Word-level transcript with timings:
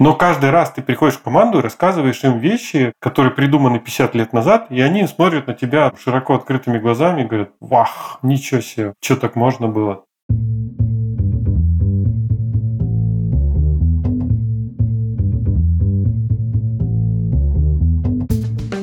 Но 0.00 0.14
каждый 0.14 0.48
раз 0.48 0.70
ты 0.70 0.80
приходишь 0.80 1.18
в 1.18 1.22
команду 1.22 1.58
и 1.58 1.60
рассказываешь 1.60 2.24
им 2.24 2.38
вещи, 2.38 2.94
которые 3.00 3.34
придуманы 3.34 3.78
50 3.78 4.14
лет 4.14 4.32
назад, 4.32 4.68
и 4.70 4.80
они 4.80 5.06
смотрят 5.06 5.46
на 5.46 5.52
тебя 5.52 5.92
широко 6.02 6.36
открытыми 6.36 6.78
глазами 6.78 7.20
и 7.20 7.24
говорят, 7.26 7.50
вах, 7.60 8.18
ничего 8.22 8.62
себе, 8.62 8.94
что 9.02 9.16
так 9.16 9.36
можно 9.36 9.68
было? 9.68 10.04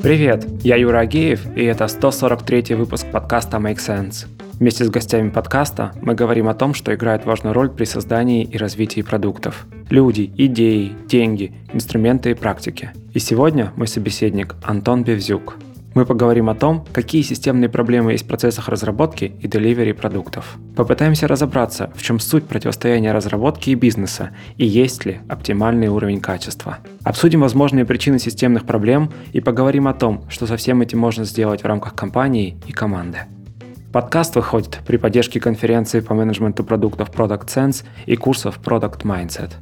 Привет, 0.03 0.45
я 0.61 0.75
Юра 0.75 0.99
Агеев, 0.99 1.57
и 1.57 1.63
это 1.63 1.87
143 1.87 2.75
выпуск 2.75 3.07
подкаста 3.11 3.57
Make 3.57 3.77
Sense. 3.77 4.36
Вместе 4.59 4.85
с 4.85 4.89
гостями 4.89 5.29
подкаста 5.29 5.91
мы 6.01 6.15
говорим 6.15 6.47
о 6.49 6.55
том, 6.55 6.73
что 6.73 6.93
играет 6.93 7.25
важную 7.25 7.53
роль 7.53 7.69
при 7.69 7.85
создании 7.85 8.43
и 8.43 8.57
развитии 8.57 9.03
продуктов. 9.03 9.67
Люди, 9.91 10.31
идеи, 10.35 10.95
деньги, 11.07 11.53
инструменты 11.73 12.31
и 12.31 12.33
практики. 12.33 12.89
И 13.13 13.19
сегодня 13.19 13.71
мой 13.75 13.87
собеседник 13.87 14.55
Антон 14.63 15.03
Бевзюк. 15.03 15.57
Мы 15.93 16.05
поговорим 16.05 16.49
о 16.49 16.55
том, 16.55 16.85
какие 16.91 17.21
системные 17.21 17.69
проблемы 17.69 18.13
есть 18.13 18.25
в 18.25 18.27
процессах 18.27 18.67
разработки 18.67 19.31
и 19.39 19.47
деливери 19.47 19.91
продуктов. 19.91 20.57
Попытаемся 20.75 21.27
разобраться, 21.27 21.91
в 21.95 22.01
чем 22.01 22.19
суть 22.19 22.45
противостояния 22.45 23.11
разработки 23.11 23.69
и 23.69 23.75
бизнеса, 23.75 24.31
и 24.57 24.65
есть 24.65 25.05
ли 25.05 25.19
оптимальный 25.29 25.87
уровень 25.87 26.19
качества. 26.19 26.79
Обсудим 27.03 27.41
возможные 27.41 27.85
причины 27.85 28.17
системных 28.17 28.65
проблем 28.65 29.11
и 29.33 29.39
поговорим 29.39 29.87
о 29.87 29.93
том, 29.93 30.23
что 30.29 30.47
со 30.47 30.57
всем 30.57 30.81
этим 30.81 30.97
можно 30.97 31.25
сделать 31.25 31.61
в 31.61 31.67
рамках 31.67 31.93
компании 31.93 32.57
и 32.65 32.71
команды. 32.71 33.19
Подкаст 33.97 34.35
выходит 34.35 34.81
при 34.85 34.97
поддержке 34.97 35.39
конференции 35.39 36.01
по 36.01 36.13
менеджменту 36.13 36.63
продуктов 36.63 37.09
Product 37.09 37.47
Sense 37.47 37.83
и 38.05 38.15
курсов 38.15 38.59
Product 38.63 39.01
Mindset. 39.01 39.53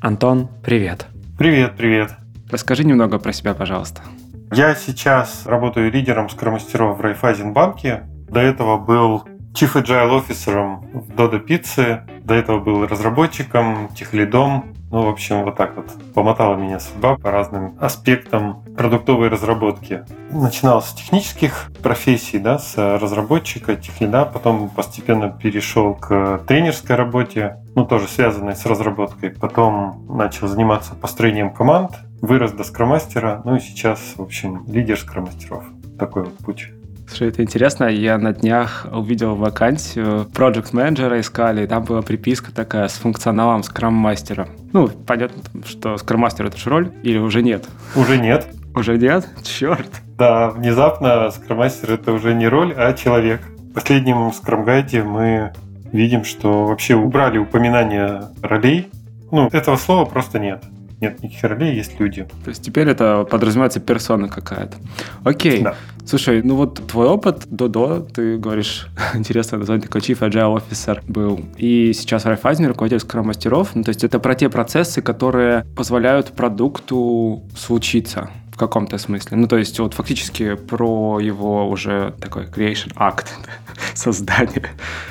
Антон, 0.00 0.48
привет. 0.64 1.06
Привет, 1.38 1.76
привет. 1.76 2.10
Расскажи 2.50 2.82
немного 2.82 3.20
про 3.20 3.32
себя, 3.32 3.54
пожалуйста. 3.54 4.02
Я 4.50 4.74
сейчас 4.74 5.46
работаю 5.46 5.92
лидером 5.92 6.28
скромастеров 6.28 6.98
в 6.98 7.00
Райфайзенбанке. 7.00 8.02
До 8.28 8.40
этого 8.40 8.76
был 8.76 9.22
Chief 9.54 9.72
Agile 9.80 10.20
Officer 10.20 10.80
в 10.92 11.10
Dodo 11.12 11.46
Pizza. 11.46 12.00
До 12.24 12.34
этого 12.34 12.58
был 12.58 12.88
разработчиком, 12.88 13.90
техлидом, 13.94 14.74
ну, 14.96 15.02
в 15.02 15.08
общем, 15.10 15.44
вот 15.44 15.56
так 15.56 15.76
вот 15.76 15.90
помотала 16.14 16.56
меня 16.56 16.80
судьба 16.80 17.18
по 17.18 17.30
разным 17.30 17.76
аспектам 17.78 18.64
продуктовой 18.78 19.28
разработки. 19.28 20.06
Начинал 20.30 20.80
с 20.80 20.94
технических 20.94 21.70
профессий, 21.82 22.38
да, 22.38 22.58
с 22.58 22.78
разработчика, 22.78 23.76
техлида, 23.76 24.24
потом 24.24 24.70
постепенно 24.70 25.28
перешел 25.28 25.92
к 25.92 26.40
тренерской 26.48 26.96
работе, 26.96 27.58
ну, 27.74 27.84
тоже 27.84 28.08
связанной 28.08 28.56
с 28.56 28.64
разработкой. 28.64 29.32
Потом 29.32 30.06
начал 30.08 30.48
заниматься 30.48 30.94
построением 30.94 31.52
команд, 31.52 31.90
вырос 32.22 32.52
до 32.52 32.64
скромастера, 32.64 33.42
ну 33.44 33.56
и 33.56 33.60
сейчас, 33.60 34.00
в 34.16 34.22
общем, 34.22 34.64
лидер 34.66 34.98
скромастеров. 34.98 35.64
Такой 35.98 36.24
вот 36.24 36.38
путь. 36.38 36.70
Слушай, 37.08 37.28
это 37.28 37.42
интересно. 37.42 37.84
Я 37.84 38.18
на 38.18 38.32
днях 38.32 38.86
увидел 38.92 39.36
вакансию 39.36 40.26
Project 40.34 40.70
менеджера 40.72 41.20
искали, 41.20 41.64
и 41.64 41.66
там 41.66 41.84
была 41.84 42.02
приписка 42.02 42.52
такая 42.52 42.88
с 42.88 42.94
функционалом 42.94 43.62
скрам-мастера. 43.62 44.48
Ну, 44.72 44.88
понятно, 44.88 45.42
что 45.64 45.96
скрам-мастер 45.96 46.46
это 46.46 46.56
же 46.56 46.68
роль, 46.68 46.92
или 47.02 47.18
уже 47.18 47.42
нет? 47.42 47.64
Уже 47.94 48.18
нет. 48.18 48.46
Уже 48.74 48.98
нет? 48.98 49.28
Черт. 49.42 49.88
Да, 50.18 50.50
внезапно 50.50 51.30
скрам-мастер 51.30 51.92
это 51.92 52.12
уже 52.12 52.34
не 52.34 52.48
роль, 52.48 52.74
а 52.76 52.92
человек. 52.92 53.40
В 53.70 53.72
последнем 53.72 54.32
скрам-гайде 54.32 55.02
мы 55.02 55.52
видим, 55.92 56.24
что 56.24 56.66
вообще 56.66 56.96
убрали 56.96 57.38
упоминание 57.38 58.24
ролей. 58.42 58.90
Ну, 59.30 59.48
этого 59.52 59.76
слова 59.76 60.04
просто 60.04 60.38
нет 60.38 60.62
нет 61.00 61.22
никаких 61.22 61.44
ролей, 61.44 61.74
есть 61.74 62.00
люди. 62.00 62.26
То 62.44 62.48
есть 62.50 62.62
теперь 62.62 62.88
это 62.88 63.26
подразумевается 63.30 63.80
персона 63.80 64.28
какая-то. 64.28 64.76
Окей. 65.24 65.62
Да. 65.62 65.74
Слушай, 66.06 66.42
ну 66.42 66.56
вот 66.56 66.86
твой 66.86 67.06
опыт 67.06 67.46
до-до, 67.50 68.00
ты 68.00 68.38
говоришь, 68.38 68.88
интересное 69.14 69.58
название, 69.58 69.86
такой 69.86 70.00
Chief 70.00 70.18
Agile 70.18 70.56
Officer 70.56 71.02
был. 71.06 71.44
И 71.56 71.92
сейчас 71.92 72.24
Райфайзен 72.24 72.66
руководитель 72.66 73.00
скрам-мастеров. 73.00 73.74
Ну, 73.74 73.82
то 73.82 73.90
есть 73.90 74.04
это 74.04 74.18
про 74.18 74.34
те 74.34 74.48
процессы, 74.48 75.02
которые 75.02 75.64
позволяют 75.76 76.32
продукту 76.32 77.42
случиться 77.56 78.30
в 78.52 78.58
каком-то 78.58 78.96
смысле. 78.96 79.36
Ну, 79.36 79.48
то 79.48 79.58
есть 79.58 79.78
вот 79.78 79.92
фактически 79.92 80.54
про 80.54 81.20
его 81.20 81.68
уже 81.68 82.14
такой 82.20 82.46
creation 82.46 82.94
act, 82.94 83.26
создание. 83.94 84.70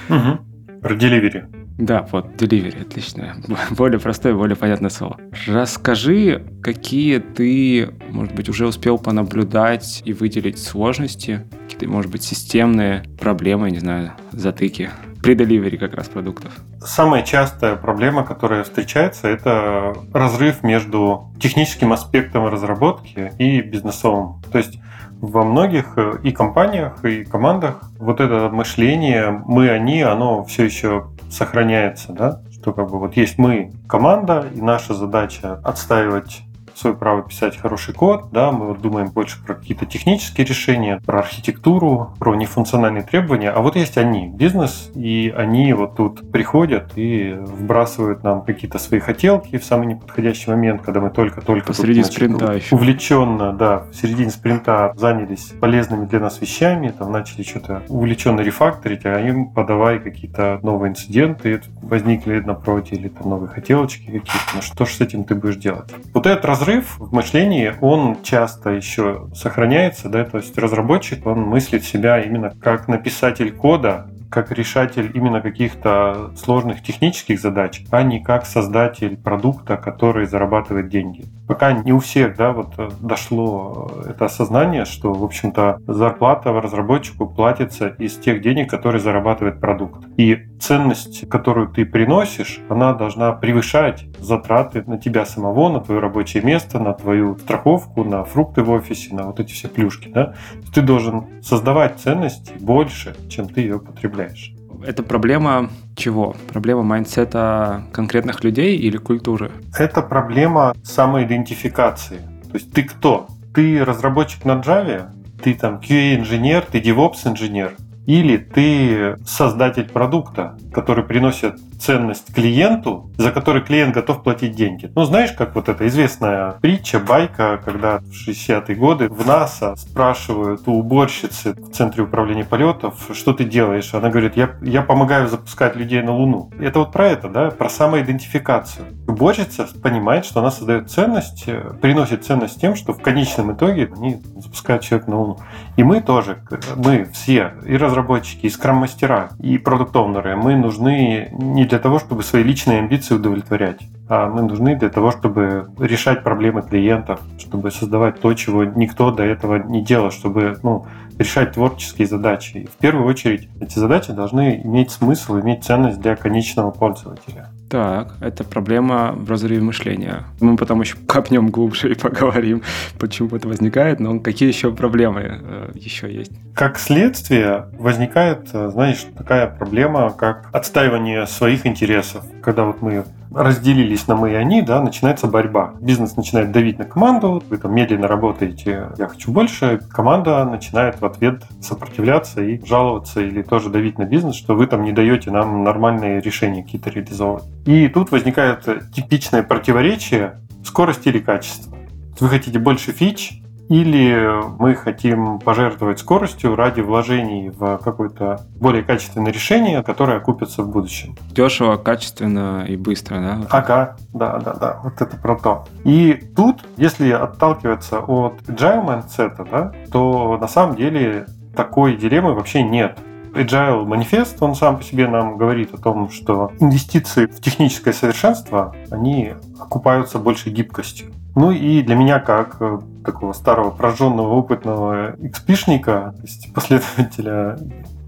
Угу. 0.09 0.81
Про 0.81 0.95
delivery. 0.95 1.64
Да, 1.77 2.07
вот, 2.11 2.41
delivery, 2.41 2.81
отлично. 2.81 3.35
Более 3.71 3.99
простое, 3.99 4.33
более 4.33 4.55
понятное 4.55 4.89
слово. 4.89 5.17
Расскажи, 5.45 6.45
какие 6.63 7.19
ты, 7.19 7.89
может 8.09 8.33
быть, 8.33 8.47
уже 8.47 8.65
успел 8.65 8.97
понаблюдать 8.97 10.01
и 10.05 10.13
выделить 10.13 10.57
сложности, 10.61 11.45
какие-то, 11.63 11.87
может 11.89 12.11
быть, 12.11 12.23
системные 12.23 13.03
проблемы, 13.19 13.71
не 13.71 13.79
знаю, 13.79 14.13
затыки 14.31 14.89
при 15.21 15.33
деливере 15.33 15.77
как 15.77 15.95
раз 15.95 16.07
продуктов? 16.07 16.53
Самая 16.79 17.23
частая 17.23 17.75
проблема, 17.75 18.23
которая 18.23 18.63
встречается, 18.63 19.27
это 19.27 19.95
разрыв 20.13 20.63
между 20.63 21.33
техническим 21.41 21.91
аспектом 21.91 22.47
разработки 22.47 23.33
и 23.37 23.59
бизнесовым. 23.61 24.41
То 24.51 24.59
есть 24.59 24.79
во 25.21 25.43
многих 25.43 25.97
э, 25.97 26.13
и 26.23 26.31
компаниях, 26.31 27.03
и 27.03 27.23
командах. 27.23 27.81
Вот 27.99 28.19
это 28.19 28.49
мышление 28.49 29.43
«мы, 29.45 29.69
они», 29.69 30.01
оно 30.01 30.43
все 30.43 30.65
еще 30.65 31.07
сохраняется, 31.29 32.13
да, 32.13 32.41
что 32.51 32.73
как 32.73 32.89
бы 32.89 32.99
вот 32.99 33.15
есть 33.17 33.37
мы, 33.37 33.73
команда, 33.87 34.47
и 34.53 34.61
наша 34.61 34.93
задача 34.93 35.59
отстаивать 35.63 36.44
свое 36.77 36.95
право 36.95 37.23
писать 37.23 37.57
хороший 37.57 37.93
код, 37.93 38.29
да, 38.31 38.51
мы 38.51 38.67
вот 38.67 38.81
думаем 38.81 39.09
больше 39.09 39.43
про 39.43 39.55
какие-то 39.55 39.85
технические 39.85 40.45
решения, 40.45 41.01
про 41.05 41.19
архитектуру, 41.19 42.13
про 42.19 42.35
нефункциональные 42.35 43.03
требования, 43.03 43.49
а 43.49 43.61
вот 43.61 43.75
есть 43.75 43.97
они, 43.97 44.27
бизнес, 44.27 44.91
и 44.95 45.33
они 45.35 45.73
вот 45.73 45.95
тут 45.95 46.31
приходят 46.31 46.91
и 46.95 47.35
вбрасывают 47.39 48.23
нам 48.23 48.41
какие-то 48.43 48.77
свои 48.77 48.99
хотелки 48.99 49.57
в 49.57 49.63
самый 49.63 49.87
неподходящий 49.87 50.49
момент, 50.49 50.81
когда 50.81 50.99
мы 50.99 51.09
только-только 51.09 51.67
посреди 51.67 52.01
тут, 52.01 52.11
значит, 52.11 52.13
спринта 52.13 52.53
еще. 52.53 52.75
увлеченно, 52.75 53.53
да, 53.53 53.85
в 53.91 53.95
середине 53.95 54.29
спринта 54.29 54.93
занялись 54.97 55.53
полезными 55.59 56.05
для 56.05 56.19
нас 56.19 56.41
вещами, 56.41 56.89
там 56.89 57.11
начали 57.11 57.43
что-то 57.43 57.83
увлеченно 57.87 58.41
рефакторить, 58.41 59.05
а 59.05 59.19
им 59.19 59.47
подавай 59.47 59.99
какие-то 59.99 60.59
новые 60.61 60.91
инциденты 60.91 61.61
возникли 61.81 62.39
на 62.39 62.53
проводе 62.53 62.95
или 62.95 63.07
там 63.07 63.29
новые 63.29 63.49
хотелочки 63.49 64.05
какие-то, 64.05 64.55
ну 64.55 64.61
что 64.61 64.85
же 64.85 64.93
с 64.93 65.01
этим 65.01 65.23
ты 65.23 65.35
будешь 65.35 65.55
делать? 65.55 65.89
Вот 66.13 66.25
этот 66.25 66.45
разрыв 66.45 66.64
разрыв 66.65 66.97
в 66.97 67.13
мышлении, 67.13 67.75
он 67.79 68.23
часто 68.23 68.71
еще 68.71 69.29
сохраняется, 69.35 70.09
да, 70.09 70.25
то 70.25 70.37
есть 70.37 70.57
разработчик, 70.57 71.25
он 71.27 71.41
мыслит 71.41 71.83
себя 71.83 72.19
именно 72.19 72.51
как 72.59 72.87
написатель 72.87 73.51
кода, 73.51 74.09
как 74.31 74.51
решатель 74.51 75.11
именно 75.13 75.41
каких-то 75.41 76.31
сложных 76.35 76.81
технических 76.81 77.39
задач, 77.39 77.83
а 77.91 78.01
не 78.01 78.19
как 78.19 78.47
создатель 78.47 79.15
продукта, 79.15 79.77
который 79.77 80.25
зарабатывает 80.25 80.89
деньги. 80.89 81.25
Пока 81.47 81.73
не 81.73 81.93
у 81.93 81.99
всех 81.99 82.35
да, 82.35 82.51
вот 82.51 82.73
э, 82.77 82.89
дошло 83.01 83.91
это 84.05 84.25
осознание, 84.25 84.85
что, 84.85 85.13
в 85.13 85.23
общем-то, 85.23 85.79
зарплата 85.87 86.51
разработчику 86.51 87.27
платится 87.27 87.87
из 87.87 88.17
тех 88.17 88.41
денег, 88.41 88.69
которые 88.69 88.99
зарабатывает 88.99 89.59
продукт. 89.59 90.05
И 90.17 90.47
ценность, 90.59 91.29
которую 91.29 91.69
ты 91.69 91.85
приносишь, 91.85 92.59
она 92.69 92.93
должна 92.93 93.31
превышать 93.33 94.05
затраты 94.19 94.83
на 94.87 94.97
тебя 94.97 95.25
самого, 95.25 95.69
на 95.69 95.81
твое 95.81 95.99
рабочее 95.99 96.41
место, 96.41 96.79
на 96.79 96.93
твою 96.93 97.37
страховку, 97.37 98.03
на 98.03 98.23
фрукты 98.23 98.63
в 98.63 98.71
офисе, 98.71 99.13
на 99.13 99.23
вот 99.23 99.39
эти 99.39 99.53
все 99.53 99.67
плюшки. 99.67 100.09
Да? 100.09 100.33
Ты 100.73 100.81
должен 100.81 101.25
создавать 101.41 101.99
ценность 101.99 102.55
больше, 102.59 103.15
чем 103.29 103.47
ты 103.47 103.61
ее 103.61 103.79
потребляешь. 103.79 104.54
Это 104.85 105.01
проблема 105.01 105.69
чего? 105.95 106.35
Проблема 106.53 106.83
майндсета 106.83 107.85
конкретных 107.91 108.43
людей 108.43 108.77
или 108.77 108.97
культуры? 108.97 109.51
Это 109.77 110.03
проблема 110.03 110.75
самоидентификации. 110.83 112.19
То 112.51 112.53
есть 112.53 112.71
ты 112.71 112.83
кто? 112.83 113.27
Ты 113.55 113.83
разработчик 113.83 114.45
на 114.45 114.61
Java? 114.61 115.09
Ты 115.41 115.55
там 115.55 115.79
QA-инженер, 115.79 116.65
ты 116.71 116.79
DevOps-инженер? 116.79 117.75
Или 118.05 118.37
ты 118.37 119.17
создатель 119.25 119.89
продукта, 119.89 120.57
который 120.73 121.03
приносит 121.03 121.59
ценность 121.79 122.33
клиенту, 122.33 123.11
за 123.17 123.31
который 123.31 123.61
клиент 123.61 123.93
готов 123.93 124.23
платить 124.23 124.55
деньги. 124.55 124.91
Ну, 124.95 125.03
знаешь, 125.05 125.31
как 125.31 125.55
вот 125.55 125.69
эта 125.69 125.87
известная 125.87 126.53
притча, 126.61 126.99
байка, 126.99 127.61
когда 127.63 127.99
в 127.99 128.27
60-е 128.27 128.75
годы 128.75 129.09
в 129.09 129.25
НАСА 129.25 129.75
спрашивают 129.75 130.67
у 130.67 130.73
уборщицы 130.73 131.53
в 131.53 131.71
Центре 131.71 132.03
управления 132.03 132.45
полетов, 132.45 133.09
что 133.13 133.33
ты 133.33 133.43
делаешь? 133.43 133.93
Она 133.93 134.09
говорит, 134.09 134.35
я, 134.35 134.55
я 134.61 134.81
помогаю 134.81 135.27
запускать 135.27 135.75
людей 135.75 136.01
на 136.01 136.13
Луну. 136.13 136.49
Это 136.59 136.79
вот 136.79 136.91
про 136.91 137.07
это, 137.07 137.29
да, 137.29 137.51
про 137.51 137.69
самоидентификацию. 137.69 138.85
уборщица 139.07 139.67
понимает, 139.81 140.25
что 140.25 140.39
она 140.39 140.51
создает 140.51 140.89
ценность, 140.89 141.43
э, 141.47 141.73
приносит 141.81 142.25
ценность 142.25 142.59
тем, 142.59 142.75
что 142.75 142.93
в 142.93 143.01
конечном 143.01 143.53
итоге 143.53 143.91
они 143.95 144.21
запускают 144.37 144.83
человек 144.83 145.07
на 145.07 145.19
Луну. 145.19 145.39
И 145.77 145.83
мы 145.83 146.01
тоже, 146.01 146.39
мы 146.75 147.05
все, 147.13 147.53
и 147.65 147.77
разработчики, 147.95 148.45
и 148.45 148.49
скрам-мастера, 148.49 149.29
и 149.39 149.57
продукт-оунеры, 149.57 150.35
мы 150.35 150.55
нужны 150.55 151.29
не 151.31 151.65
для 151.65 151.79
того, 151.79 151.99
чтобы 151.99 152.23
свои 152.23 152.43
личные 152.43 152.79
амбиции 152.79 153.15
удовлетворять, 153.15 153.81
а 154.09 154.27
мы 154.27 154.41
нужны 154.41 154.75
для 154.75 154.89
того, 154.89 155.11
чтобы 155.11 155.69
решать 155.79 156.23
проблемы 156.23 156.61
клиентов, 156.61 157.21
чтобы 157.39 157.71
создавать 157.71 158.19
то, 158.19 158.33
чего 158.33 158.65
никто 158.65 159.11
до 159.11 159.23
этого 159.23 159.55
не 159.55 159.81
делал, 159.83 160.11
чтобы 160.11 160.57
ну, 160.61 160.85
решать 161.17 161.53
творческие 161.53 162.07
задачи. 162.07 162.67
В 162.71 162.77
первую 162.81 163.07
очередь 163.07 163.47
эти 163.61 163.79
задачи 163.79 164.11
должны 164.11 164.61
иметь 164.63 164.91
смысл, 164.91 165.39
иметь 165.39 165.63
ценность 165.63 166.01
для 166.01 166.15
конечного 166.15 166.71
пользователя. 166.71 167.47
Так, 167.69 168.13
это 168.21 168.43
проблема 168.43 169.13
в 169.15 169.29
разрыве 169.29 169.61
мышления. 169.61 170.25
Мы 170.39 170.55
потом 170.55 170.81
еще 170.81 170.97
копнем 171.07 171.49
глубже 171.49 171.91
и 171.91 171.95
поговорим, 171.95 172.61
почему 172.99 173.35
это 173.35 173.47
возникает, 173.47 173.99
но 173.99 174.19
какие 174.19 174.47
еще 174.47 174.71
проблемы 174.71 175.39
э, 175.41 175.71
еще 175.73 176.13
есть? 176.13 176.31
Как 176.53 176.77
следствие 176.77 177.67
возникает, 177.79 178.49
э, 178.53 178.69
знаешь, 178.69 179.05
такая 179.17 179.47
проблема, 179.47 180.11
как 180.11 180.47
отстаивание 180.53 181.25
своих 181.25 181.65
интересов. 181.65 182.23
Когда 182.43 182.65
вот 182.65 182.81
мы 182.81 183.05
разделились 183.35 184.07
на 184.07 184.15
мы 184.15 184.31
и 184.31 184.35
они, 184.35 184.61
да, 184.61 184.81
начинается 184.81 185.27
борьба. 185.27 185.73
Бизнес 185.81 186.15
начинает 186.15 186.51
давить 186.51 186.79
на 186.79 186.85
команду, 186.85 187.43
вы 187.49 187.57
там 187.57 187.75
медленно 187.75 188.07
работаете, 188.07 188.89
я 188.97 189.07
хочу 189.07 189.31
больше, 189.31 189.79
команда 189.91 190.45
начинает 190.45 191.01
в 191.01 191.05
ответ 191.05 191.43
сопротивляться 191.61 192.41
и 192.41 192.65
жаловаться 192.65 193.19
или 193.19 193.41
тоже 193.41 193.69
давить 193.69 193.97
на 193.97 194.05
бизнес, 194.05 194.35
что 194.35 194.55
вы 194.55 194.67
там 194.67 194.83
не 194.83 194.93
даете 194.93 195.31
нам 195.31 195.63
нормальные 195.63 196.21
решения 196.21 196.63
какие-то 196.63 196.89
реализовывать. 196.89 197.43
И 197.65 197.87
тут 197.89 198.11
возникает 198.11 198.65
типичное 198.93 199.43
противоречие 199.43 200.39
скорости 200.63 201.09
или 201.09 201.19
качества. 201.19 201.77
Вы 202.19 202.29
хотите 202.29 202.57
больше 202.59 202.91
фич, 202.91 203.41
или 203.69 204.41
мы 204.59 204.75
хотим 204.75 205.39
пожертвовать 205.39 205.99
скоростью 205.99 206.55
ради 206.55 206.81
вложений 206.81 207.49
в 207.49 207.77
какое-то 207.83 208.41
более 208.59 208.83
качественное 208.83 209.31
решение, 209.31 209.83
которое 209.83 210.17
окупится 210.17 210.63
в 210.63 210.69
будущем. 210.69 211.15
Дешево, 211.31 211.77
качественно 211.77 212.65
и 212.67 212.75
быстро, 212.75 213.15
да? 213.19 213.41
Ага, 213.49 213.95
да, 214.13 214.37
да, 214.39 214.53
да, 214.53 214.79
вот 214.83 215.01
это 215.01 215.17
про 215.17 215.35
то. 215.35 215.65
И 215.83 216.13
тут, 216.35 216.65
если 216.77 217.11
отталкиваться 217.11 217.99
от 217.99 218.41
agile 218.47 218.85
mindset, 218.85 219.47
да, 219.49 219.71
то 219.91 220.37
на 220.39 220.47
самом 220.47 220.75
деле 220.75 221.25
такой 221.55 221.95
дилеммы 221.95 222.33
вообще 222.33 222.63
нет. 222.63 222.97
Agile 223.33 223.85
манифест, 223.85 224.41
он 224.41 224.55
сам 224.55 224.77
по 224.77 224.83
себе 224.83 225.07
нам 225.07 225.37
говорит 225.37 225.73
о 225.73 225.77
том, 225.77 226.09
что 226.09 226.51
инвестиции 226.59 227.25
в 227.25 227.41
техническое 227.41 227.91
совершенство, 227.91 228.73
они 228.91 229.33
окупаются 229.59 230.19
большей 230.19 230.53
гибкостью. 230.53 231.11
Ну 231.35 231.51
и 231.51 231.81
для 231.81 231.95
меня, 231.95 232.19
как 232.19 232.57
э, 232.61 232.79
такого 233.03 233.33
старого, 233.33 233.69
прожженного, 233.69 234.33
опытного 234.33 235.15
экспишника, 235.19 236.13
то 236.15 236.21
есть 236.21 236.53
последователя 236.53 237.57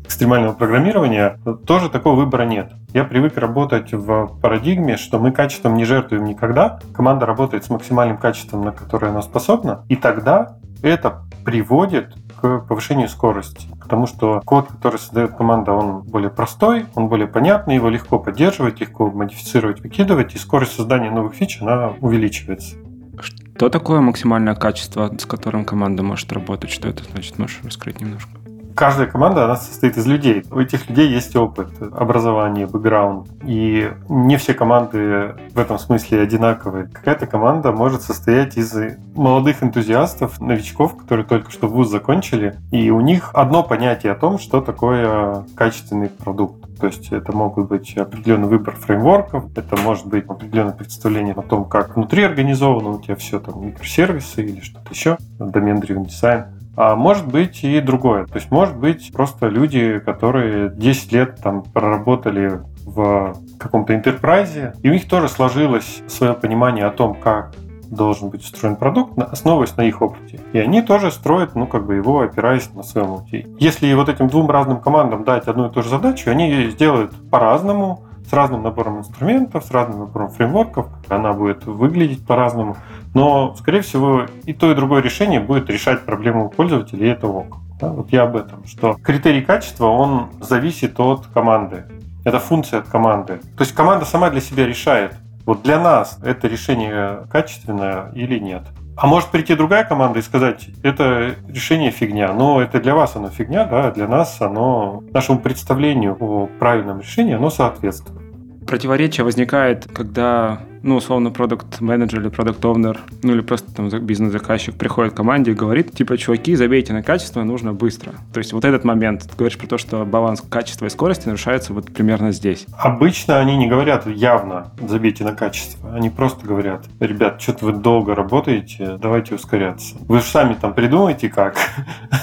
экстремального 0.05 0.53
программирования, 0.53 1.37
тоже 1.65 1.89
такого 1.89 2.15
выбора 2.15 2.43
нет. 2.43 2.71
Я 2.93 3.03
привык 3.03 3.37
работать 3.37 3.93
в 3.93 4.39
парадигме, 4.41 4.95
что 4.95 5.19
мы 5.19 5.33
качеством 5.33 5.75
не 5.75 5.83
жертвуем 5.83 6.23
никогда. 6.23 6.79
Команда 6.93 7.25
работает 7.25 7.65
с 7.65 7.69
максимальным 7.69 8.17
качеством, 8.17 8.63
на 8.63 8.71
которое 8.71 9.07
она 9.07 9.21
способна. 9.21 9.83
И 9.89 9.97
тогда 9.97 10.57
это 10.81 11.23
приводит 11.43 12.15
к 12.39 12.59
повышению 12.59 13.09
скорости. 13.09 13.67
Потому 13.81 14.07
что 14.07 14.41
код, 14.45 14.67
который 14.67 14.97
создает 14.97 15.35
команда, 15.35 15.73
он 15.73 16.03
более 16.03 16.29
простой, 16.29 16.85
он 16.95 17.09
более 17.09 17.27
понятный, 17.27 17.75
его 17.75 17.89
легко 17.89 18.19
поддерживать, 18.19 18.79
легко 18.79 19.11
модифицировать, 19.11 19.81
выкидывать, 19.81 20.35
и 20.35 20.37
скорость 20.37 20.75
создания 20.75 21.11
новых 21.11 21.33
фич, 21.33 21.61
она 21.61 21.93
увеличивается. 21.99 22.75
Что 23.21 23.69
такое 23.69 24.01
максимальное 24.01 24.55
качество, 24.55 25.13
с 25.17 25.25
которым 25.25 25.65
команда 25.65 26.03
может 26.03 26.31
работать? 26.31 26.69
Что 26.69 26.87
это 26.87 27.03
значит? 27.03 27.39
Можешь 27.39 27.59
раскрыть 27.63 27.99
немножко? 28.01 28.29
каждая 28.77 29.07
команда, 29.07 29.45
она 29.45 29.55
состоит 29.57 29.97
из 29.97 30.05
людей. 30.05 30.45
У 30.51 30.59
этих 30.59 30.87
людей 30.87 31.09
есть 31.09 31.35
опыт, 31.35 31.69
образование, 31.81 32.67
бэкграунд. 32.67 33.27
И 33.43 33.91
не 34.07 34.37
все 34.37 34.53
команды 34.53 35.35
в 35.53 35.59
этом 35.59 35.79
смысле 35.79 36.21
одинаковые. 36.21 36.87
Какая-то 36.87 37.25
команда 37.25 37.71
может 37.71 38.03
состоять 38.03 38.55
из 38.55 38.73
молодых 39.15 39.63
энтузиастов, 39.63 40.39
новичков, 40.39 40.95
которые 40.95 41.25
только 41.25 41.51
что 41.51 41.67
вуз 41.67 41.89
закончили, 41.89 42.55
и 42.71 42.91
у 42.91 43.01
них 43.01 43.31
одно 43.33 43.63
понятие 43.63 44.11
о 44.11 44.15
том, 44.15 44.37
что 44.37 44.61
такое 44.61 45.43
качественный 45.55 46.09
продукт. 46.09 46.66
То 46.79 46.87
есть 46.87 47.11
это 47.11 47.31
могут 47.31 47.69
быть 47.69 47.97
определенный 47.97 48.47
выбор 48.47 48.75
фреймворков, 48.75 49.45
это 49.57 49.77
может 49.77 50.05
быть 50.05 50.25
определенное 50.25 50.73
представление 50.73 51.33
о 51.33 51.41
том, 51.41 51.65
как 51.65 51.95
внутри 51.95 52.23
организовано 52.23 52.89
у 52.89 53.01
тебя 53.01 53.15
все, 53.15 53.39
там, 53.39 53.65
микросервисы 53.65 54.43
или 54.43 54.61
что-то 54.61 54.91
еще, 54.91 55.17
домен-дривен 55.39 56.03
дизайн. 56.03 56.45
А 56.75 56.95
может 56.95 57.27
быть 57.27 57.63
и 57.63 57.81
другое. 57.81 58.27
То 58.27 58.35
есть 58.35 58.51
может 58.51 58.77
быть 58.77 59.11
просто 59.11 59.47
люди, 59.47 59.99
которые 59.99 60.69
10 60.69 61.11
лет 61.11 61.37
там 61.41 61.63
проработали 61.63 62.61
в 62.85 63.35
каком-то 63.57 63.95
интерпрайзе, 63.95 64.73
и 64.83 64.89
у 64.89 64.93
них 64.93 65.07
тоже 65.07 65.27
сложилось 65.27 66.03
свое 66.07 66.33
понимание 66.33 66.85
о 66.85 66.91
том, 66.91 67.15
как 67.15 67.55
должен 67.89 68.29
быть 68.29 68.43
устроен 68.43 68.75
продукт, 68.75 69.17
основываясь 69.17 69.75
на 69.77 69.81
их 69.81 70.01
опыте. 70.01 70.39
И 70.53 70.59
они 70.59 70.81
тоже 70.81 71.11
строят, 71.11 71.55
ну, 71.55 71.67
как 71.67 71.85
бы 71.85 71.95
его 71.95 72.21
опираясь 72.21 72.73
на 72.73 72.83
своем 72.83 73.11
опыте. 73.11 73.47
Если 73.59 73.93
вот 73.93 74.09
этим 74.09 74.27
двум 74.27 74.49
разным 74.49 74.79
командам 74.79 75.23
дать 75.23 75.47
одну 75.47 75.67
и 75.67 75.71
ту 75.71 75.83
же 75.83 75.89
задачу, 75.89 76.29
они 76.29 76.49
ее 76.49 76.71
сделают 76.71 77.11
по-разному, 77.29 78.03
с 78.29 78.33
разным 78.33 78.63
набором 78.63 78.99
инструментов, 78.99 79.63
с 79.63 79.71
разным 79.71 79.99
набором 79.99 80.29
фреймворков. 80.29 80.87
Она 81.07 81.33
будет 81.33 81.65
выглядеть 81.65 82.25
по-разному. 82.25 82.75
Но, 83.13 83.55
скорее 83.55 83.81
всего, 83.81 84.25
и 84.43 84.53
то, 84.53 84.71
и 84.71 84.75
другое 84.75 85.01
решение 85.01 85.39
будет 85.39 85.69
решать 85.69 86.03
проблему 86.03 86.49
пользователя, 86.49 87.05
и 87.05 87.09
это 87.09 87.27
ок. 87.27 87.57
Да, 87.79 87.91
вот 87.91 88.11
я 88.11 88.23
об 88.23 88.35
этом, 88.35 88.65
что 88.65 88.95
критерий 89.01 89.41
качества, 89.41 89.85
он 89.85 90.29
зависит 90.41 90.99
от 90.99 91.27
команды. 91.27 91.85
Это 92.25 92.39
функция 92.39 92.79
от 92.79 92.87
команды. 92.87 93.39
То 93.55 93.63
есть 93.63 93.73
команда 93.73 94.03
сама 94.03 94.29
для 94.29 94.41
себя 94.41 94.65
решает, 94.65 95.13
вот 95.47 95.63
для 95.63 95.79
нас 95.79 96.19
это 96.23 96.47
решение 96.47 97.25
качественное 97.31 98.11
или 98.13 98.37
нет. 98.37 98.63
А 98.97 99.07
может 99.07 99.29
прийти 99.29 99.55
другая 99.55 99.85
команда 99.85 100.19
и 100.19 100.21
сказать, 100.21 100.67
это 100.83 101.35
решение 101.47 101.89
фигня, 101.89 102.33
но 102.33 102.61
это 102.61 102.81
для 102.81 102.93
вас 102.93 103.15
оно 103.15 103.29
фигня, 103.29 103.63
да, 103.63 103.87
а 103.87 103.91
для 103.91 104.07
нас 104.09 104.41
оно, 104.41 105.03
нашему 105.13 105.39
представлению 105.39 106.17
о 106.19 106.47
правильном 106.59 106.99
решении, 106.99 107.33
оно 107.33 107.49
соответствует. 107.49 108.19
Противоречие 108.67 109.23
возникает, 109.23 109.87
когда 109.87 110.59
ну, 110.87 110.95
условно, 110.95 111.31
product 111.31 111.81
manager 111.81 112.21
или 112.21 112.29
product 112.29 112.63
owner 112.63 113.01
ну, 113.21 113.33
или 113.33 113.41
просто 113.41 113.73
там 113.73 113.89
бизнес-заказчик 113.89 114.75
приходит 114.75 115.13
к 115.13 115.17
команде 115.17 115.51
и 115.51 115.53
говорит, 115.53 115.91
типа, 115.91 116.17
чуваки, 116.17 116.55
забейте 116.55 116.93
на 116.93 117.03
качество, 117.03 117.43
нужно 117.43 117.73
быстро. 117.73 118.13
То 118.33 118.39
есть 118.39 118.53
вот 118.53 118.63
этот 118.63 118.85
момент, 118.85 119.27
ты 119.29 119.35
говоришь 119.35 119.57
про 119.57 119.67
то, 119.67 119.77
что 119.77 120.05
баланс 120.05 120.41
качества 120.49 120.85
и 120.85 120.89
скорости 120.89 121.27
нарушается 121.27 121.73
вот 121.73 121.93
примерно 121.93 122.31
здесь. 122.31 122.65
Обычно 122.77 123.37
они 123.37 123.57
не 123.57 123.67
говорят 123.67 124.07
явно, 124.07 124.71
забейте 124.81 125.25
на 125.25 125.33
качество. 125.33 125.93
Они 125.93 126.09
просто 126.09 126.47
говорят, 126.47 126.85
ребят, 127.01 127.41
что-то 127.41 127.65
вы 127.65 127.73
долго 127.73 128.15
работаете, 128.15 128.97
давайте 128.97 129.35
ускоряться. 129.35 129.97
Вы 130.07 130.19
же 130.19 130.23
сами 130.23 130.53
там 130.53 130.73
придумайте 130.73 131.27
как. 131.27 131.57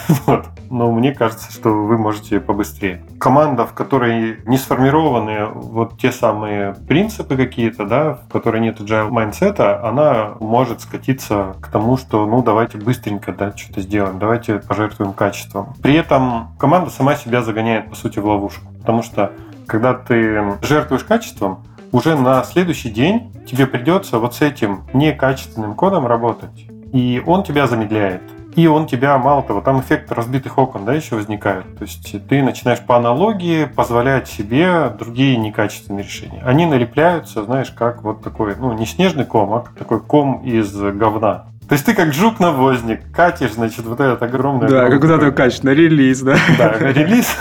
вот. 0.27 0.47
Но 0.71 0.91
мне 0.91 1.13
кажется, 1.13 1.53
что 1.53 1.69
вы 1.69 1.99
можете 1.99 2.41
побыстрее. 2.41 3.05
Команда, 3.19 3.67
в 3.67 3.75
которой 3.75 4.39
не 4.47 4.57
сформированы 4.57 5.47
вот 5.47 5.99
те 5.99 6.11
самые 6.11 6.75
принципы 6.89 7.37
какие-то, 7.37 7.85
да, 7.85 8.15
в 8.15 8.33
которой 8.33 8.54
нет 8.61 8.81
agile 8.81 9.11
майндсета, 9.11 9.87
она 9.87 10.35
может 10.41 10.81
скатиться 10.81 11.57
к 11.61 11.69
тому, 11.69 11.97
что 11.97 12.27
ну 12.27 12.43
давайте 12.43 12.79
быстренько 12.79 13.33
да, 13.33 13.57
что-то 13.57 13.81
сделаем, 13.81 14.19
давайте 14.19 14.59
пожертвуем 14.59 15.13
качеством. 15.13 15.75
При 15.83 15.95
этом 15.95 16.49
команда 16.59 16.91
сама 16.91 17.17
себя 17.17 17.43
загоняет 17.43 17.91
по 17.91 17.97
сути 17.97 18.19
в 18.19 18.27
ловушку, 18.27 18.67
потому 18.81 19.03
что 19.03 19.33
когда 19.67 19.95
ты 19.95 20.59
жертвуешь 20.63 21.05
качеством, 21.05 21.65
уже 21.93 22.17
на 22.17 22.43
следующий 22.43 22.91
день 22.91 23.33
тебе 23.47 23.67
придется 23.67 24.19
вот 24.19 24.35
с 24.35 24.43
этим 24.43 24.83
некачественным 24.93 25.75
кодом 25.75 26.07
работать. 26.07 26.67
И 26.93 27.23
он 27.25 27.45
тебя 27.45 27.67
замедляет. 27.67 28.23
И 28.57 28.67
он 28.69 28.87
тебя, 28.87 29.19
мало 29.19 29.43
того, 29.43 29.61
там 29.61 29.81
эффект 29.81 30.13
разбитых 30.13 30.59
окон, 30.59 30.85
да, 30.85 30.95
еще 30.95 31.17
возникает. 31.17 31.77
То 31.77 31.85
есть 31.85 32.15
ты 32.29 32.43
начинаешь 32.43 32.81
по 32.81 32.97
аналогии 32.97 33.65
позволять 33.65 34.29
себе 34.29 34.91
другие 34.97 35.37
некачественные 35.37 36.05
решения. 36.05 36.43
Они 36.45 36.67
налепляются, 36.67 37.45
знаешь, 37.45 37.71
как 37.71 38.03
вот 38.03 38.23
такой, 38.23 38.55
ну, 38.57 38.73
не 38.73 38.87
снежный 38.87 39.25
ком, 39.25 39.53
а 39.55 39.65
такой 39.77 40.01
ком 40.01 40.43
из 40.45 40.73
говна. 40.73 41.47
То 41.69 41.73
есть 41.73 41.87
ты 41.87 41.95
как 41.95 42.13
жук-навозник 42.13 43.11
катишь, 43.11 43.55
значит, 43.55 43.87
вот 43.87 43.99
этот 43.99 44.23
огромный... 44.23 44.69
Да, 44.69 44.89
как 44.89 45.01
куда 45.01 45.19
ты 45.19 45.33
катишь, 45.33 45.63
на 45.63 45.71
релиз, 45.71 46.21
да? 46.21 46.37
Да, 46.59 46.73
релиз. 46.79 47.37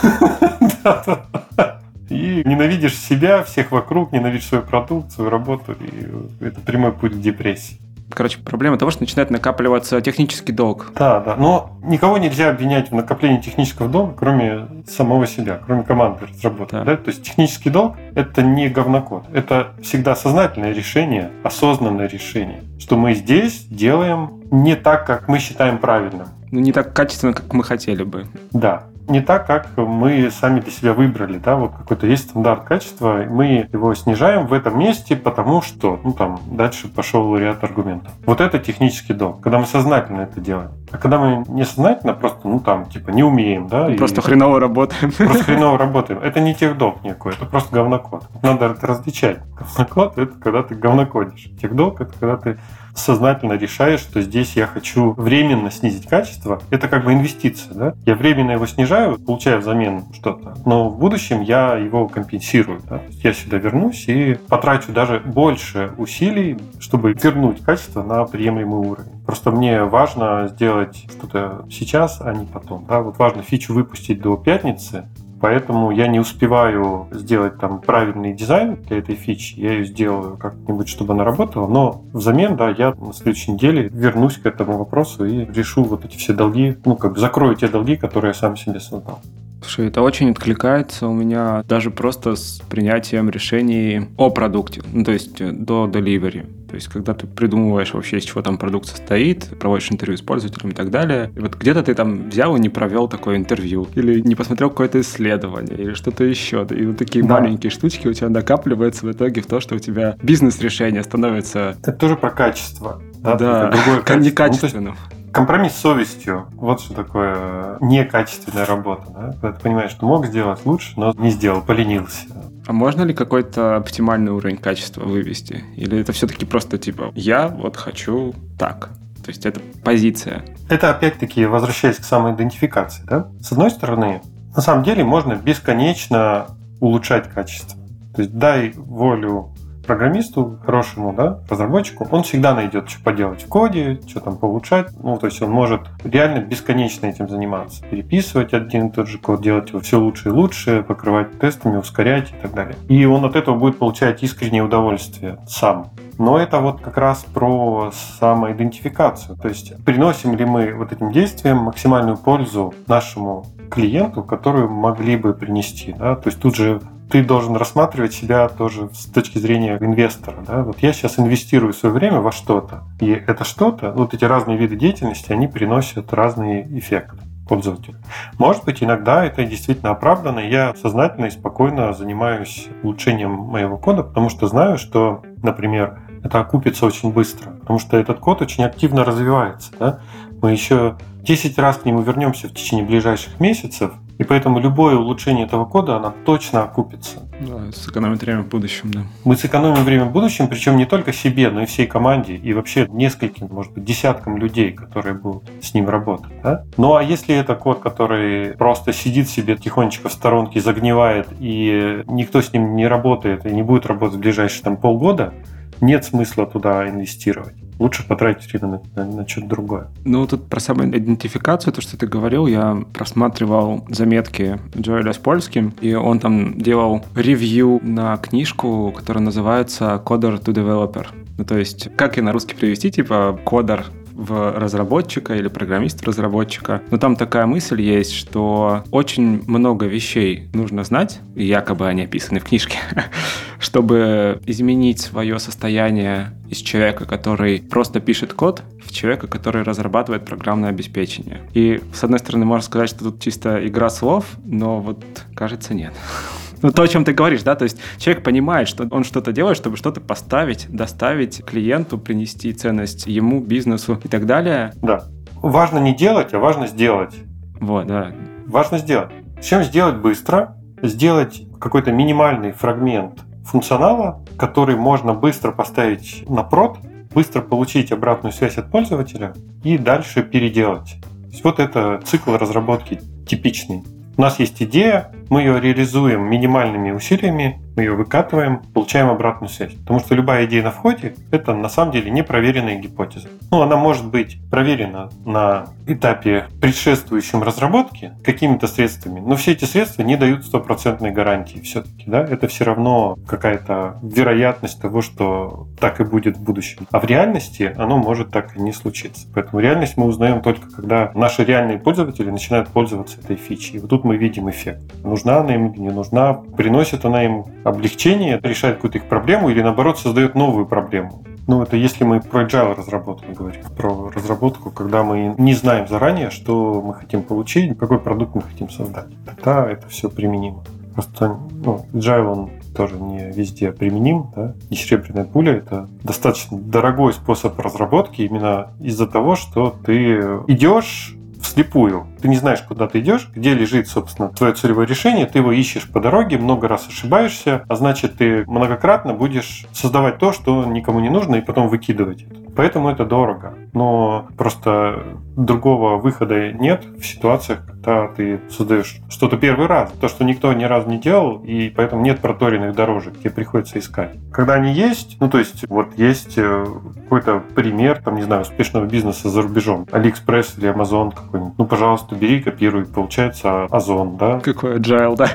И 2.10 2.42
ненавидишь 2.46 2.98
себя, 2.98 3.44
всех 3.44 3.72
вокруг, 3.72 4.12
ненавидишь 4.12 4.48
свою 4.48 4.64
продукцию, 4.64 5.30
работу, 5.30 5.74
и 5.74 6.44
это 6.44 6.62
прямой 6.62 6.94
путь 6.94 7.14
к 7.14 7.20
депрессии. 7.20 7.80
Короче, 8.16 8.40
проблема 8.40 8.78
того, 8.78 8.92
что 8.92 9.02
начинает 9.04 9.30
накапливаться 9.30 10.00
технический 10.02 10.52
долг. 10.52 10.92
Да, 10.96 11.20
да. 11.20 11.36
Но 11.36 11.78
никого 11.84 12.18
нельзя 12.18 12.50
обвинять 12.50 12.92
в 12.92 12.96
накоплении 12.96 13.42
технического 13.42 13.90
долга, 13.90 14.14
кроме 14.18 14.68
самого 14.88 15.28
себя, 15.28 15.60
кроме 15.66 15.84
команды 15.84 16.26
разработки. 16.28 16.74
Да. 16.74 16.84
Да? 16.84 16.98
То 16.98 17.10
есть 17.10 17.24
технический 17.24 17.70
долг– 17.70 17.96
это 18.16 18.42
не 18.42 18.70
говнокод. 18.70 19.26
Это 19.34 19.74
всегда 19.82 20.16
сознательное 20.16 20.74
решение, 20.74 21.32
осознанное 21.44 22.08
решение, 22.08 22.62
что 22.80 22.98
мы 22.98 23.14
здесь 23.14 23.66
делаем 23.66 24.42
не 24.52 24.76
так, 24.76 25.06
как 25.06 25.28
мы 25.28 25.40
считаем 25.40 25.78
правильным. 25.78 26.28
Ну, 26.52 26.60
не 26.60 26.72
так 26.72 26.94
качественно, 26.94 27.34
как 27.34 27.52
мы 27.54 27.64
хотели 27.64 28.04
бы. 28.04 28.28
Да 28.52 28.84
не 29.08 29.22
так, 29.22 29.48
как 29.48 29.76
мы 29.78 30.30
сами 30.32 30.60
для 30.60 30.72
себя 30.72 30.94
выбрали, 30.94 31.38
да, 31.38 31.56
вот 31.56 31.74
какой-то 31.76 32.08
есть 32.08 32.30
стандарт 32.30 32.64
качества, 32.64 33.26
мы 33.30 33.68
его 33.72 33.94
снижаем 33.96 34.48
в 34.48 34.54
этом 34.54 34.78
месте, 34.80 35.16
потому 35.16 35.62
что, 35.62 36.00
ну 36.04 36.14
там, 36.14 36.40
дальше 36.48 36.88
пошел 36.88 37.36
ряд 37.38 37.64
аргументов. 37.64 38.12
Вот 38.26 38.42
это 38.42 38.60
технический 38.60 39.14
долг, 39.14 39.42
когда 39.42 39.60
мы 39.60 39.66
сознательно 39.66 40.22
это 40.22 40.40
делаем. 40.40 40.72
А 40.92 40.98
когда 40.98 41.20
мы 41.20 41.44
несознательно 41.48 42.14
просто, 42.14 42.48
ну 42.48 42.60
там, 42.60 42.86
типа, 42.86 43.10
не 43.12 43.24
умеем, 43.24 43.68
да. 43.68 43.90
Просто 43.98 44.22
и, 44.22 44.24
хреново 44.24 44.60
работаем. 44.60 45.12
Просто 45.12 45.44
хреново 45.44 45.78
работаем. 45.80 46.20
Это 46.20 46.40
не 46.40 46.54
техдолг 46.54 47.04
никакой, 47.04 47.34
это 47.34 47.46
просто 47.46 47.76
говнокод. 47.76 48.24
Надо 48.42 48.68
это 48.68 48.88
различать. 48.88 49.40
Говнокод– 49.58 50.18
это 50.18 50.34
когда 50.40 50.64
ты 50.64 50.76
говнокодишь. 50.76 51.50
Техдолг– 51.62 52.02
это 52.02 52.14
когда 52.20 52.38
ты 52.38 52.58
сознательно 52.96 53.54
решаешь, 53.54 54.00
что 54.00 54.22
здесь 54.22 54.56
я 54.56 54.68
хочу 54.68 55.14
временно 55.14 55.72
снизить 55.72 56.08
качество, 56.08 56.62
это 56.70 56.88
как 56.88 57.06
бы 57.06 57.14
инвестиция. 57.14 57.74
Да? 57.74 57.94
Я 58.06 58.16
временно 58.16 58.52
его 58.52 58.66
снижаю, 58.68 59.20
получаю 59.20 59.60
взамен 59.60 60.06
что-то, 60.14 60.56
но 60.66 60.90
в 60.90 61.00
будущем 61.00 61.42
я 61.42 61.76
его 61.76 62.08
компенсирую. 62.08 62.82
Да? 62.90 63.02
Я 63.24 63.34
сюда 63.34 63.58
вернусь 63.58 64.08
и 64.08 64.38
потрачу 64.48 64.92
даже 64.92 65.20
больше 65.20 65.92
усилий, 65.98 66.58
чтобы 66.80 67.14
вернуть 67.14 67.62
качество 67.62 68.04
на 68.04 68.26
приемлемый 68.26 68.80
уровень. 68.80 69.24
Просто 69.26 69.52
мне 69.52 69.84
важно 69.84 70.50
сделать 70.50 71.06
что-то 71.10 71.66
сейчас, 71.72 72.22
а 72.22 72.34
не 72.34 72.46
потом. 72.46 72.86
Да? 72.88 73.02
Вот 73.02 73.18
важно 73.18 73.42
фичу 73.42 73.74
выпустить 73.74 74.22
до 74.22 74.38
пятницы, 74.38 75.08
поэтому 75.44 75.92
я 75.92 76.08
не 76.08 76.22
успеваю 76.22 77.10
сделать 77.12 77.60
там 77.60 77.82
правильный 77.82 78.34
дизайн 78.34 78.78
для 78.88 79.00
этой 79.00 79.16
фичи. 79.16 79.60
Я 79.60 79.74
ее 79.74 79.84
сделаю 79.84 80.38
как-нибудь, 80.38 80.88
чтобы 80.88 81.12
она 81.12 81.26
работала, 81.26 81.68
но 81.68 82.06
взамен, 82.14 82.56
да, 82.56 82.70
я 82.70 82.94
на 82.94 83.12
следующей 83.12 83.52
неделе 83.52 83.90
вернусь 83.92 84.38
к 84.38 84.46
этому 84.46 84.78
вопросу 84.78 85.26
и 85.26 85.44
решу 85.44 85.84
вот 85.84 86.06
эти 86.06 86.16
все 86.16 86.32
долги, 86.32 86.78
ну, 86.86 86.96
как 86.96 87.16
бы 87.16 87.20
закрою 87.20 87.58
те 87.58 87.68
долги, 87.68 87.98
которые 87.98 88.30
я 88.30 88.34
сам 88.34 88.56
себе 88.56 88.80
создал. 88.80 89.20
Слушай, 89.64 89.88
это 89.88 90.02
очень 90.02 90.30
откликается 90.30 91.08
у 91.08 91.14
меня 91.14 91.64
даже 91.68 91.90
просто 91.90 92.36
с 92.36 92.62
принятием 92.70 93.30
решений 93.30 94.10
о 94.18 94.30
продукте, 94.30 94.82
ну, 94.92 95.04
то 95.04 95.12
есть 95.12 95.40
э, 95.40 95.52
до 95.52 95.90
delivery. 95.92 96.46
То 96.68 96.76
есть, 96.76 96.88
когда 96.88 97.14
ты 97.14 97.28
придумываешь 97.28 97.94
вообще, 97.94 98.18
из 98.18 98.24
чего 98.24 98.42
там 98.42 98.58
продукт 98.58 98.88
состоит, 98.88 99.48
проводишь 99.60 99.92
интервью 99.92 100.18
с 100.18 100.22
пользователем 100.22 100.72
и 100.72 100.74
так 100.74 100.90
далее, 100.90 101.32
и 101.36 101.40
вот 101.40 101.56
где-то 101.56 101.84
ты 101.84 101.94
там 101.94 102.30
взял 102.30 102.56
и 102.56 102.60
не 102.60 102.70
провел 102.70 103.08
такое 103.08 103.38
интервью, 103.38 103.88
или 103.96 104.20
не 104.20 104.34
посмотрел 104.36 104.70
какое-то 104.70 105.00
исследование, 105.00 105.78
или 105.78 105.94
что-то 105.94 106.24
еще. 106.24 106.68
И 106.72 106.86
вот 106.88 106.98
такие 106.98 107.24
да. 107.24 107.40
маленькие 107.40 107.70
штучки 107.70 108.08
у 108.08 108.14
тебя 108.14 108.30
накапливаются 108.30 109.06
в 109.06 109.12
итоге 109.12 109.42
в 109.42 109.46
то, 109.46 109.60
что 109.60 109.76
у 109.76 109.80
тебя 109.80 110.18
бизнес-решение 110.24 111.04
становится... 111.04 111.78
Это 111.84 111.94
тоже 111.94 112.18
про 112.18 112.32
качество. 112.32 113.02
Да, 113.20 113.36
да. 113.36 113.74
некачественным. 114.18 114.96
Ну, 115.12 115.23
Компромисс 115.34 115.74
с 115.74 115.80
совестью. 115.80 116.46
Вот 116.54 116.80
что 116.80 116.94
такое 116.94 117.78
некачественная 117.82 118.68
работа. 118.68 119.06
Да? 119.08 119.32
Когда 119.42 119.52
ты 119.52 119.64
понимаешь, 119.64 119.90
что 119.90 120.06
мог 120.06 120.28
сделать 120.28 120.64
лучше, 120.64 120.94
но 120.96 121.12
не 121.18 121.32
сделал, 121.32 121.62
поленился. 121.62 122.28
А 122.68 122.72
можно 122.72 123.02
ли 123.02 123.16
какой-то 123.16 123.76
оптимальный 123.76 124.32
уровень 124.32 124.58
качества 124.58 125.02
вывести? 125.02 125.64
Или 125.76 126.00
это 126.00 126.14
все-таки 126.14 126.46
просто 126.46 126.78
типа 126.78 127.12
«я 127.16 127.48
вот 127.48 127.78
хочу 127.78 128.36
так»? 128.60 128.90
То 129.26 129.30
есть 129.30 129.46
это 129.48 129.60
позиция. 129.84 130.46
Это 130.70 130.92
опять-таки 130.92 131.46
возвращаясь 131.46 131.98
к 131.98 132.04
самоидентификации. 132.04 133.04
Да? 133.06 133.28
С 133.42 133.52
одной 133.52 133.72
стороны, 133.72 134.22
на 134.56 134.62
самом 134.62 134.84
деле 134.84 135.04
можно 135.04 135.34
бесконечно 135.34 136.48
улучшать 136.80 137.30
качество. 137.30 137.80
То 138.16 138.22
есть 138.22 138.38
дай 138.38 138.72
волю 138.76 139.50
программисту, 139.86 140.58
хорошему, 140.66 141.14
да, 141.14 141.40
разработчику, 141.50 142.08
он 142.10 142.24
всегда 142.24 142.54
найдет, 142.54 142.90
что 142.90 143.04
поделать 143.04 143.44
в 143.44 143.48
коде, 143.48 144.00
что 144.08 144.20
там 144.20 144.38
получать. 144.38 144.88
Ну, 145.02 145.18
то 145.18 145.28
есть 145.28 145.42
он 145.42 145.52
может 145.52 145.82
реально 146.04 146.40
бесконечно 146.40 147.06
этим 147.06 147.30
заниматься. 147.30 147.84
Переписывать 147.90 148.54
один 148.54 148.88
и 148.88 148.92
тот 148.92 149.08
же 149.08 149.18
код, 149.18 149.42
делать 149.42 149.70
его 149.70 149.80
все 149.80 150.00
лучше 150.00 150.30
и 150.30 150.32
лучше, 150.32 150.84
покрывать 150.84 151.40
тестами, 151.40 151.78
ускорять 151.78 152.32
и 152.32 152.36
так 152.42 152.54
далее. 152.54 152.76
И 152.88 153.06
он 153.06 153.26
от 153.26 153.36
этого 153.36 153.56
будет 153.56 153.78
получать 153.78 154.24
искреннее 154.24 154.64
удовольствие 154.64 155.40
сам. 155.48 155.92
Но 156.18 156.38
это 156.38 156.60
вот 156.60 156.82
как 156.82 156.98
раз 156.98 157.24
про 157.24 157.92
самоидентификацию. 158.20 159.38
То 159.38 159.48
есть 159.48 159.84
приносим 159.84 160.36
ли 160.36 160.46
мы 160.46 160.74
вот 160.74 160.92
этим 160.92 161.12
действием 161.12 161.58
максимальную 161.58 162.18
пользу 162.18 162.74
нашему 162.88 163.46
клиенту, 163.70 164.24
которую 164.24 164.70
могли 164.70 165.18
бы 165.18 165.34
принести. 165.34 165.94
Да? 165.94 166.16
То 166.16 166.30
есть 166.30 166.40
тут 166.40 166.56
же 166.56 166.82
ты 167.14 167.24
должен 167.24 167.56
рассматривать 167.56 168.12
себя 168.12 168.50
тоже 168.50 168.90
с 168.92 169.06
точки 169.06 169.38
зрения 169.38 169.78
инвестора. 169.80 170.38
Да? 170.48 170.64
Вот 170.64 170.80
я 170.80 170.92
сейчас 170.94 171.20
инвестирую 171.20 171.72
свое 171.72 171.94
время 171.94 172.22
во 172.22 172.32
что-то, 172.32 172.86
и 173.00 173.12
это 173.12 173.44
что-то, 173.44 173.92
вот 173.92 174.16
эти 174.16 174.26
разные 174.26 174.58
виды 174.58 174.76
деятельности, 174.76 175.32
они 175.32 175.48
приносят 175.48 176.12
разные 176.12 176.68
эффекты 176.76 177.20
пользователю. 177.48 177.98
Может 178.40 178.64
быть, 178.64 178.82
иногда 178.82 179.24
это 179.24 179.46
действительно 179.46 179.92
оправдано, 179.92 180.40
я 180.40 180.74
сознательно 180.74 181.28
и 181.28 181.30
спокойно 181.30 181.94
занимаюсь 181.94 182.68
улучшением 182.82 183.30
моего 183.30 183.78
кода, 183.78 184.02
потому 184.02 184.30
что 184.30 184.48
знаю, 184.48 184.80
что, 184.80 185.22
например, 185.44 186.00
это 186.24 186.40
окупится 186.40 186.88
очень 186.88 187.14
быстро, 187.14 187.52
потому 187.52 187.78
что 187.78 187.96
этот 187.96 188.22
код 188.22 188.42
очень 188.42 188.64
активно 188.64 189.04
развивается. 189.04 189.72
Да? 189.78 190.00
Мы 190.42 190.52
еще 190.52 190.98
10 191.22 191.60
раз 191.60 191.78
к 191.78 191.86
нему 191.86 192.02
вернемся 192.02 192.48
в 192.48 192.54
течение 192.56 192.88
ближайших 192.88 193.40
месяцев, 193.40 193.94
и 194.18 194.24
поэтому 194.24 194.60
любое 194.60 194.96
улучшение 194.96 195.46
этого 195.46 195.66
кода, 195.66 195.98
оно 195.98 196.14
точно 196.26 196.64
окупится. 196.64 197.28
Да, 197.40 197.72
сэкономит 197.72 198.22
время 198.22 198.44
в 198.44 198.48
будущем, 198.48 198.92
да. 198.92 199.02
Мы 199.24 199.36
сэкономим 199.36 199.84
время 199.84 200.06
в 200.06 200.12
будущем, 200.12 200.48
причем 200.48 200.78
не 200.78 200.86
только 200.86 201.12
себе, 201.14 201.50
но 201.50 201.64
и 201.64 201.66
всей 201.66 201.88
команде, 201.88 202.36
и 202.36 202.54
вообще 202.54 202.88
нескольким, 202.90 203.48
может 203.52 203.74
быть, 203.74 203.84
десяткам 203.84 204.38
людей, 204.38 204.72
которые 204.72 205.16
будут 205.16 205.44
с 205.62 205.74
ним 205.74 205.90
работать. 205.90 206.32
Да? 206.44 206.64
Ну 206.78 206.96
а 206.96 207.04
если 207.04 207.36
это 207.36 207.56
код, 207.56 207.80
который 207.80 208.52
просто 208.54 208.94
сидит 208.94 209.30
себе 209.30 209.56
тихонечко 209.58 210.10
в 210.10 210.14
сторонке, 210.14 210.60
загнивает, 210.60 211.28
и 211.40 212.04
никто 212.08 212.42
с 212.42 212.54
ним 212.54 212.76
не 212.76 212.88
работает 212.88 213.46
и 213.46 213.52
не 213.52 213.64
будет 213.64 213.86
работать 213.86 214.18
в 214.18 214.20
ближайшие 214.20 214.64
там 214.64 214.78
полгода, 214.78 215.34
нет 215.82 216.06
смысла 216.06 216.46
туда 216.46 216.88
инвестировать 216.88 217.63
лучше 217.80 218.08
потратить 218.08 218.52
время 218.52 218.82
на, 218.96 219.04
на, 219.04 219.16
на 219.18 219.28
что-то 219.28 219.48
другое. 219.48 219.88
Ну, 220.06 220.26
тут 220.28 220.48
про 220.48 220.60
самоидентификацию, 220.60 221.74
то, 221.74 221.82
что 221.82 221.98
ты 221.98 222.08
говорил, 222.08 222.48
я 222.48 222.84
просматривал 222.94 223.86
заметки 223.90 224.60
Джоэля 224.78 225.14
с 225.14 225.18
польским, 225.18 225.74
и 225.82 225.94
он 225.94 226.20
там 226.20 226.58
делал 226.58 227.04
ревью 227.16 227.80
на 227.84 228.18
книжку, 228.18 228.94
которая 228.96 229.24
называется 229.24 230.02
«Coder 230.06 230.42
to 230.42 230.54
Developer». 230.54 231.08
Ну, 231.38 231.46
то 231.46 231.58
есть, 231.58 231.90
как 231.96 232.18
и 232.18 232.22
на 232.22 232.32
русский 232.32 232.56
перевести, 232.56 232.92
типа, 232.92 233.40
кодер 233.44 233.86
в 234.16 234.58
разработчика 234.58 235.36
или 235.36 235.48
программист-разработчика. 235.48 236.82
Но 236.92 236.98
там 236.98 237.16
такая 237.16 237.46
мысль 237.46 237.82
есть, 237.82 238.14
что 238.14 238.84
очень 238.92 239.44
много 239.48 239.86
вещей 239.86 240.50
нужно 240.54 240.84
знать, 240.84 241.20
и 241.36 241.46
якобы 241.46 241.88
они 241.88 242.04
описаны 242.04 242.40
в 242.40 242.46
книжке, 242.46 242.78
чтобы 243.60 244.40
изменить 244.46 245.00
свое 245.00 245.40
состояние 245.40 246.32
из 246.50 246.58
человека, 246.58 247.06
который 247.06 247.60
просто 247.62 248.00
пишет 248.00 248.34
код, 248.34 248.64
в 248.86 248.92
человека, 248.92 249.28
который 249.28 249.64
разрабатывает 249.64 250.26
программное 250.26 250.70
обеспечение. 250.70 251.42
И, 251.54 251.82
с 251.94 252.04
одной 252.04 252.20
стороны, 252.20 252.46
можно 252.46 252.64
сказать, 252.66 252.90
что 252.90 253.06
тут 253.06 253.22
чисто 253.22 253.66
игра 253.66 253.90
слов, 253.90 254.26
но 254.46 254.80
вот, 254.80 255.04
кажется, 255.36 255.74
нет. 255.74 255.94
Ну, 256.64 256.72
то, 256.72 256.82
о 256.82 256.88
чем 256.88 257.04
ты 257.04 257.14
говоришь, 257.14 257.44
да, 257.44 257.56
то 257.56 257.64
есть 257.64 257.78
человек 257.98 258.24
понимает, 258.24 258.70
что 258.70 258.88
он 258.90 259.04
что-то 259.04 259.34
делает, 259.34 259.58
чтобы 259.58 259.76
что-то 259.76 260.00
поставить, 260.00 260.68
доставить 260.70 261.44
клиенту, 261.44 261.98
принести 261.98 262.54
ценность 262.54 263.06
ему, 263.06 263.42
бизнесу 263.42 264.00
и 264.02 264.08
так 264.08 264.26
далее. 264.26 264.74
Да. 264.82 265.04
Важно 265.36 265.80
не 265.80 265.94
делать, 265.94 266.34
а 266.34 266.40
важно 266.40 266.68
сделать. 266.68 267.14
Вот, 267.60 267.86
да. 267.86 268.14
Важно 268.48 268.78
сделать. 268.78 269.12
Чем 269.42 269.64
сделать 269.64 269.98
быстро, 269.98 270.56
сделать 270.82 271.44
какой-то 271.60 271.92
минимальный 271.92 272.54
фрагмент 272.54 273.20
функционала, 273.44 274.24
который 274.38 274.78
можно 274.78 275.14
быстро 275.14 275.52
поставить 275.52 276.24
на 276.30 276.44
прод, 276.44 276.78
быстро 277.14 277.42
получить 277.42 277.92
обратную 277.92 278.32
связь 278.32 278.58
от 278.58 278.72
пользователя 278.72 279.34
и 279.64 279.78
дальше 279.78 280.24
переделать. 280.24 280.96
То 281.02 281.30
есть 281.30 281.44
вот 281.44 281.60
это 281.60 282.00
цикл 282.06 282.38
разработки 282.38 283.02
типичный. 283.28 283.84
У 284.16 284.22
нас 284.22 284.40
есть 284.40 284.62
идея, 284.62 285.12
мы 285.30 285.42
ее 285.42 285.60
реализуем 285.60 286.24
минимальными 286.30 286.92
усилиями, 286.92 287.62
мы 287.76 287.84
ее 287.84 287.94
выкатываем, 287.94 288.62
получаем 288.74 289.10
обратную 289.10 289.50
связь. 289.50 289.74
Потому 289.74 290.00
что 290.00 290.16
любая 290.16 290.46
идея 290.46 290.64
на 290.64 290.72
входе– 290.72 291.16
это 291.32 291.54
на 291.54 291.70
самом 291.70 291.92
деле 291.92 292.12
непроверенная 292.12 292.76
гипотеза. 292.76 293.30
Ну, 293.52 293.62
она 293.62 293.78
может 293.78 294.06
быть 294.08 294.38
проверена 294.50 295.10
на 295.26 295.66
этапе 295.88 296.46
предшествующем 296.62 297.42
разработке 297.42 298.14
какими-то 298.24 298.68
средствами, 298.68 299.20
но 299.20 299.36
все 299.36 299.54
эти 299.54 299.66
средства 299.66 300.04
не 300.04 300.16
дают 300.18 300.46
стопроцентной 300.46 301.12
гарантии 301.12 301.60
все-таки. 301.60 302.04
Да? 302.08 302.22
Это 302.22 302.48
все 302.48 302.64
равно 302.64 303.18
какая-то 303.28 304.00
вероятность 304.04 304.82
того, 304.82 305.02
что 305.02 305.68
так 305.80 306.00
и 306.00 306.04
будет 306.04 306.38
в 306.38 306.44
будущем. 306.44 306.88
А 306.92 307.00
в 307.00 307.06
реальности 307.06 307.74
оно 307.78 307.98
может 307.98 308.32
так 308.32 308.56
и 308.56 308.62
не 308.62 308.72
случиться. 308.72 309.28
Поэтому 309.34 309.62
реальность 309.62 309.98
мы 309.98 310.06
узнаем 310.06 310.42
только, 310.42 310.70
когда 310.70 311.12
наши 311.16 311.44
реальные 311.44 311.80
пользователи 311.80 312.30
начинают 312.30 312.70
пользоваться 312.70 313.20
этой 313.20 313.36
фичей. 313.36 313.78
И 313.78 313.80
вот 313.80 313.90
тут 313.90 314.04
мы 314.04 314.18
видим 314.18 314.50
эффект. 314.50 314.82
Нужна 315.14 315.42
она 315.42 315.54
им 315.54 315.74
не 315.74 315.92
нужна, 315.92 316.34
приносит 316.34 317.06
она 317.06 317.24
им 317.24 317.46
облегчение, 317.64 318.40
решает 318.42 318.78
какую-то 318.78 318.98
их 318.98 319.06
проблему 319.06 319.50
или 319.50 319.62
наоборот 319.62 320.00
создает 320.00 320.34
новую 320.34 320.66
проблему. 320.66 321.22
Ну, 321.46 321.62
это 321.62 321.78
если 321.78 322.04
мы 322.04 322.20
про 322.20 322.46
agile 322.46 322.74
разработку 322.76 323.32
говорим, 323.32 323.62
про 323.78 324.10
разработку, 324.10 324.72
когда 324.72 325.04
мы 325.04 325.36
не 325.38 325.54
знаем 325.54 325.88
заранее, 325.88 326.32
что 326.32 326.82
мы 326.84 326.96
хотим 326.96 327.22
получить, 327.22 327.78
какой 327.78 328.00
продукт 328.00 328.34
мы 328.34 328.42
хотим 328.42 328.72
создать. 328.72 329.06
Тогда 329.24 329.70
это 329.70 329.88
все 329.88 330.10
применимо. 330.10 330.64
Просто 330.96 331.38
ну, 331.64 331.86
agile, 331.94 332.26
он 332.26 332.50
тоже 332.76 332.96
не 332.96 333.30
везде 333.30 333.72
применим. 333.72 334.32
Да? 334.36 334.56
И 334.72 334.76
серебряная 334.76 335.26
пуля– 335.26 335.54
это 335.58 335.88
достаточно 336.02 336.58
дорогой 336.58 337.14
способ 337.14 337.60
разработки 337.60 338.24
именно 338.24 338.72
из-за 338.80 339.06
того, 339.06 339.36
что 339.36 339.76
ты 339.86 340.18
идешь 340.48 341.16
вслепую. 341.44 342.08
Ты 342.22 342.28
не 342.28 342.38
знаешь, 342.38 342.62
куда 342.62 342.88
ты 342.88 343.00
идешь, 343.00 343.30
где 343.36 343.54
лежит, 343.54 343.88
собственно, 343.88 344.30
твое 344.30 344.54
целевое 344.54 344.88
решение, 344.88 345.26
ты 345.26 345.40
его 345.40 345.52
ищешь 345.52 345.90
по 345.90 346.00
дороге, 346.00 346.38
много 346.38 346.68
раз 346.68 346.88
ошибаешься, 346.88 347.64
а 347.68 347.76
значит, 347.76 348.18
ты 348.18 348.46
многократно 348.48 349.14
будешь 349.14 349.66
создавать 349.72 350.18
то, 350.18 350.34
что 350.34 350.66
никому 350.66 351.00
не 351.00 351.10
нужно, 351.10 351.36
и 351.36 351.42
потом 351.42 351.68
выкидывать 351.68 352.24
это. 352.24 352.43
Поэтому 352.56 352.90
это 352.90 353.06
дорого. 353.06 353.56
Но 353.74 354.28
просто 354.38 355.18
другого 355.36 355.98
выхода 355.98 356.52
нет 356.52 356.86
в 356.86 357.06
ситуациях, 357.06 357.66
когда 357.66 358.08
ты 358.08 358.40
создаешь 358.50 359.00
что-то 359.10 359.38
первый 359.38 359.68
раз. 359.68 359.92
То, 360.00 360.08
что 360.08 360.24
никто 360.24 360.54
ни 360.54 360.64
разу 360.64 360.90
не 360.90 361.00
делал, 361.00 361.40
и 361.44 361.70
поэтому 361.70 362.04
нет 362.04 362.20
проторенных 362.20 362.76
дорожек, 362.76 363.18
тебе 363.20 363.32
приходится 363.32 363.80
искать. 363.80 364.12
Когда 364.32 364.54
они 364.54 364.74
есть, 364.74 365.18
ну 365.20 365.30
то 365.30 365.40
есть 365.40 365.68
вот 365.70 365.98
есть 365.98 366.38
э, 366.38 366.66
какой-то 367.04 367.42
пример, 367.56 368.02
там, 368.04 368.16
не 368.16 368.24
знаю, 368.24 368.44
успешного 368.44 368.86
бизнеса 368.86 369.30
за 369.30 369.42
рубежом. 369.42 369.88
Алиэкспресс 369.92 370.58
или 370.58 370.74
Amazon 370.74 371.14
какой-нибудь. 371.14 371.54
Ну, 371.58 371.66
пожалуйста, 371.66 372.16
бери, 372.16 372.42
копируй. 372.42 372.86
Получается 372.86 373.66
Озон, 373.66 374.18
да? 374.18 374.40
Какой 374.40 374.78
agile, 374.78 375.16
да? 375.16 375.30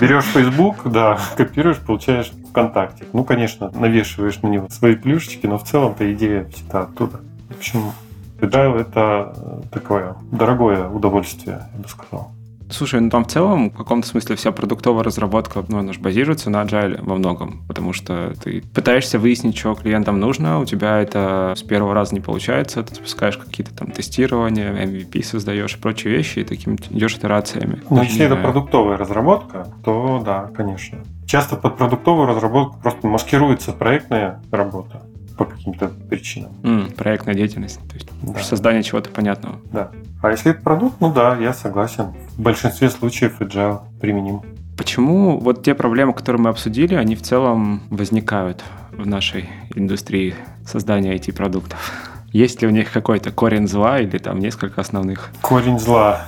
Берешь 0.00 0.24
Facebook, 0.24 0.76
да, 0.84 1.18
копируешь, 1.36 1.78
получаешь 1.78 2.32
ВКонтакте. 2.56 3.04
Ну, 3.12 3.22
конечно, 3.22 3.70
навешиваешь 3.74 4.40
на 4.40 4.48
него 4.48 4.68
свои 4.70 4.96
плюшечки, 4.96 5.46
но 5.46 5.58
в 5.58 5.64
целом-то 5.64 6.10
идея 6.14 6.46
всегда 6.46 6.82
оттуда. 6.84 7.20
В 7.50 7.58
общем, 7.58 7.92
agile— 8.40 8.80
это 8.80 9.62
такое 9.70 10.16
дорогое 10.32 10.88
удовольствие, 10.88 11.68
я 11.74 11.82
бы 11.82 11.88
сказал. 11.88 12.30
Слушай, 12.70 13.00
ну 13.00 13.10
там 13.10 13.24
в 13.24 13.28
целом, 13.28 13.70
в 13.70 13.76
каком-то 13.76 14.08
смысле 14.08 14.36
вся 14.36 14.52
продуктовая 14.52 15.04
разработка, 15.04 15.64
ну, 15.68 15.78
она 15.78 15.92
же 15.92 16.00
базируется 16.00 16.50
на 16.50 16.62
agile 16.62 17.02
во 17.02 17.14
многом, 17.14 17.64
потому 17.68 17.92
что 17.92 18.34
ты 18.42 18.62
пытаешься 18.74 19.18
выяснить, 19.18 19.56
что 19.56 19.74
клиентам 19.74 20.18
нужно, 20.18 20.60
у 20.60 20.64
тебя 20.64 20.98
это 21.00 21.54
с 21.56 21.62
первого 21.62 21.94
раза 21.94 22.14
не 22.14 22.20
получается, 22.20 22.82
ты 22.82 22.94
запускаешь 22.94 23.36
какие-то 23.36 23.74
там 23.74 23.90
тестирования, 23.90 24.72
MVP 24.72 25.22
создаешь 25.22 25.76
и 25.76 25.78
прочие 25.78 26.14
вещи, 26.14 26.40
и 26.40 26.44
таким 26.44 26.76
идешь 26.76 27.16
итерациями. 27.16 27.82
Ну, 27.88 28.02
если 28.02 28.26
это 28.26 28.36
продуктовая 28.36 28.96
разработка, 28.96 29.68
то 29.84 30.22
да, 30.24 30.50
конечно. 30.54 30.98
Часто 31.26 31.56
под 31.56 31.76
продуктовую 31.76 32.28
разработку 32.28 32.78
просто 32.80 33.06
маскируется 33.06 33.72
проектная 33.72 34.40
работа 34.50 35.02
по 35.36 35.44
каким-то 35.44 35.88
причинам. 36.08 36.52
Mm, 36.62 36.94
проектная 36.94 37.34
деятельность, 37.34 37.78
то 37.88 37.94
есть 37.94 38.08
да. 38.22 38.38
создание 38.40 38.82
чего-то 38.82 39.10
понятного. 39.10 39.60
Да. 39.72 39.90
А 40.22 40.30
если 40.30 40.52
это 40.52 40.62
продукт, 40.62 41.00
ну 41.00 41.12
да, 41.12 41.36
я 41.36 41.52
согласен. 41.52 42.14
В 42.36 42.42
большинстве 42.42 42.90
случаев 42.90 43.40
agile 43.40 43.80
применим. 44.00 44.42
Почему 44.76 45.38
вот 45.38 45.62
те 45.62 45.74
проблемы, 45.74 46.12
которые 46.12 46.42
мы 46.42 46.50
обсудили, 46.50 46.94
они 46.94 47.16
в 47.16 47.22
целом 47.22 47.82
возникают 47.90 48.62
в 48.92 49.06
нашей 49.06 49.48
индустрии 49.74 50.34
создания 50.66 51.14
IT-продуктов? 51.14 51.78
Есть 52.32 52.60
ли 52.60 52.68
у 52.68 52.70
них 52.70 52.92
какой-то 52.92 53.30
корень 53.30 53.68
зла 53.68 53.98
или 54.00 54.18
там 54.18 54.38
несколько 54.38 54.80
основных? 54.80 55.30
Корень 55.40 55.78
зла. 55.78 56.26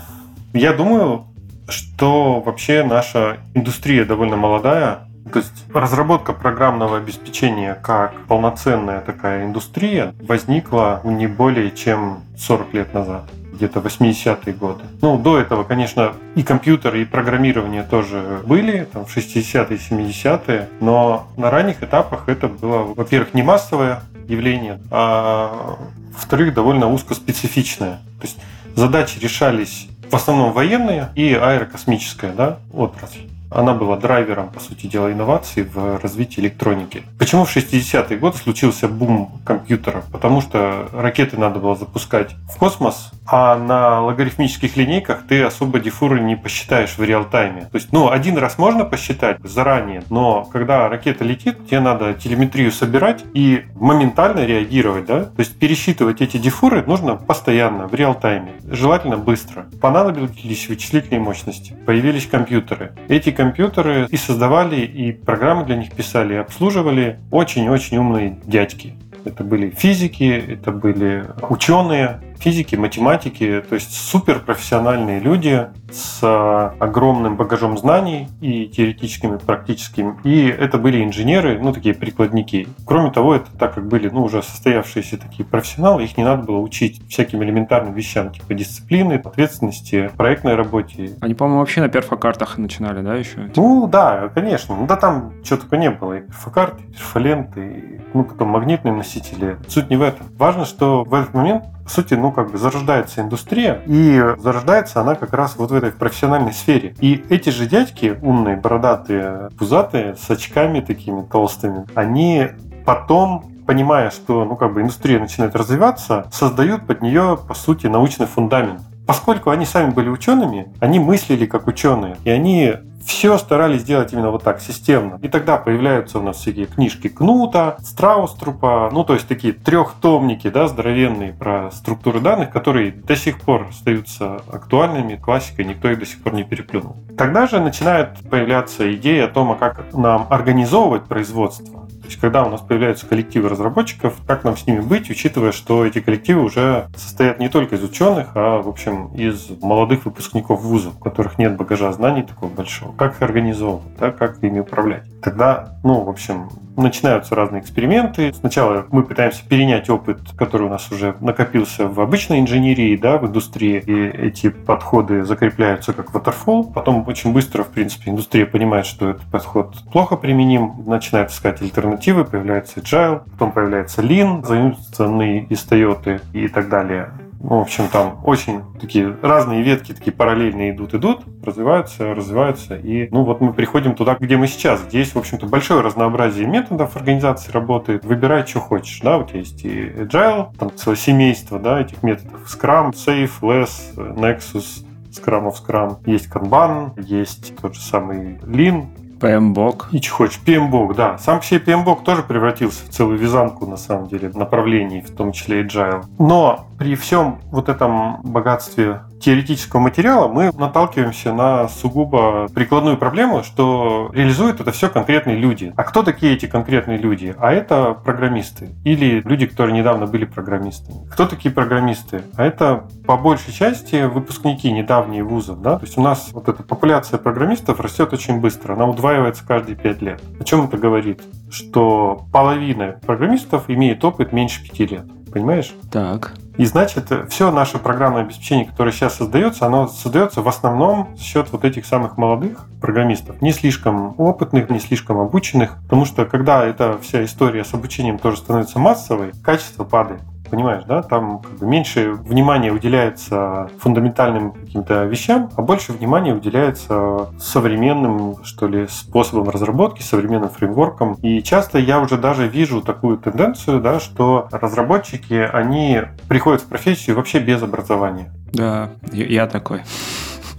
Я 0.54 0.72
думаю, 0.72 1.26
что 1.68 2.40
вообще 2.40 2.82
наша 2.82 3.38
индустрия 3.54 4.04
довольно 4.06 4.36
молодая, 4.36 5.07
то 5.28 5.38
есть 5.38 5.64
разработка 5.72 6.32
программного 6.32 6.98
обеспечения 6.98 7.74
как 7.74 8.14
полноценная 8.26 9.00
такая 9.00 9.44
индустрия 9.44 10.14
возникла 10.20 11.00
не 11.04 11.26
более 11.26 11.70
чем 11.70 12.22
40 12.38 12.74
лет 12.74 12.94
назад 12.94 13.24
где-то 13.52 13.80
80-е 13.80 14.54
годы. 14.54 14.84
Ну, 15.02 15.18
до 15.18 15.38
этого, 15.38 15.64
конечно, 15.64 16.12
и 16.36 16.44
компьютеры, 16.44 17.02
и 17.02 17.04
программирование 17.04 17.82
тоже 17.82 18.40
были, 18.44 18.84
там, 18.92 19.04
в 19.04 19.16
60-е, 19.16 19.76
70-е, 19.76 20.68
но 20.80 21.26
на 21.36 21.50
ранних 21.50 21.82
этапах 21.82 22.28
это 22.28 22.46
было, 22.46 22.94
во-первых, 22.94 23.34
не 23.34 23.42
массовое 23.42 24.02
явление, 24.28 24.80
а 24.92 25.76
во-вторых, 26.14 26.54
довольно 26.54 26.88
узкоспецифичное. 26.92 27.98
То 28.20 28.26
есть 28.26 28.38
задачи 28.76 29.18
решались 29.18 29.88
в 30.08 30.14
основном 30.14 30.52
военные 30.52 31.08
и 31.16 31.34
аэрокосмическая 31.34 32.32
да, 32.32 32.58
отрасль 32.72 33.28
она 33.50 33.74
была 33.74 33.96
драйвером, 33.96 34.50
по 34.50 34.60
сути 34.60 34.86
дела, 34.86 35.12
инноваций 35.12 35.62
в 35.64 35.98
развитии 36.02 36.40
электроники. 36.40 37.02
Почему 37.18 37.44
в 37.44 37.56
60-е 37.56 38.18
годы 38.18 38.36
случился 38.36 38.88
бум 38.88 39.40
компьютеров? 39.44 40.04
Потому 40.12 40.40
что 40.40 40.88
ракеты 40.92 41.38
надо 41.38 41.58
было 41.58 41.76
запускать 41.76 42.34
в 42.52 42.58
космос, 42.58 43.12
а 43.26 43.56
на 43.56 44.02
логарифмических 44.02 44.76
линейках 44.76 45.26
ты 45.26 45.42
особо 45.42 45.80
дифуры 45.80 46.20
не 46.20 46.36
посчитаешь 46.36 46.96
в 46.96 47.02
реал-тайме. 47.02 47.62
То 47.62 47.76
есть, 47.76 47.92
ну, 47.92 48.10
один 48.10 48.38
раз 48.38 48.58
можно 48.58 48.84
посчитать 48.84 49.38
заранее, 49.42 50.02
но 50.10 50.44
когда 50.44 50.88
ракета 50.88 51.24
летит, 51.24 51.66
тебе 51.66 51.80
надо 51.80 52.14
телеметрию 52.14 52.72
собирать 52.72 53.24
и 53.34 53.64
моментально 53.74 54.44
реагировать, 54.44 55.06
да? 55.06 55.24
То 55.24 55.40
есть 55.40 55.58
пересчитывать 55.58 56.20
эти 56.20 56.36
дифуры 56.36 56.82
нужно 56.86 57.16
постоянно, 57.16 57.86
в 57.86 57.94
реал-тайме, 57.94 58.54
желательно 58.64 59.16
быстро. 59.16 59.66
Понадобились 59.80 60.68
вычислительные 60.68 61.20
мощности, 61.20 61.74
появились 61.86 62.26
компьютеры. 62.26 62.92
Эти 63.08 63.30
компьютеры 63.38 64.08
и 64.10 64.16
создавали, 64.16 64.80
и 64.80 65.12
программы 65.12 65.64
для 65.64 65.76
них 65.76 65.92
писали, 65.92 66.34
и 66.34 66.38
обслуживали 66.38 67.20
очень-очень 67.30 67.96
умные 67.96 68.36
дядьки. 68.44 68.94
Это 69.24 69.44
были 69.44 69.70
физики, 69.70 70.24
это 70.24 70.72
были 70.72 71.24
ученые, 71.48 72.20
физики, 72.38 72.76
математики, 72.76 73.62
то 73.68 73.74
есть 73.74 73.92
суперпрофессиональные 73.94 75.20
люди 75.20 75.68
с 75.90 76.20
а, 76.22 76.74
огромным 76.78 77.36
багажом 77.36 77.78
знаний 77.78 78.28
и 78.40 78.66
теоретическим, 78.66 79.34
и 79.34 79.38
практическим. 79.38 80.18
И 80.24 80.46
это 80.46 80.78
были 80.78 81.02
инженеры, 81.02 81.58
ну, 81.60 81.72
такие 81.72 81.94
прикладники. 81.94 82.68
Кроме 82.84 83.10
того, 83.10 83.34
это 83.34 83.50
так 83.58 83.74
как 83.74 83.88
были, 83.88 84.08
ну, 84.08 84.22
уже 84.22 84.42
состоявшиеся 84.42 85.18
такие 85.18 85.44
профессионалы, 85.44 86.04
их 86.04 86.16
не 86.16 86.24
надо 86.24 86.42
было 86.42 86.58
учить 86.58 87.00
всяким 87.08 87.42
элементарным 87.42 87.94
вещам, 87.94 88.32
типа 88.32 88.54
дисциплины, 88.54 89.14
ответственности, 89.14 90.10
проектной 90.16 90.54
работе. 90.54 91.16
Они, 91.20 91.34
по-моему, 91.34 91.60
вообще 91.60 91.80
на 91.80 91.88
перфокартах 91.88 92.58
начинали, 92.58 93.02
да, 93.02 93.14
еще? 93.14 93.50
Ну, 93.56 93.86
да, 93.86 94.28
конечно. 94.34 94.76
Ну, 94.76 94.86
да 94.86 94.96
там 94.96 95.32
что 95.44 95.56
только 95.56 95.76
не 95.76 95.90
было. 95.90 96.18
И 96.18 96.20
перфокарты, 96.20 96.82
и 96.82 96.92
перфоленты, 96.92 97.60
и, 97.60 98.00
ну, 98.14 98.24
потом 98.24 98.48
магнитные 98.48 98.92
носители. 98.92 99.56
Суть 99.68 99.90
не 99.90 99.96
в 99.96 100.02
этом. 100.02 100.26
Важно, 100.36 100.64
что 100.64 101.04
в 101.04 101.14
этот 101.14 101.34
момент 101.34 101.64
по 101.88 101.94
сути, 101.94 102.12
ну, 102.12 102.32
как 102.32 102.50
бы 102.50 102.58
зарождается 102.58 103.22
индустрия, 103.22 103.80
и 103.86 104.22
зарождается 104.36 105.00
она 105.00 105.14
как 105.14 105.32
раз 105.32 105.56
вот 105.56 105.70
в 105.70 105.74
этой 105.74 105.90
профессиональной 105.90 106.52
сфере. 106.52 106.94
И 107.00 107.24
эти 107.30 107.48
же 107.48 107.64
дядьки, 107.64 108.18
умные, 108.20 108.56
бородатые, 108.56 109.48
пузатые, 109.58 110.14
с 110.14 110.28
очками 110.28 110.80
такими 110.80 111.22
толстыми, 111.22 111.86
они 111.94 112.48
потом 112.84 113.46
понимая, 113.66 114.10
что 114.10 114.44
ну, 114.44 114.56
как 114.56 114.74
бы 114.74 114.82
индустрия 114.82 115.18
начинает 115.18 115.56
развиваться, 115.56 116.26
создают 116.30 116.86
под 116.86 117.00
нее, 117.00 117.38
по 117.48 117.54
сути, 117.54 117.86
научный 117.86 118.26
фундамент. 118.26 118.82
Поскольку 119.08 119.48
они 119.48 119.64
сами 119.64 119.90
были 119.90 120.10
учеными, 120.10 120.70
они 120.80 120.98
мыслили 120.98 121.46
как 121.46 121.66
ученые, 121.66 122.18
и 122.24 122.30
они 122.30 122.74
все 123.06 123.38
старались 123.38 123.80
сделать 123.80 124.12
именно 124.12 124.30
вот 124.30 124.42
так, 124.42 124.60
системно. 124.60 125.18
И 125.22 125.28
тогда 125.28 125.56
появляются 125.56 126.18
у 126.18 126.22
нас 126.22 126.36
всякие 126.36 126.66
книжки 126.66 127.08
Кнута, 127.08 127.78
Страуструпа, 127.82 128.90
ну 128.92 129.04
то 129.04 129.14
есть 129.14 129.26
такие 129.26 129.54
трехтомники, 129.54 130.50
да, 130.50 130.68
здоровенные 130.68 131.32
про 131.32 131.70
структуры 131.70 132.20
данных, 132.20 132.50
которые 132.50 132.92
до 132.92 133.16
сих 133.16 133.40
пор 133.40 133.68
остаются 133.70 134.42
актуальными, 134.52 135.16
классикой, 135.16 135.64
никто 135.64 135.88
их 135.88 135.98
до 135.98 136.04
сих 136.04 136.22
пор 136.22 136.34
не 136.34 136.44
переплюнул. 136.44 136.96
Тогда 137.16 137.46
же 137.46 137.60
начинает 137.60 138.18
появляться 138.28 138.94
идея 138.94 139.24
о 139.24 139.28
том, 139.28 139.52
а 139.52 139.54
как 139.54 139.94
нам 139.94 140.26
организовывать 140.28 141.04
производство. 141.04 141.77
То 142.08 142.12
есть, 142.12 142.22
когда 142.22 142.42
у 142.42 142.48
нас 142.48 142.62
появляются 142.62 143.04
коллективы 143.04 143.50
разработчиков, 143.50 144.14
как 144.26 144.42
нам 144.42 144.56
с 144.56 144.66
ними 144.66 144.80
быть, 144.80 145.10
учитывая, 145.10 145.52
что 145.52 145.84
эти 145.84 146.00
коллективы 146.00 146.42
уже 146.42 146.88
состоят 146.96 147.38
не 147.38 147.50
только 147.50 147.76
из 147.76 147.84
ученых, 147.84 148.28
а, 148.34 148.62
в 148.62 148.68
общем, 148.68 149.08
из 149.14 149.50
молодых 149.60 150.06
выпускников 150.06 150.62
вузов, 150.62 150.96
у 150.96 151.04
которых 151.04 151.36
нет 151.36 151.58
багажа 151.58 151.92
знаний 151.92 152.22
такого 152.22 152.48
большого. 152.48 152.94
Как 152.96 153.16
их 153.16 153.20
организовывать, 153.20 153.94
да, 153.98 154.10
как 154.10 154.42
ими 154.42 154.60
управлять. 154.60 155.02
Тогда, 155.20 155.78
ну, 155.84 156.00
в 156.00 156.08
общем, 156.08 156.48
начинаются 156.78 157.34
разные 157.34 157.60
эксперименты. 157.60 158.32
Сначала 158.32 158.86
мы 158.90 159.02
пытаемся 159.02 159.42
перенять 159.46 159.90
опыт, 159.90 160.20
который 160.36 160.68
у 160.68 160.70
нас 160.70 160.90
уже 160.90 161.16
накопился 161.20 161.88
в 161.88 162.00
обычной 162.00 162.40
инженерии, 162.40 162.96
да, 162.96 163.18
в 163.18 163.26
индустрии, 163.26 163.82
и 163.84 164.26
эти 164.28 164.48
подходы 164.48 165.24
закрепляются 165.24 165.92
как 165.92 166.10
waterfall. 166.10 166.72
Потом 166.72 167.06
очень 167.06 167.32
быстро, 167.32 167.64
в 167.64 167.68
принципе, 167.68 168.10
индустрия 168.10 168.46
понимает, 168.46 168.86
что 168.86 169.10
этот 169.10 169.22
подход 169.30 169.76
плохо 169.92 170.16
применим, 170.16 170.84
начинает 170.86 171.30
искать 171.30 171.60
альтернативы, 171.60 171.97
появляется 172.24 172.80
agile, 172.80 173.22
потом 173.32 173.52
появляется 173.52 174.02
lean, 174.02 174.44
заимствованный 174.46 175.44
из 175.44 175.66
Toyota 175.66 176.20
и 176.32 176.48
так 176.48 176.68
далее. 176.68 177.10
Ну, 177.40 177.58
в 177.58 177.62
общем, 177.62 177.86
там 177.86 178.18
очень 178.24 178.62
такие 178.80 179.16
разные 179.22 179.62
ветки, 179.62 179.92
такие 179.92 180.12
параллельные 180.12 180.72
идут-идут, 180.72 181.22
развиваются, 181.44 182.12
развиваются. 182.12 182.74
И, 182.74 183.08
ну, 183.12 183.22
вот 183.22 183.40
мы 183.40 183.52
приходим 183.52 183.94
туда, 183.94 184.16
где 184.18 184.36
мы 184.36 184.48
сейчас, 184.48 184.82
где 184.82 184.98
есть, 184.98 185.14
в 185.14 185.18
общем-то, 185.18 185.46
большое 185.46 185.80
разнообразие 185.80 186.48
методов 186.48 186.96
организации 186.96 187.52
работы. 187.52 188.00
Выбирай, 188.02 188.44
что 188.44 188.58
хочешь, 188.58 189.00
да, 189.02 189.18
вот 189.18 189.34
есть 189.34 189.64
и 189.64 189.86
Agile, 189.86 190.48
там 190.58 190.74
целое 190.74 190.96
семейство, 190.96 191.60
да, 191.60 191.80
этих 191.80 192.02
методов. 192.02 192.40
Scrum, 192.52 192.92
Safe, 192.92 193.30
Less, 193.40 193.94
Nexus, 193.96 194.84
Scrum 195.12 195.48
of 195.48 195.54
Scrum. 195.64 195.98
Есть 196.06 196.28
Kanban, 196.28 197.00
есть 197.00 197.56
тот 197.58 197.76
же 197.76 197.80
самый 197.80 198.38
Lean, 198.38 198.86
PMBOK. 199.20 199.86
И 199.92 200.06
хочешь, 200.06 200.40
PMBOK, 200.44 200.94
да. 200.94 201.18
Сам 201.18 201.40
по 201.40 201.44
себе 201.44 201.60
PMBOK 201.60 202.04
тоже 202.04 202.22
превратился 202.22 202.84
в 202.84 202.90
целую 202.90 203.18
вязанку, 203.18 203.66
на 203.66 203.76
самом 203.76 204.06
деле, 204.08 204.30
направлений, 204.34 205.00
в 205.00 205.10
том 205.10 205.32
числе 205.32 205.62
Agile. 205.62 206.04
Но 206.18 206.66
при 206.78 206.94
всем 206.94 207.40
вот 207.50 207.68
этом 207.68 208.20
богатстве 208.22 209.02
теоретического 209.20 209.80
материала 209.80 210.28
мы 210.28 210.50
наталкиваемся 210.56 211.32
на 211.32 211.68
сугубо 211.68 212.48
прикладную 212.54 212.96
проблему, 212.96 213.42
что 213.42 214.10
реализуют 214.12 214.60
это 214.60 214.72
все 214.72 214.88
конкретные 214.88 215.36
люди. 215.36 215.72
А 215.76 215.84
кто 215.84 216.02
такие 216.02 216.34
эти 216.34 216.46
конкретные 216.46 216.98
люди? 216.98 217.34
А 217.38 217.52
это 217.52 217.94
программисты. 217.94 218.70
Или 218.84 219.20
люди, 219.20 219.46
которые 219.46 219.76
недавно 219.76 220.06
были 220.06 220.24
программистами. 220.24 221.06
Кто 221.10 221.26
такие 221.26 221.52
программисты? 221.52 222.22
А 222.36 222.44
это 222.44 222.84
по 223.06 223.16
большей 223.16 223.52
части 223.52 224.04
выпускники 224.06 224.70
недавние 224.72 225.22
вузов. 225.22 225.60
Да? 225.60 225.78
То 225.78 225.84
есть 225.84 225.98
у 225.98 226.02
нас 226.02 226.30
вот 226.32 226.48
эта 226.48 226.62
популяция 226.62 227.18
программистов 227.18 227.80
растет 227.80 228.12
очень 228.12 228.40
быстро. 228.40 228.74
Она 228.74 228.86
удваивается 228.86 229.44
каждые 229.46 229.76
пять 229.76 230.02
лет. 230.02 230.22
О 230.40 230.44
чем 230.44 230.66
это 230.66 230.76
говорит? 230.76 231.22
Что 231.50 232.26
половина 232.32 232.98
программистов 233.06 233.64
имеет 233.68 234.04
опыт 234.04 234.32
меньше 234.32 234.62
пяти 234.62 234.86
лет. 234.86 235.04
Понимаешь? 235.32 235.74
Так. 235.90 236.34
И 236.56 236.64
значит, 236.66 237.12
все 237.30 237.52
наше 237.52 237.78
программное 237.78 238.22
обеспечение, 238.22 238.66
которое 238.66 238.90
сейчас 238.90 239.14
создается, 239.14 239.66
оно 239.66 239.86
создается 239.86 240.42
в 240.42 240.48
основном 240.48 241.16
за 241.16 241.22
счет 241.22 241.52
вот 241.52 241.64
этих 241.64 241.86
самых 241.86 242.16
молодых 242.16 242.66
программистов, 242.80 243.40
не 243.40 243.52
слишком 243.52 244.14
опытных, 244.18 244.68
не 244.68 244.80
слишком 244.80 245.18
обученных, 245.18 245.76
потому 245.84 246.04
что 246.04 246.26
когда 246.26 246.64
эта 246.64 246.98
вся 246.98 247.24
история 247.24 247.64
с 247.64 247.72
обучением 247.74 248.18
тоже 248.18 248.38
становится 248.38 248.80
массовой, 248.80 249.30
качество 249.44 249.84
падает. 249.84 250.22
Понимаешь, 250.50 250.84
да? 250.84 251.02
Там 251.02 251.40
как 251.40 251.58
бы 251.58 251.66
меньше 251.66 252.12
внимания 252.12 252.72
уделяется 252.72 253.70
фундаментальным 253.78 254.52
каким-то 254.52 255.04
вещам, 255.04 255.50
а 255.56 255.62
больше 255.62 255.92
внимания 255.92 256.34
уделяется 256.34 257.28
современным, 257.38 258.42
что 258.44 258.66
ли, 258.66 258.86
способам 258.88 259.50
разработки, 259.50 260.02
современным 260.02 260.48
фреймворкам. 260.48 261.14
И 261.22 261.42
часто 261.42 261.78
я 261.78 262.00
уже 262.00 262.16
даже 262.16 262.48
вижу 262.48 262.80
такую 262.82 263.18
тенденцию, 263.18 263.80
да, 263.80 264.00
что 264.00 264.48
разработчики, 264.50 265.34
они 265.34 266.02
приходят 266.28 266.62
в 266.62 266.66
профессию 266.66 267.16
вообще 267.16 267.38
без 267.38 267.62
образования. 267.62 268.32
Да, 268.52 268.90
я 269.12 269.46
такой. 269.46 269.82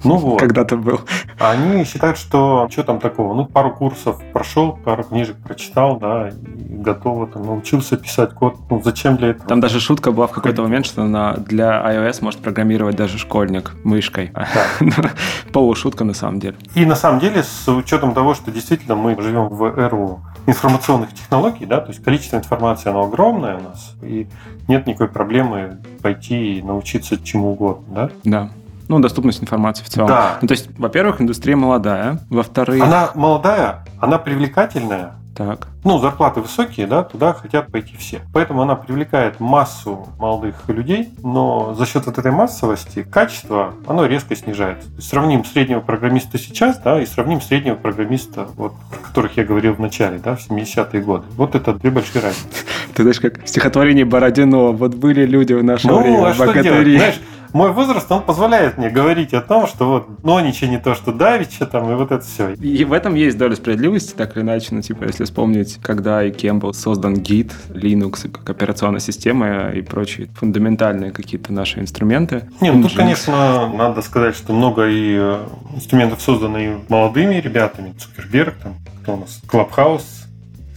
Ну 0.03 0.17
вот. 0.17 0.39
Когда-то 0.39 0.77
был. 0.77 1.01
Они 1.39 1.83
считают, 1.83 2.17
что 2.17 2.67
что 2.69 2.83
там 2.83 2.99
такого? 2.99 3.33
Ну, 3.33 3.45
пару 3.45 3.71
курсов 3.71 4.21
прошел, 4.33 4.73
пару 4.73 5.03
книжек 5.03 5.38
прочитал, 5.38 5.97
да, 5.97 6.29
и 6.29 6.33
готово 6.79 7.27
там 7.27 7.45
научился 7.45 7.97
писать 7.97 8.33
код. 8.33 8.57
Ну, 8.69 8.81
зачем 8.83 9.17
для 9.17 9.29
этого? 9.29 9.47
Там 9.47 9.59
даже 9.59 9.79
шутка 9.79 10.12
была 10.12 10.27
в 10.27 10.31
какой-то 10.31 10.62
момент, 10.62 10.85
что 10.85 11.03
на, 11.03 11.33
для 11.33 11.81
iOS 11.93 12.19
может 12.21 12.39
программировать 12.39 12.95
даже 12.95 13.17
школьник 13.17 13.75
мышкой. 13.83 14.31
Да. 14.33 15.12
Полушутка 15.53 16.03
на 16.03 16.13
самом 16.13 16.39
деле. 16.39 16.55
И 16.75 16.85
на 16.85 16.95
самом 16.95 17.19
деле, 17.19 17.43
с 17.43 17.67
учетом 17.67 18.13
того, 18.13 18.33
что 18.33 18.51
действительно 18.51 18.95
мы 18.95 19.19
живем 19.21 19.49
в 19.49 19.63
эру 19.63 20.21
информационных 20.45 21.13
технологий, 21.13 21.65
да, 21.65 21.79
то 21.79 21.89
есть 21.89 22.03
количество 22.03 22.38
информации, 22.38 22.89
оно 22.89 23.03
огромное 23.03 23.57
у 23.57 23.62
нас, 23.62 23.95
и 24.01 24.27
нет 24.67 24.88
никакой 24.88 25.09
проблемы 25.09 25.79
пойти 26.01 26.59
и 26.59 26.62
научиться 26.62 27.21
чему 27.21 27.51
угодно, 27.53 27.85
да? 27.93 28.09
Да 28.23 28.49
ну, 28.89 28.99
доступность 28.99 29.41
информации 29.41 29.84
в 29.84 29.89
целом. 29.89 30.08
Да. 30.10 30.38
Ну, 30.41 30.47
то 30.47 30.52
есть, 30.52 30.69
во-первых, 30.78 31.21
индустрия 31.21 31.56
молодая, 31.56 32.19
во-вторых... 32.30 32.84
Она 32.84 33.12
молодая, 33.15 33.86
она 34.02 34.17
привлекательная, 34.17 35.13
так. 35.39 35.69
Ну, 35.86 35.99
зарплаты 35.99 36.41
высокие, 36.41 36.86
да, 36.86 37.04
туда 37.04 37.32
хотят 37.32 37.71
пойти 37.71 37.95
все. 37.95 38.19
Поэтому 38.34 38.62
она 38.62 38.75
привлекает 38.75 39.39
массу 39.39 40.10
молодых 40.19 40.67
людей, 40.67 41.13
но 41.23 41.73
за 41.75 41.86
счет 41.86 42.06
вот 42.08 42.17
этой 42.17 42.32
массовости 42.34 43.04
качество, 43.04 43.73
оно 43.88 44.06
резко 44.06 44.36
снижается. 44.36 44.89
Сравним 44.99 45.45
среднего 45.45 45.80
программиста 45.80 46.38
сейчас, 46.38 46.78
да, 46.80 47.02
и 47.02 47.06
сравним 47.06 47.39
среднего 47.39 47.75
программиста, 47.75 48.49
вот, 48.58 48.73
про 48.89 48.97
которых 48.97 49.38
я 49.38 49.45
говорил 49.45 49.75
в 49.75 49.80
начале, 49.80 50.17
да, 50.17 50.36
в 50.36 50.39
70-е 50.39 51.02
годы. 51.02 51.23
Вот 51.38 51.56
это 51.56 51.73
две 51.73 51.89
большие 51.89 52.21
разницы. 52.21 52.65
Ты 52.93 53.04
знаешь, 53.04 53.21
как 53.21 53.47
стихотворение 53.47 54.04
Бородино, 54.04 54.73
вот 54.73 54.95
были 54.95 55.25
люди 55.25 55.54
в 55.54 55.63
наше 55.63 55.88
ну, 55.88 56.02
время, 56.02 56.28
а 56.28 56.34
что 56.34 56.52
делать? 56.62 56.86
Знаешь, 56.86 57.21
мой 57.53 57.71
возраст, 57.71 58.12
он 58.12 58.23
позволяет 58.23 58.77
мне 58.77 58.89
говорить 58.89 59.33
о 59.33 59.41
том, 59.41 59.67
что 59.67 59.89
вот 59.89 60.23
Нонича 60.23 60.67
не 60.67 60.79
то, 60.79 60.95
что 60.95 61.12
Давича 61.12 61.65
там, 61.65 61.91
и 61.91 61.95
вот 61.95 62.12
это 62.12 62.25
все. 62.25 62.53
И 62.53 62.83
в 62.85 62.93
этом 62.93 63.15
есть 63.15 63.38
доля 63.38 63.55
справедливости, 63.55 64.13
так 64.13 64.35
или 64.35 64.43
иначе, 64.43 64.67
ну, 64.71 64.81
типа, 64.81 65.05
если 65.05 65.23
вспомнить, 65.23 65.79
когда 65.81 66.23
и 66.23 66.31
кем 66.31 66.59
был 66.59 66.73
создан 66.73 67.15
Git, 67.15 67.51
Linux, 67.69 68.29
как 68.29 68.49
операционная 68.49 68.99
система 68.99 69.69
и 69.69 69.81
прочие 69.81 70.27
фундаментальные 70.35 71.12
какие-то 71.12 71.53
наши 71.53 71.79
инструменты. 71.79 72.49
Не, 72.62 72.71
ну 72.71 72.83
тут, 72.83 72.95
конечно, 72.95 73.71
надо 73.73 74.01
сказать, 74.01 74.35
что 74.35 74.53
много 74.53 74.88
и 74.88 75.15
э, 75.17 75.45
инструментов 75.75 76.21
созданы 76.21 76.65
и 76.65 76.91
молодыми 76.91 77.35
ребятами, 77.35 77.93
Цукерберг, 77.93 78.55
там, 78.63 78.75
кто 79.01 79.13
у 79.13 79.17
нас, 79.17 79.41
Clubhouse, 79.47 80.29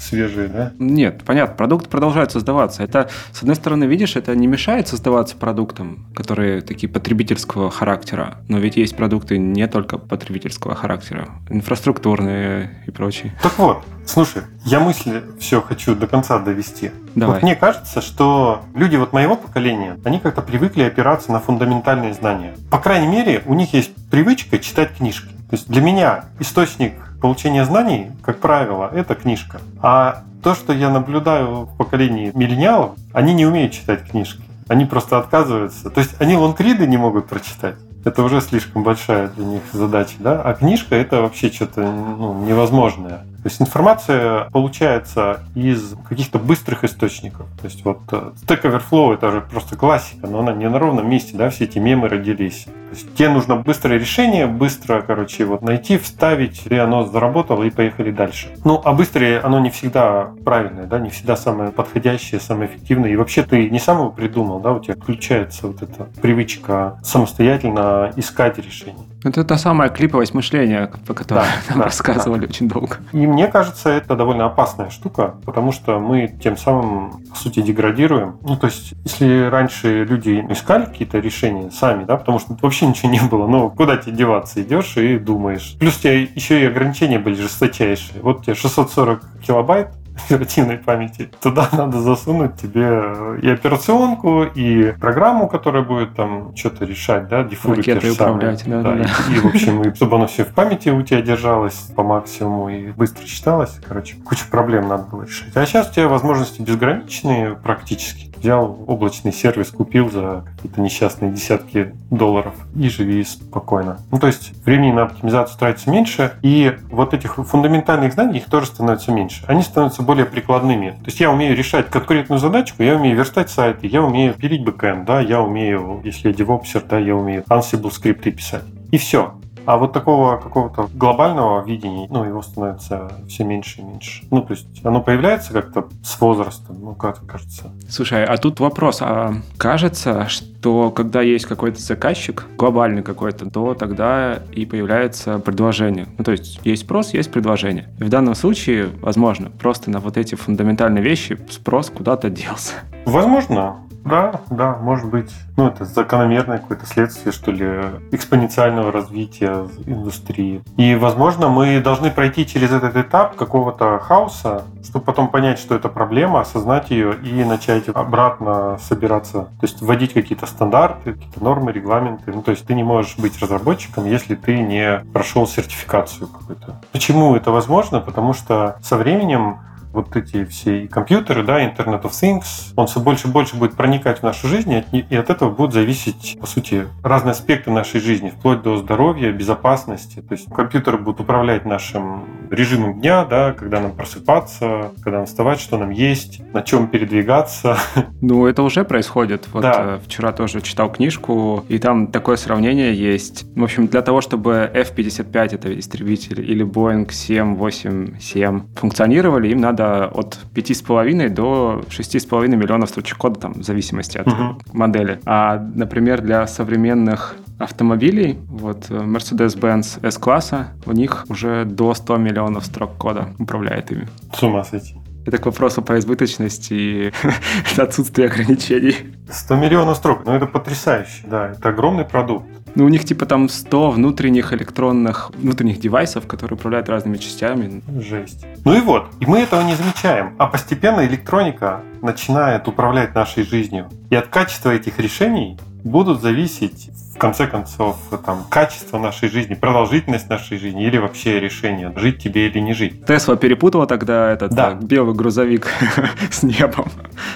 свежие, 0.03 0.49
да? 0.49 0.73
Нет, 0.79 1.23
понятно, 1.25 1.55
продукты 1.57 1.89
продолжают 1.89 2.33
создаваться. 2.33 2.83
Это, 2.83 3.09
с 3.33 3.41
одной 3.41 3.57
стороны, 3.57 3.85
видишь, 3.85 4.17
это 4.17 4.35
не 4.35 4.47
мешает 4.47 4.89
создаваться 4.89 5.37
продуктам, 5.37 6.07
которые 6.15 6.61
такие 6.61 6.89
потребительского 6.89 7.71
характера. 7.71 8.39
Но 8.49 8.59
ведь 8.59 8.77
есть 8.77 8.97
продукты 8.97 9.39
не 9.39 9.67
только 9.69 9.99
потребительского 9.99 10.75
характера, 10.75 11.29
инфраструктурные 11.49 12.83
и 12.87 12.91
прочие. 12.91 13.37
Так 13.43 13.59
вот, 13.59 13.85
слушай, 14.07 14.43
я 14.65 14.81
мысли 14.81 15.23
все 15.39 15.61
хочу 15.61 15.95
до 15.95 16.07
конца 16.07 16.39
довести. 16.39 16.91
Давай. 17.15 17.37
Вот 17.37 17.43
мне 17.43 17.57
кажется, 17.57 18.01
что 18.01 18.63
люди 18.75 18.97
вот 18.97 19.13
моего 19.13 19.37
поколения, 19.37 19.99
они 20.05 20.19
как-то 20.19 20.43
привыкли 20.43 20.83
опираться 20.83 21.31
на 21.33 21.41
фундаментальные 21.41 22.15
знания. 22.15 22.55
По 22.71 22.79
крайней 22.79 23.09
мере, 23.09 23.43
у 23.47 23.55
них 23.55 23.75
есть 23.75 23.93
привычка 24.11 24.59
читать 24.59 24.97
книжки. 24.97 25.29
То 25.51 25.57
есть 25.57 25.69
для 25.69 25.83
меня 25.83 26.25
источник 26.41 26.95
получения 27.23 27.65
знаний, 27.65 28.11
как 28.23 28.41
правило, 28.41 28.91
это 28.93 29.15
книжка. 29.15 29.61
А 29.81 30.25
то, 30.43 30.55
что 30.55 30.73
я 30.73 30.91
наблюдаю 30.91 31.67
в 31.67 31.77
поколении 31.77 32.33
миллениалов, 32.35 32.91
они 33.15 33.33
не 33.33 33.47
умеют 33.47 33.73
читать 33.73 34.11
книжки. 34.11 34.43
Они 34.69 34.85
просто 34.85 35.19
отказываются. 35.19 35.89
То 35.89 36.01
есть 36.01 36.21
они 36.21 36.37
лонгриды 36.37 36.87
не 36.87 36.97
могут 36.97 37.29
прочитать. 37.29 37.77
Это 38.05 38.25
уже 38.25 38.41
слишком 38.41 38.83
большая 38.83 39.29
для 39.29 39.45
них 39.45 39.63
задача, 39.73 40.15
да? 40.19 40.43
А 40.43 40.55
книжка 40.55 40.97
это 40.97 41.23
вообще 41.23 41.51
что-то 41.51 41.83
ну, 41.83 42.45
невозможное. 42.45 43.21
То 43.43 43.49
есть 43.49 43.61
информация 43.61 44.49
получается 44.51 45.41
из 45.57 45.97
каких-то 46.09 46.39
быстрых 46.39 46.85
источников. 46.85 47.47
То 47.61 47.65
есть 47.65 47.85
вот 47.85 47.99
э, 48.13 48.31
Stack 48.47 48.63
Overflow 48.63 49.15
это 49.15 49.33
же 49.33 49.41
просто 49.41 49.75
классика, 49.77 50.29
но 50.29 50.39
она 50.41 50.53
не 50.53 50.69
на 50.69 50.79
ровном 50.79 51.11
месте, 51.11 51.37
да, 51.37 51.51
все 51.51 51.65
эти 51.65 51.79
мемы 51.79 52.09
родились. 52.09 52.65
То 52.65 52.97
есть 52.97 53.15
тебе 53.15 53.31
нужно 53.31 53.57
быстрое 53.57 53.99
решение, 53.99 54.47
быстро, 54.47 55.03
короче, 55.03 55.45
вот 55.45 55.63
найти, 55.63 55.99
вставить, 55.99 56.67
и 56.67 56.77
оно 56.77 57.05
заработало, 57.05 57.65
и 57.65 57.71
поехали 57.71 58.13
дальше. 58.13 58.49
Ну, 58.65 58.81
а 58.85 58.93
быстрее 58.93 59.41
оно 59.41 59.59
не 59.59 59.71
всегда 59.71 60.31
правильное, 60.45 60.85
да, 60.85 61.01
не 61.01 61.11
всегда 61.11 61.37
самое 61.37 61.73
подходящее, 61.73 62.41
самое 62.41 62.71
эффективное. 62.71 63.11
И 63.11 63.17
вообще 63.17 63.43
ты 63.43 63.71
не 63.71 63.81
сам 63.81 63.99
его 63.99 64.11
придумал, 64.11 64.61
да, 64.61 64.73
у 64.73 64.79
тебя 64.79 64.95
включается 64.95 65.67
вот 65.67 65.83
эта 65.83 66.05
привычка 66.21 67.01
самостоятельно 67.03 68.13
искать 68.17 68.59
решение. 68.59 69.12
Это 69.25 69.45
та 69.45 69.57
самая 69.57 69.89
клиповость 69.89 70.35
мышления, 70.35 70.91
по 71.07 71.15
которой 71.15 71.45
да, 71.45 71.47
нам 71.71 71.79
да, 71.79 71.85
рассказывали 71.85 72.41
да. 72.41 72.47
очень 72.47 72.69
долго. 72.69 72.97
И 73.13 73.27
мне 73.27 73.47
кажется, 73.47 73.91
это 73.91 74.17
довольно 74.17 74.47
опасная 74.47 74.91
штука, 74.91 75.35
потому 75.45 75.73
что 75.73 75.99
мы 75.99 76.35
тем 76.43 76.57
самым, 76.57 77.23
по 77.31 77.37
сути, 77.37 77.63
деградируем. 77.63 78.39
Ну, 78.43 78.57
то 78.57 78.67
есть, 78.67 78.95
если 79.05 79.49
раньше 79.49 80.05
люди 80.05 80.45
искали 80.51 80.87
какие-то 80.87 81.19
решения 81.19 81.71
сами, 81.71 82.05
да, 82.05 82.17
потому 82.17 82.39
что 82.39 82.57
вообще 82.61 82.87
ничего 82.87 83.11
не 83.11 83.21
было, 83.21 83.47
ну, 83.47 83.71
куда 83.71 83.97
тебе 83.97 84.17
деваться? 84.17 84.63
Идешь 84.63 84.97
и 84.97 85.19
думаешь. 85.19 85.77
Плюс 85.79 85.97
у 85.99 86.01
тебя 86.01 86.21
еще 86.21 86.61
и 86.61 86.67
ограничения 86.67 87.19
были 87.19 87.35
жесточайшие. 87.35 88.23
Вот 88.23 88.41
у 88.41 88.43
тебя 88.43 88.55
640 88.55 89.23
килобайт, 89.47 89.89
оперативной 90.27 90.79
памяти. 90.79 91.31
Туда 91.41 91.69
надо 91.73 92.01
засунуть 92.01 92.57
тебе 92.57 93.39
и 93.43 93.49
операционку, 93.49 94.45
и 94.45 94.93
программу, 94.93 95.49
которая 95.49 95.83
будет 95.83 96.15
там 96.15 96.55
что-то 96.57 96.85
решать, 96.85 97.29
да, 97.29 97.43
дефолты 97.43 97.83
те 97.83 98.01
же 98.01 98.13
управлять, 98.13 98.65
да, 98.67 98.83
да, 98.83 98.93
да. 98.95 99.05
И, 99.31 99.37
и, 99.37 99.41
в 99.41 99.47
общем, 99.47 99.83
и, 99.83 99.95
чтобы 99.95 100.17
оно 100.17 100.27
все 100.27 100.45
в 100.45 100.55
памяти 100.55 100.91
у 100.91 101.03
тебя 101.03 101.23
держалось 101.23 101.75
по 101.95 102.03
максимуму 102.03 102.69
и 102.69 102.93
быстро 102.93 103.25
читалось. 103.25 103.79
Короче, 103.87 104.17
кучу 104.17 104.45
проблем 104.51 104.89
надо 104.89 105.05
было 105.05 105.23
решить. 105.23 105.57
А 105.57 105.67
сейчас 105.67 105.91
у 105.91 105.95
тебя 105.95 106.09
возможности 106.09 106.61
безграничные 106.63 107.55
практически 107.55 108.33
взял 108.43 108.77
облачный 108.89 109.33
сервис, 109.33 109.71
купил 109.71 110.11
за 110.11 110.45
какие-то 110.57 110.81
несчастные 110.81 111.31
десятки 111.31 111.95
долларов 112.11 112.55
и 112.75 112.89
живи 112.89 113.23
спокойно. 113.25 113.99
Ну, 114.11 114.19
то 114.19 114.27
есть 114.27 114.53
времени 114.65 114.93
на 114.93 115.03
оптимизацию 115.03 115.59
тратится 115.59 115.91
меньше, 115.91 116.33
и 116.43 116.77
вот 116.91 117.15
этих 117.15 117.37
фундаментальных 117.37 118.13
знаний 118.15 118.39
их 118.39 118.47
тоже 118.47 118.67
становится 118.67 119.13
меньше. 119.13 119.45
Они 119.47 119.63
становятся 119.63 120.03
более 120.13 120.27
прикладными. 120.27 120.91
То 120.91 121.07
есть 121.07 121.21
я 121.21 121.31
умею 121.31 121.57
решать 121.57 121.89
конкретную 121.89 122.39
задачку, 122.39 122.83
я 122.83 122.97
умею 122.97 123.17
верстать 123.17 123.49
сайты, 123.49 123.87
я 123.87 124.03
умею 124.03 124.35
пилить 124.35 124.63
бэкэнд, 124.63 125.07
да, 125.07 125.23
я 125.23 125.41
умею, 125.41 126.03
если 126.05 126.29
я 126.29 126.35
девопсер, 126.35 126.83
да, 126.83 126.99
я 126.99 127.17
умею 127.17 127.43
Ansible 127.49 127.91
скрипты 127.91 128.31
писать. 128.31 128.65
И 128.91 128.99
все. 128.99 129.33
А 129.65 129.77
вот 129.77 129.93
такого 129.93 130.37
какого-то 130.37 130.89
глобального 130.95 131.65
видения, 131.65 132.09
ну, 132.11 132.25
его 132.25 132.43
становится 132.43 133.13
все 133.29 133.45
меньше 133.45 133.81
и 133.81 133.85
меньше. 133.85 134.25
Ну, 134.31 134.43
то 134.43 134.53
есть 134.55 134.85
оно 134.85 135.01
появляется 135.01 135.53
как-то 135.53 135.89
с 136.03 136.21
возрастом, 136.21 136.77
ну, 136.81 136.95
как 136.95 137.25
кажется. 137.27 137.71
Слушай, 137.89 138.25
а 138.25 138.37
тут 138.37 138.61
вопрос. 138.61 138.99
А 139.01 139.35
кажется, 139.57 140.29
что 140.29 140.91
когда 140.91 141.23
есть 141.23 141.47
какой-то 141.47 141.81
заказчик, 141.81 142.47
глобальный 142.59 143.03
какой-то, 143.03 143.51
то 143.51 143.75
тогда 143.75 144.41
и 144.53 144.67
появляется 144.67 145.39
предложение. 145.39 146.07
Ну, 146.19 146.25
то 146.25 146.33
есть 146.33 146.61
есть 146.65 146.83
спрос, 146.83 147.15
есть 147.15 147.31
предложение. 147.31 147.89
И 147.99 148.05
в 148.05 148.09
данном 148.09 148.35
случае, 148.35 148.89
возможно, 149.01 149.51
просто 149.51 149.91
на 149.91 150.01
вот 150.01 150.17
эти 150.17 150.35
фундаментальные 150.35 151.03
вещи 151.03 151.39
спрос 151.51 151.91
куда-то 151.91 152.31
делся. 152.31 152.75
Возможно, 153.05 153.77
да, 154.05 154.41
да, 154.51 154.77
может 154.77 155.09
быть. 155.09 155.31
Ну, 155.57 155.69
это 155.69 155.85
закономерное 155.85 156.59
какое-то 156.59 156.87
следствие, 156.87 157.33
что 157.33 157.51
ли, 157.53 157.67
экспоненциального 158.11 158.91
развития 158.91 159.67
индустрии. 159.87 160.63
И, 160.77 160.95
возможно, 160.95 161.49
мы 161.49 161.81
должны 161.81 162.11
пройти 162.11 162.47
через 162.47 162.73
этот 162.73 162.97
этап 162.97 163.37
какого-то 163.37 163.99
хаоса, 163.99 164.65
чтобы 164.83 165.05
потом 165.05 165.29
понять, 165.29 165.59
что 165.59 165.75
это 165.75 165.89
проблема, 165.89 166.41
осознать 166.41 166.91
ее 166.91 167.17
и 167.17 167.45
начать 167.45 167.89
обратно 167.89 168.79
собираться. 168.81 169.45
То 169.61 169.67
есть 169.67 169.81
вводить 169.81 170.13
какие-то 170.13 170.47
стандарты, 170.47 171.15
какие-то 171.15 171.43
нормы, 171.43 171.73
регламенты. 171.73 172.33
Ну, 172.33 172.43
то 172.43 172.51
есть 172.51 172.67
ты 172.67 172.75
не 172.75 172.83
можешь 172.83 173.17
быть 173.19 173.41
разработчиком, 173.41 174.07
если 174.07 174.35
ты 174.35 174.59
не 174.59 175.05
прошел 175.13 175.47
сертификацию 175.47 176.29
какую-то. 176.29 176.81
Почему 176.93 177.37
это 177.37 177.51
возможно? 177.51 178.01
Потому 178.01 178.33
что 178.33 178.77
со 178.83 178.97
временем 178.97 179.59
вот 179.93 180.15
эти 180.17 180.45
все 180.45 180.89
компьютеры, 180.89 181.43
да, 181.43 181.65
Internet 181.65 182.03
of 182.03 182.11
Things, 182.11 182.73
он 182.77 182.87
все 182.87 183.01
больше 183.01 183.29
и 183.29 183.31
больше 183.31 183.57
будет 183.57 183.75
проникать 183.75 184.21
в 184.21 184.23
нашу 184.23 184.49
жизнь, 184.49 184.83
и 184.93 185.17
от 185.17 185.31
этого 185.31 185.51
будут 185.51 185.75
зависеть, 185.75 186.37
по 186.41 186.47
сути, 186.47 186.87
разные 187.03 187.33
аспекты 187.33 187.71
нашей 187.71 188.01
жизни, 188.01 188.31
вплоть 188.31 188.63
до 188.63 188.77
здоровья, 188.77 189.33
безопасности. 189.33 190.21
То 190.21 190.35
есть 190.35 190.49
компьютеры 190.51 190.99
будут 190.99 191.21
управлять 191.21 191.65
нашим 191.65 192.49
режимом 192.51 193.01
дня, 193.01 193.25
да, 193.25 193.53
когда 193.53 193.81
нам 193.81 193.93
просыпаться, 193.93 194.93
когда 195.03 195.19
нам 195.19 195.27
вставать, 195.27 195.61
что 195.61 195.79
нам 195.79 195.91
есть, 195.91 196.41
на 196.53 196.63
чем 196.63 196.89
передвигаться. 196.89 197.77
Ну, 198.21 198.47
это 198.47 198.63
уже 198.63 198.85
происходит. 198.85 199.49
Вот 199.53 199.63
да. 199.63 199.97
Э, 199.97 199.99
вчера 200.05 200.33
тоже 200.33 200.61
читал 200.61 200.91
книжку, 200.93 201.65
и 201.69 201.79
там 201.79 202.07
такое 202.07 202.37
сравнение 202.37 202.95
есть. 202.95 203.45
В 203.57 203.65
общем, 203.65 203.89
для 203.89 204.01
того, 204.03 204.21
чтобы 204.21 204.71
F-55, 204.73 205.55
это 205.55 205.79
истребитель, 205.79 206.41
или 206.41 206.65
Boeing 206.65 207.11
787 207.11 208.63
функционировали, 208.77 209.49
им 209.49 209.61
надо 209.61 209.82
это 209.83 210.07
от 210.07 210.39
5,5 210.55 211.29
до 211.29 211.83
6,5 211.89 212.49
миллионов 212.49 212.89
строчек 212.89 213.19
кода, 213.19 213.41
там, 213.41 213.53
в 213.55 213.63
зависимости 213.63 214.19
от 214.19 214.27
угу. 214.29 214.59
модели. 214.73 215.21
А, 215.25 215.59
например, 215.75 216.21
для 216.23 216.47
современных 216.47 217.37
автомобилей, 217.59 218.39
вот 218.49 218.87
э, 218.91 218.95
Mercedes-Benz 218.95 220.05
S-класса, 220.07 220.69
у 220.87 220.93
них 220.93 221.27
уже 221.29 221.65
до 221.65 221.95
100 221.95 222.17
миллионов 222.17 222.65
строк 222.65 222.97
кода 222.97 223.29
управляет 223.39 223.93
ими. 223.93 224.09
С 224.35 224.43
ума 224.43 224.65
сойти. 224.65 224.97
Это 225.25 225.39
к 225.39 225.47
вопросу 225.47 225.83
про 225.83 225.99
избыточность 225.99 226.73
и 226.73 227.13
отсутствие 227.77 228.29
ограничений. 228.29 228.97
100 229.31 229.57
миллионов 229.57 229.97
строк, 229.97 230.23
ну 230.27 230.33
это 230.33 230.47
потрясающе, 230.47 231.23
да, 231.27 231.51
это 231.51 231.69
огромный 231.69 232.05
продукт. 232.05 232.47
Ну, 232.75 232.85
у 232.85 232.89
них 232.89 233.05
типа 233.05 233.27
там 233.27 233.49
100 233.49 233.91
внутренних 233.91 234.53
электронных, 234.53 235.31
внутренних 235.37 235.79
девайсов, 235.79 236.27
которые 236.27 236.57
управляют 236.57 236.89
разными 236.89 237.19
частями. 237.19 237.83
Жесть. 238.01 238.47
Ну 238.65 238.75
и 238.75 238.81
вот, 238.81 239.07
и 239.21 239.27
мы 239.27 239.41
этого 239.41 239.63
не 239.63 239.75
замечаем. 239.75 240.35
А 240.39 240.47
постепенно 240.47 241.07
электроника 241.07 241.83
начинает 242.01 242.67
управлять 242.69 243.15
нашей 243.15 243.45
жизнью. 243.45 243.89
И 244.11 244.17
от 244.17 244.29
качества 244.29 244.71
этих 244.71 244.99
решений 244.99 245.59
будут 245.85 246.23
зависеть, 246.23 246.91
в 247.15 247.19
конце 247.19 247.47
концов, 247.47 247.99
там, 248.25 248.45
качество 248.49 248.99
нашей 248.99 249.29
жизни, 249.29 249.55
продолжительность 249.55 250.29
нашей 250.29 250.59
жизни 250.59 250.87
или 250.87 250.97
вообще 250.97 251.41
решение, 251.41 251.93
жить 251.97 252.23
тебе 252.23 252.47
или 252.47 252.59
не 252.59 252.73
жить. 252.73 253.05
Тесла 253.05 253.37
перепутала 253.37 253.87
тогда 253.87 254.31
этот 254.31 254.53
да. 254.53 254.71
так, 254.71 254.85
белый 254.85 255.15
грузовик 255.15 255.67
с 256.31 256.43
небом. 256.43 256.87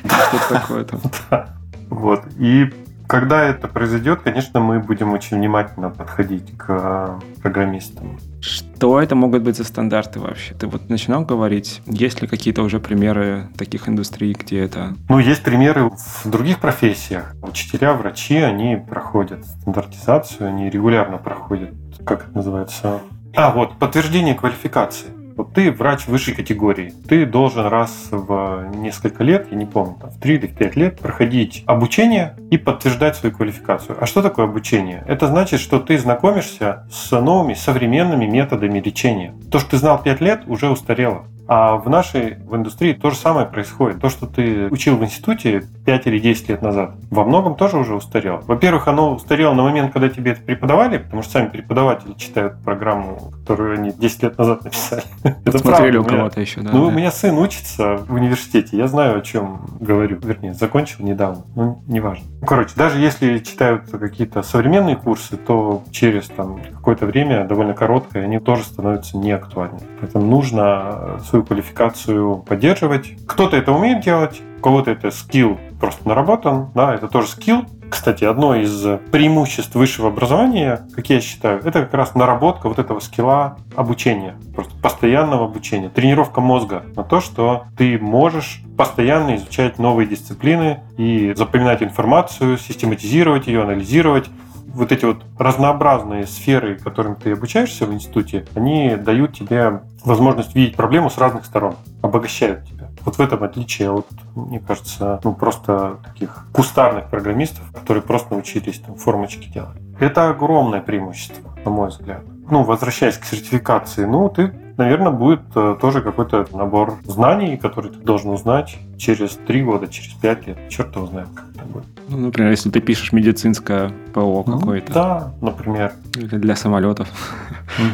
Что 0.05 0.55
такое 0.55 0.85
там. 0.85 1.01
Вот. 1.89 2.25
И 2.37 2.73
когда 3.07 3.45
это 3.45 3.69
произойдет, 3.69 4.21
конечно, 4.23 4.61
мы 4.61 4.81
будем 4.81 5.13
очень 5.13 5.37
внимательно 5.39 5.91
подходить 5.91 6.57
к 6.57 6.67
э, 6.69 7.41
программистам. 7.43 8.19
Что 8.41 9.01
это 9.01 9.15
могут 9.15 9.43
быть 9.43 9.57
за 9.57 9.65
стандарты 9.65 10.21
вообще? 10.21 10.55
Ты 10.55 10.67
вот 10.67 10.89
начинал 10.89 11.25
говорить, 11.25 11.83
есть 11.87 12.21
ли 12.21 12.29
какие-то 12.29 12.63
уже 12.63 12.81
примеры 12.81 13.49
таких 13.57 13.89
индустрий, 13.89 14.33
где 14.33 14.61
это? 14.61 14.95
Ну, 15.09 15.19
есть 15.19 15.43
примеры 15.43 15.91
в 15.91 16.29
других 16.29 16.59
профессиях. 16.59 17.35
Учителя, 17.43 17.95
врачи, 17.95 18.37
они 18.37 18.77
проходят 18.77 19.45
стандартизацию, 19.45 20.49
они 20.49 20.71
регулярно 20.71 21.19
проходят, 21.19 21.71
как 22.05 22.25
это 22.25 22.37
называется? 22.37 23.01
А, 23.35 23.51
вот, 23.51 23.79
подтверждение 23.79 24.35
квалификации. 24.35 25.09
Ты 25.55 25.71
врач 25.71 26.07
высшей 26.07 26.35
категории. 26.35 26.93
Ты 27.09 27.27
должен 27.27 27.67
раз 27.67 28.09
в 28.11 28.71
несколько 28.75 29.23
лет, 29.25 29.49
я 29.51 29.57
не 29.57 29.67
помню, 29.67 29.97
там, 30.01 30.11
в 30.11 30.19
3 30.21 30.35
или 30.35 30.47
в 30.47 30.55
5 30.55 30.77
лет 30.77 30.99
проходить 30.99 31.63
обучение 31.67 32.37
и 32.51 32.59
подтверждать 32.59 33.17
свою 33.17 33.35
квалификацию. 33.35 33.97
А 34.01 34.07
что 34.07 34.23
такое 34.23 34.47
обучение? 34.47 35.05
Это 35.07 35.27
значит, 35.27 35.61
что 35.61 35.79
ты 35.79 35.99
знакомишься 35.99 36.87
с 36.91 37.11
новыми 37.11 37.55
современными 37.55 38.27
методами 38.27 38.81
лечения. 38.81 39.35
То, 39.51 39.59
что 39.59 39.71
ты 39.71 39.77
знал 39.79 40.03
5 40.03 40.21
лет, 40.21 40.43
уже 40.47 40.71
устарело. 40.71 41.27
А 41.49 41.77
в 41.77 41.89
нашей 41.89 42.37
в 42.45 42.57
индустрии 42.57 42.93
то 42.93 43.11
же 43.11 43.17
самое 43.17 43.47
происходит. 43.47 44.01
То, 44.01 44.09
что 44.09 44.27
ты 44.27 44.69
учил 44.69 44.97
в 44.97 45.05
институте 45.05 45.63
5 45.85 46.07
или 46.07 46.19
10 46.19 46.49
лет 46.49 46.63
назад, 46.63 46.95
во 47.11 47.25
многом 47.25 47.55
тоже 47.55 47.79
уже 47.79 47.95
устарело. 47.95 48.43
Во-первых, 48.47 48.89
оно 48.89 49.15
устарело 49.15 49.55
на 49.55 49.63
момент, 49.63 49.93
когда 49.93 50.09
тебе 50.09 50.33
это 50.33 50.43
преподавали, 50.43 50.99
потому 50.99 51.23
что 51.23 51.33
сами 51.33 51.49
преподаватели 51.49 52.15
читают 52.15 52.61
программу, 52.65 53.33
которую 53.41 53.75
они 53.75 53.93
10 53.93 54.23
лет 54.25 54.39
назад 54.39 54.65
написали. 54.65 55.03
Это 55.45 55.59
Смотрели 55.59 55.97
у 55.99 56.05
кого-то 56.05 56.41
еще, 56.41 56.61
да. 56.61 56.71
Ну, 56.73 56.87
у 56.87 56.91
меня 56.91 57.11
сын 57.11 57.39
учится 57.39 57.97
в 57.97 58.13
университете, 58.13 58.77
я 58.77 58.89
знаю, 58.89 59.19
о 59.19 59.21
чем 59.21 59.67
говорю. 59.81 60.19
Вернее, 60.23 60.55
закончил 60.55 61.05
недавно, 61.05 61.45
ну, 61.55 61.83
неважно. 61.87 62.25
Ну, 62.41 62.47
короче, 62.47 62.73
даже 62.77 62.99
если 62.99 63.39
читают 63.39 63.91
какие-то 63.91 64.43
современные 64.43 64.97
курсы, 64.97 65.37
то 65.37 65.85
через 65.91 66.27
там 66.29 66.61
какое-то 66.75 67.07
время, 67.07 67.47
довольно 67.47 67.75
короткое, 67.75 68.25
они 68.25 68.39
тоже 68.41 68.65
становятся 68.65 69.17
неактуальны. 69.17 69.79
Поэтому 70.01 70.27
нужно 70.27 71.21
свою 71.37 71.45
квалификацию 71.45 72.39
поддерживать. 72.39 73.13
Кто-то 73.27 73.57
это 73.57 73.73
умеет 73.73 74.01
делать, 74.01 74.41
у 74.59 74.63
кого-то 74.63 74.91
это 74.91 75.11
скилл 75.11 75.59
просто 75.79 76.09
наработан, 76.09 76.71
да, 76.75 76.95
это 76.95 77.09
тоже 77.09 77.29
скилл. 77.29 77.67
Кстати, 77.89 78.25
одно 78.25 78.57
из 78.57 78.85
преимуществ 79.13 79.75
высшего 79.75 80.09
образования, 80.09 80.89
как 80.95 81.09
я 81.09 81.21
считаю, 81.21 81.61
это 81.61 81.83
как 81.83 81.95
раз 81.95 82.15
наработка 82.15 82.69
вот 82.69 82.79
этого 82.79 82.99
скилла 83.01 83.59
обучения, 83.77 84.37
просто 84.55 84.75
постоянного 84.81 85.45
обучения, 85.45 85.89
тренировка 85.89 86.41
мозга 86.41 86.85
на 86.97 87.05
то, 87.05 87.21
что 87.21 87.65
ты 87.77 87.99
можешь 87.99 88.63
постоянно 88.77 89.37
изучать 89.37 89.79
новые 89.79 90.09
дисциплины 90.09 90.81
и 90.97 91.33
запоминать 91.37 91.83
информацию, 91.83 92.59
систематизировать 92.59 93.47
ее, 93.47 93.63
анализировать, 93.63 94.29
вот 94.77 94.93
эти 94.93 95.05
вот 95.05 95.25
разнообразные 95.39 96.27
сферы, 96.27 96.79
которым 96.79 97.17
ты 97.17 97.33
обучаешься 97.33 97.87
в 97.87 97.93
институте, 97.93 98.47
они 98.55 98.97
дают 98.97 99.35
тебе 99.35 99.81
возможность 100.05 100.55
видеть 100.55 100.77
проблему 100.77 101.11
с 101.11 101.19
разных 101.19 101.47
сторон, 101.47 101.77
обогащают 102.03 102.65
тебя. 102.67 102.89
Вот 103.05 103.17
в 103.17 103.21
этом 103.21 103.43
отличие 103.43 103.91
от, 103.91 104.07
мне 104.35 104.61
кажется, 104.61 105.21
ну 105.25 105.33
просто 105.35 105.99
таких 106.05 106.47
кустарных 106.53 107.09
программистов, 107.09 107.65
которые 107.73 108.03
просто 108.03 108.35
научились 108.35 108.81
там 108.81 108.97
формочки 108.97 109.49
делать. 109.49 109.79
Это 109.99 110.29
огромное 110.29 110.81
преимущество, 110.81 111.53
на 111.65 111.71
мой 111.71 111.89
взгляд. 111.89 112.23
Ну, 112.51 112.63
возвращаясь 112.63 113.17
к 113.17 113.25
сертификации, 113.25 114.05
ну, 114.05 114.29
ты 114.29 114.53
наверное, 114.77 115.13
будет 115.13 115.41
э, 115.55 115.77
тоже 115.81 116.03
какой-то 116.03 116.47
набор 116.53 116.99
знаний, 117.05 117.57
которые 117.57 117.93
ты 117.93 117.99
должен 117.99 118.31
узнать 118.31 118.77
через 118.99 119.39
три 119.47 119.63
года, 119.63 119.89
через 119.89 120.13
пять 120.15 120.47
лет. 120.47 120.59
Черт 120.69 120.95
его 120.95 121.07
знает, 121.07 121.29
как 121.35 121.47
это 121.55 121.65
будет. 121.65 121.87
Ну, 122.09 122.19
например, 122.19 122.51
если 122.51 122.71
ты 122.71 122.81
пишешь 122.81 123.13
медицинское 123.13 123.91
ПО 124.13 124.45
ну, 124.47 124.59
какое-то. 124.59 124.93
Да, 124.93 125.33
например. 125.41 125.93
Или 126.17 126.37
для 126.37 126.57
самолетов. 126.57 127.09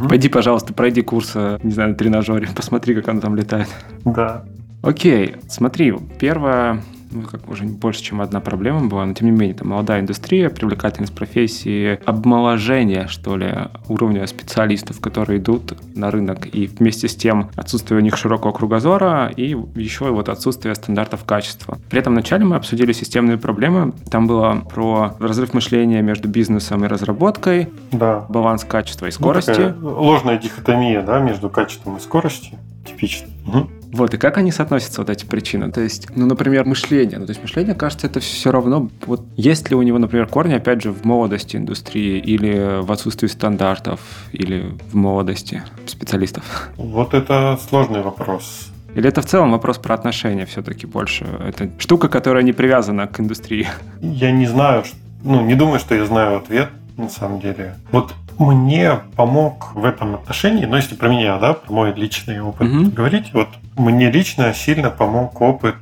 Угу. 0.00 0.08
Пойди, 0.08 0.28
пожалуйста, 0.28 0.72
пройди 0.72 1.02
курс, 1.02 1.32
э, 1.34 1.58
не 1.62 1.72
знаю, 1.72 1.90
на 1.90 1.94
тренажере, 1.94 2.48
посмотри, 2.54 2.94
как 2.94 3.08
оно 3.08 3.20
там 3.20 3.36
летает. 3.36 3.68
Да. 4.04 4.44
Окей, 4.82 5.36
смотри, 5.48 5.94
первое, 6.18 6.82
ну, 7.12 7.22
как 7.22 7.48
уже 7.48 7.64
больше, 7.64 8.02
чем 8.02 8.20
одна 8.20 8.40
проблема 8.40 8.86
была, 8.86 9.04
но 9.06 9.14
тем 9.14 9.26
не 9.30 9.32
менее, 9.38 9.54
там 9.54 9.68
молодая 9.68 10.00
индустрия, 10.00 10.48
привлекательность 10.50 11.14
профессии, 11.14 11.98
обмоложение, 12.04 13.06
что 13.08 13.36
ли, 13.36 13.52
уровня 13.88 14.26
специалистов, 14.26 15.00
которые 15.00 15.38
идут 15.38 15.74
на 15.94 16.10
рынок, 16.10 16.46
и 16.54 16.66
вместе 16.66 17.08
с 17.08 17.14
тем 17.16 17.50
отсутствие 17.56 17.98
у 17.98 18.02
них 18.02 18.16
широкого 18.16 18.52
кругозора 18.52 19.30
и 19.36 19.56
еще 19.74 20.10
вот 20.10 20.28
отсутствие 20.28 20.74
стандартов 20.74 21.24
качества. 21.24 21.78
При 21.90 22.00
этом 22.00 22.12
вначале 22.14 22.44
мы 22.44 22.56
обсудили 22.56 22.92
системные 22.92 23.38
проблемы. 23.38 23.92
Там 24.10 24.26
было 24.26 24.62
про 24.72 25.14
разрыв 25.18 25.54
мышления 25.54 26.02
между 26.02 26.28
бизнесом 26.28 26.84
и 26.84 26.88
разработкой, 26.88 27.68
Да. 27.92 28.24
баланс 28.28 28.64
качества 28.64 29.06
и 29.06 29.08
Ну, 29.08 29.12
скорости. 29.12 29.50
такая 29.50 29.74
ложная 29.80 30.38
дихотомия, 30.38 31.02
да, 31.02 31.20
между 31.20 31.48
качеством 31.50 31.96
и 31.96 32.00
скоростью. 32.00 32.58
Типично. 32.84 33.28
Мгм. 33.46 33.68
Вот, 33.92 34.14
и 34.14 34.16
как 34.16 34.38
они 34.38 34.50
соотносятся, 34.50 35.02
вот 35.02 35.10
эти 35.10 35.26
причины? 35.26 35.70
То 35.70 35.82
есть, 35.82 36.08
ну, 36.16 36.24
например, 36.26 36.64
мышление. 36.64 37.18
Ну, 37.18 37.26
то 37.26 37.30
есть 37.30 37.42
мышление, 37.42 37.74
кажется, 37.74 38.06
это 38.06 38.20
все 38.20 38.50
равно... 38.50 38.88
Вот 39.04 39.22
есть 39.36 39.68
ли 39.68 39.76
у 39.76 39.82
него, 39.82 39.98
например, 39.98 40.26
корни, 40.26 40.54
опять 40.54 40.82
же, 40.82 40.92
в 40.92 41.04
молодости 41.04 41.56
индустрии 41.56 42.18
или 42.18 42.80
в 42.80 42.90
отсутствии 42.90 43.28
стандартов, 43.28 44.00
или 44.32 44.74
в 44.90 44.96
молодости 44.96 45.62
специалистов? 45.84 46.70
Вот 46.76 47.12
это 47.12 47.58
сложный 47.68 48.00
вопрос. 48.00 48.70
Или 48.94 49.08
это 49.08 49.20
в 49.20 49.26
целом 49.26 49.52
вопрос 49.52 49.76
про 49.76 49.94
отношения 49.94 50.46
все-таки 50.46 50.86
больше? 50.86 51.26
Это 51.46 51.70
штука, 51.78 52.08
которая 52.08 52.42
не 52.42 52.52
привязана 52.52 53.06
к 53.06 53.20
индустрии. 53.20 53.68
Я 54.00 54.32
не 54.32 54.46
знаю, 54.46 54.84
ну, 55.22 55.42
не 55.42 55.54
думаю, 55.54 55.78
что 55.78 55.94
я 55.94 56.06
знаю 56.06 56.38
ответ, 56.38 56.70
на 56.96 57.08
самом 57.08 57.40
деле. 57.40 57.76
Вот 57.90 58.14
мне 58.44 59.00
помог 59.16 59.74
в 59.74 59.84
этом 59.84 60.14
отношении, 60.14 60.64
ну, 60.64 60.76
если 60.76 60.94
про 60.94 61.08
меня, 61.08 61.38
да, 61.38 61.54
про 61.54 61.72
мой 61.72 61.94
личный 61.94 62.40
опыт 62.40 62.68
Мгм. 62.68 62.90
говорить, 62.90 63.32
вот 63.32 63.48
мне 63.76 64.10
лично 64.10 64.52
сильно 64.54 64.90
помог 64.90 65.40
опыт 65.40 65.76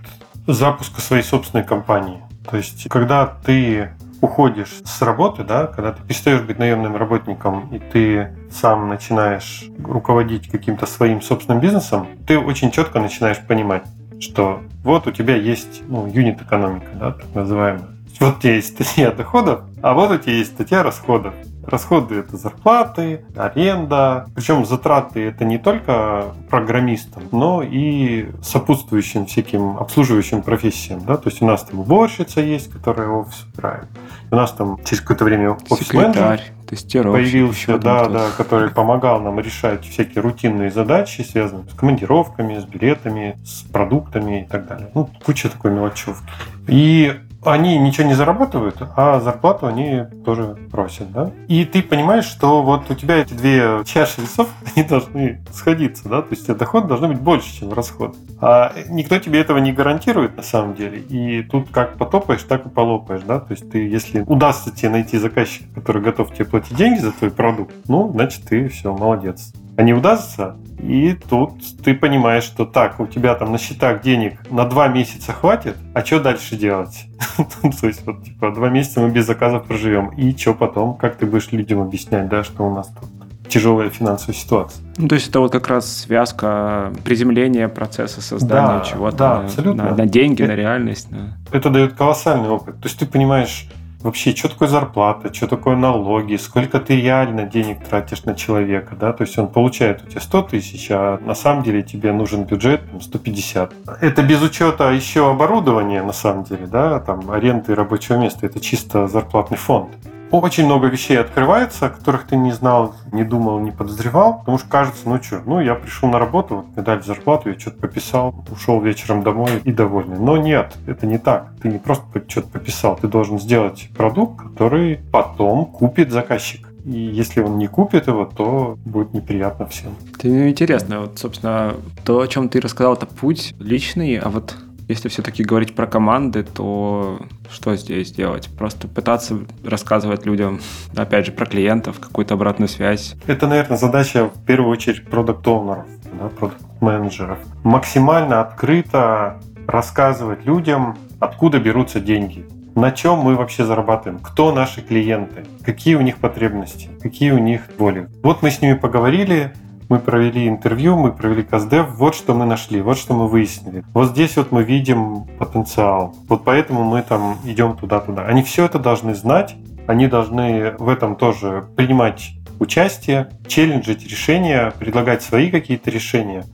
запуска 0.46 1.00
своей 1.00 1.22
собственной 1.22 1.64
компании. 1.64 2.18
То 2.48 2.56
есть, 2.56 2.88
когда 2.88 3.26
ты 3.26 3.90
уходишь 4.20 4.80
с 4.84 5.02
работы, 5.02 5.44
да, 5.44 5.66
когда 5.66 5.92
ты 5.92 6.02
перестаешь 6.02 6.42
быть 6.42 6.58
наемным 6.58 6.96
работником, 6.96 7.68
и 7.72 7.78
ты 7.78 8.36
сам 8.50 8.88
начинаешь 8.88 9.64
руководить 9.82 10.48
каким-то 10.50 10.86
своим 10.86 11.22
собственным 11.22 11.60
бизнесом, 11.60 12.08
ты 12.26 12.38
очень 12.38 12.70
четко 12.70 13.00
начинаешь 13.00 13.38
понимать, 13.38 13.82
что 14.18 14.60
вот 14.84 15.06
у 15.06 15.10
тебя 15.10 15.36
есть 15.36 15.82
ну, 15.88 16.06
юнит 16.06 16.42
экономика, 16.42 16.88
да, 16.94 17.12
так 17.12 17.34
называемая. 17.34 17.88
Вот 18.18 18.36
у 18.36 18.40
тебя 18.40 18.54
есть 18.56 18.74
статья 18.74 19.10
доходов, 19.12 19.62
а 19.82 19.94
вот 19.94 20.10
у 20.10 20.18
тебя 20.18 20.34
есть 20.34 20.52
статья 20.52 20.82
расходов. 20.82 21.32
Расходы 21.66 22.16
это 22.16 22.36
зарплаты, 22.36 23.24
аренда. 23.36 24.26
Причем 24.34 24.64
затраты 24.64 25.26
это 25.26 25.44
не 25.44 25.58
только 25.58 26.34
программистам, 26.48 27.24
но 27.32 27.62
и 27.62 28.30
сопутствующим 28.42 29.26
всяким 29.26 29.76
обслуживающим 29.78 30.42
профессиям. 30.42 31.04
Да? 31.04 31.16
То 31.16 31.28
есть 31.28 31.42
у 31.42 31.46
нас 31.46 31.62
там 31.64 31.80
уборщица 31.80 32.40
есть, 32.40 32.70
которая 32.70 33.08
офис 33.08 33.46
убирает. 33.52 33.86
У 34.30 34.36
нас 34.36 34.52
там 34.52 34.78
через 34.84 35.00
какое-то 35.00 35.24
время 35.24 35.56
офис-менеджер 35.68 36.40
тестировщик. 36.68 37.24
появился, 37.24 37.78
да, 37.78 38.08
да, 38.08 38.28
который 38.36 38.70
помогал 38.70 39.20
нам 39.20 39.40
решать 39.40 39.84
всякие 39.84 40.22
рутинные 40.22 40.70
задачи, 40.70 41.22
связанные 41.22 41.68
с 41.68 41.74
командировками, 41.74 42.58
с 42.58 42.64
билетами, 42.64 43.36
с 43.44 43.62
продуктами 43.62 44.42
и 44.42 44.44
так 44.44 44.66
далее. 44.66 44.90
Ну, 44.94 45.10
куча 45.24 45.48
такой 45.48 45.72
мелочевки. 45.72 46.30
И 46.68 47.12
они 47.44 47.78
ничего 47.78 48.06
не 48.06 48.14
зарабатывают, 48.14 48.76
а 48.96 49.20
зарплату 49.20 49.66
они 49.66 50.04
тоже 50.24 50.56
просят, 50.70 51.10
да? 51.12 51.30
И 51.48 51.64
ты 51.64 51.82
понимаешь, 51.82 52.24
что 52.24 52.62
вот 52.62 52.90
у 52.90 52.94
тебя 52.94 53.16
эти 53.16 53.34
две 53.34 53.82
чаши 53.84 54.20
весов, 54.20 54.48
они 54.76 54.86
должны 54.86 55.40
сходиться, 55.52 56.08
да? 56.08 56.22
То 56.22 56.28
есть 56.30 56.46
доход 56.46 56.86
должен 56.86 57.10
быть 57.10 57.20
больше, 57.20 57.52
чем 57.58 57.72
расход. 57.72 58.16
А 58.40 58.72
никто 58.88 59.18
тебе 59.18 59.40
этого 59.40 59.58
не 59.58 59.72
гарантирует 59.72 60.36
на 60.36 60.42
самом 60.42 60.74
деле. 60.74 60.98
И 61.00 61.42
тут 61.42 61.70
как 61.70 61.96
потопаешь, 61.96 62.42
так 62.42 62.66
и 62.66 62.68
полопаешь, 62.68 63.22
да? 63.22 63.40
То 63.40 63.52
есть 63.52 63.70
ты, 63.70 63.88
если 63.88 64.20
удастся 64.20 64.70
тебе 64.70 64.90
найти 64.90 65.18
заказчика, 65.18 65.66
который 65.74 66.02
готов 66.02 66.32
тебе 66.34 66.44
платить 66.44 66.76
деньги 66.76 66.98
за 66.98 67.12
твой 67.12 67.30
продукт, 67.30 67.74
ну, 67.88 68.10
значит, 68.12 68.44
ты 68.44 68.68
все, 68.68 68.92
молодец. 68.94 69.52
А 69.76 69.82
не 69.82 69.94
удастся, 69.94 70.56
и 70.82 71.14
тут 71.28 71.52
ты 71.82 71.94
понимаешь, 71.94 72.44
что 72.44 72.64
так, 72.66 73.00
у 73.00 73.06
тебя 73.06 73.34
там 73.34 73.52
на 73.52 73.58
счетах 73.58 74.02
денег 74.02 74.38
на 74.50 74.64
два 74.66 74.88
месяца 74.88 75.32
хватит, 75.32 75.76
а 75.94 76.04
что 76.04 76.20
дальше 76.20 76.56
делать? 76.56 77.06
То 77.80 77.86
есть 77.86 78.04
вот 78.06 78.22
типа 78.24 78.50
два 78.52 78.68
месяца 78.68 79.00
мы 79.00 79.10
без 79.10 79.26
заказов 79.26 79.66
проживем, 79.66 80.08
и 80.10 80.36
что 80.36 80.54
потом? 80.54 80.94
Как 80.96 81.16
ты 81.16 81.26
будешь 81.26 81.50
людям 81.52 81.80
объяснять, 81.80 82.28
да, 82.28 82.44
что 82.44 82.66
у 82.68 82.74
нас 82.74 82.88
тут 82.88 83.08
тяжелая 83.48 83.88
финансовая 83.90 84.34
ситуация? 84.34 84.84
Ну, 84.98 85.08
то 85.08 85.14
есть 85.14 85.28
это 85.28 85.40
вот 85.40 85.50
как 85.52 85.68
раз 85.68 85.90
связка 85.90 86.92
приземления 87.04 87.68
процесса 87.68 88.20
создания 88.20 88.78
Да, 88.80 88.84
чего-то 88.84 89.16
да, 89.16 89.34
на, 89.38 89.44
абсолютно. 89.44 89.84
на- 89.84 89.94
на 89.96 90.06
деньги, 90.06 90.42
Это- 90.42 90.52
на 90.52 90.56
реальность. 90.56 91.10
на- 91.10 91.36
Это 91.52 91.70
дает 91.70 91.94
колоссальный 91.94 92.48
опыт. 92.50 92.76
То 92.80 92.86
есть 92.88 92.98
ты 92.98 93.06
понимаешь 93.06 93.68
вообще, 94.02 94.34
что 94.34 94.48
такое 94.48 94.68
зарплата, 94.68 95.32
что 95.32 95.46
такое 95.46 95.76
налоги, 95.76 96.36
сколько 96.36 96.80
ты 96.80 97.00
реально 97.00 97.44
денег 97.44 97.86
тратишь 97.86 98.24
на 98.24 98.34
человека, 98.34 98.96
да, 98.96 99.12
то 99.12 99.22
есть 99.22 99.38
он 99.38 99.48
получает 99.48 100.02
у 100.02 100.06
тебя 100.06 100.20
100 100.20 100.42
тысяч, 100.42 100.88
а 100.90 101.18
на 101.18 101.34
самом 101.34 101.62
деле 101.62 101.82
тебе 101.82 102.12
нужен 102.12 102.44
бюджет 102.44 102.88
там, 102.90 103.00
150. 103.00 103.74
Это 104.00 104.22
без 104.22 104.42
учета 104.42 104.90
еще 104.90 105.30
оборудования, 105.30 106.02
на 106.02 106.12
самом 106.12 106.44
деле, 106.44 106.66
да, 106.66 107.00
там 107.00 107.30
аренды 107.30 107.74
рабочего 107.74 108.16
места, 108.16 108.46
это 108.46 108.60
чисто 108.60 109.08
зарплатный 109.08 109.58
фонд. 109.58 109.90
Очень 110.30 110.66
много 110.66 110.86
вещей 110.86 111.18
открывается, 111.18 111.86
о 111.86 111.90
которых 111.90 112.26
ты 112.26 112.36
не 112.36 112.52
знал, 112.52 112.94
не 113.12 113.24
думал, 113.24 113.58
не 113.58 113.72
подозревал, 113.72 114.38
потому 114.38 114.58
что 114.58 114.68
кажется, 114.68 115.08
ну 115.08 115.20
что, 115.20 115.42
ну 115.44 115.60
я 115.60 115.74
пришел 115.74 116.08
на 116.08 116.20
работу, 116.20 116.56
вот 116.56 116.66
мне 116.76 116.84
дали 116.84 117.00
зарплату, 117.00 117.50
я 117.50 117.58
что-то 117.58 117.80
пописал, 117.80 118.34
ушел 118.50 118.80
вечером 118.80 119.22
домой 119.22 119.60
и 119.64 119.72
довольный. 119.72 120.18
Но 120.18 120.36
нет, 120.36 120.76
это 120.86 121.06
не 121.06 121.18
так. 121.18 121.48
Ты 121.60 121.68
не 121.68 121.78
просто 121.78 122.04
что-то 122.28 122.48
пописал, 122.48 122.96
ты 122.96 123.08
должен 123.08 123.40
сделать 123.40 123.88
продукт, 123.96 124.40
который 124.40 125.00
потом 125.10 125.66
купит 125.66 126.12
заказчик. 126.12 126.68
И 126.84 126.92
если 126.92 127.40
он 127.40 127.58
не 127.58 127.66
купит 127.66 128.06
его, 128.06 128.24
то 128.24 128.78
будет 128.84 129.12
неприятно 129.12 129.66
всем. 129.66 129.94
Это 130.14 130.48
интересно. 130.48 131.00
Вот, 131.00 131.18
собственно, 131.18 131.74
то, 132.04 132.20
о 132.20 132.26
чем 132.28 132.48
ты 132.48 132.60
рассказал, 132.60 132.94
это 132.94 133.06
путь 133.06 133.54
личный, 133.58 134.16
а 134.16 134.28
вот 134.28 134.56
если 134.90 135.08
все-таки 135.08 135.44
говорить 135.44 135.74
про 135.74 135.86
команды, 135.86 136.42
то 136.42 137.20
что 137.48 137.76
здесь 137.76 138.10
делать? 138.10 138.48
Просто 138.58 138.88
пытаться 138.88 139.38
рассказывать 139.64 140.26
людям, 140.26 140.60
опять 140.96 141.26
же, 141.26 141.32
про 141.32 141.46
клиентов, 141.46 142.00
какую-то 142.00 142.34
обратную 142.34 142.68
связь. 142.68 143.14
Это, 143.26 143.46
наверное, 143.46 143.78
задача 143.78 144.26
в 144.26 144.44
первую 144.44 144.70
очередь 144.70 145.06
продукт-оунеров, 145.06 145.86
да, 146.18 146.28
продукт-менеджеров. 146.28 147.38
Максимально 147.62 148.40
открыто 148.40 149.40
рассказывать 149.66 150.44
людям, 150.44 150.98
откуда 151.20 151.60
берутся 151.60 152.00
деньги, 152.00 152.44
на 152.74 152.90
чем 152.90 153.18
мы 153.18 153.36
вообще 153.36 153.64
зарабатываем, 153.64 154.20
кто 154.20 154.52
наши 154.52 154.82
клиенты, 154.82 155.44
какие 155.64 155.94
у 155.94 156.00
них 156.00 156.16
потребности, 156.16 156.88
какие 157.00 157.30
у 157.30 157.38
них 157.38 157.62
боли. 157.78 158.08
Вот 158.24 158.42
мы 158.42 158.50
с 158.50 158.60
ними 158.60 158.74
поговорили, 158.74 159.52
мы 159.90 159.98
провели 159.98 160.48
интервью, 160.48 160.96
мы 160.96 161.12
провели 161.12 161.42
КСДФ, 161.42 161.96
вот 161.96 162.14
что 162.14 162.32
мы 162.32 162.46
нашли, 162.46 162.80
вот 162.80 162.96
что 162.96 163.12
мы 163.12 163.26
выяснили. 163.26 163.84
Вот 163.92 164.10
здесь 164.10 164.36
вот 164.36 164.52
мы 164.52 164.62
видим 164.62 165.24
потенциал, 165.36 166.14
вот 166.28 166.44
поэтому 166.44 166.84
мы 166.84 167.02
там 167.02 167.38
идем 167.44 167.76
туда-туда. 167.76 168.22
Они 168.22 168.44
все 168.44 168.66
это 168.66 168.78
должны 168.78 169.16
знать, 169.16 169.56
они 169.88 170.06
должны 170.06 170.76
в 170.78 170.88
этом 170.88 171.16
тоже 171.16 171.64
принимать 171.76 172.30
участие, 172.60 173.30
челленджить 173.48 174.06
решения, 174.06 174.72
предлагать 174.78 175.22
свои 175.22 175.50
какие-то 175.50 175.90
решения. 175.90 176.44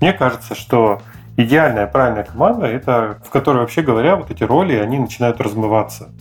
Мне 0.00 0.12
кажется, 0.12 0.54
что 0.54 1.02
идеальная, 1.36 1.88
правильная 1.88 2.22
команда, 2.22 2.66
это 2.66 3.18
в 3.26 3.30
которой, 3.30 3.58
вообще 3.58 3.82
говоря, 3.82 4.14
вот 4.14 4.30
эти 4.30 4.44
роли, 4.44 4.76
они 4.76 5.00
начинают 5.00 5.40
размываться. 5.40 6.12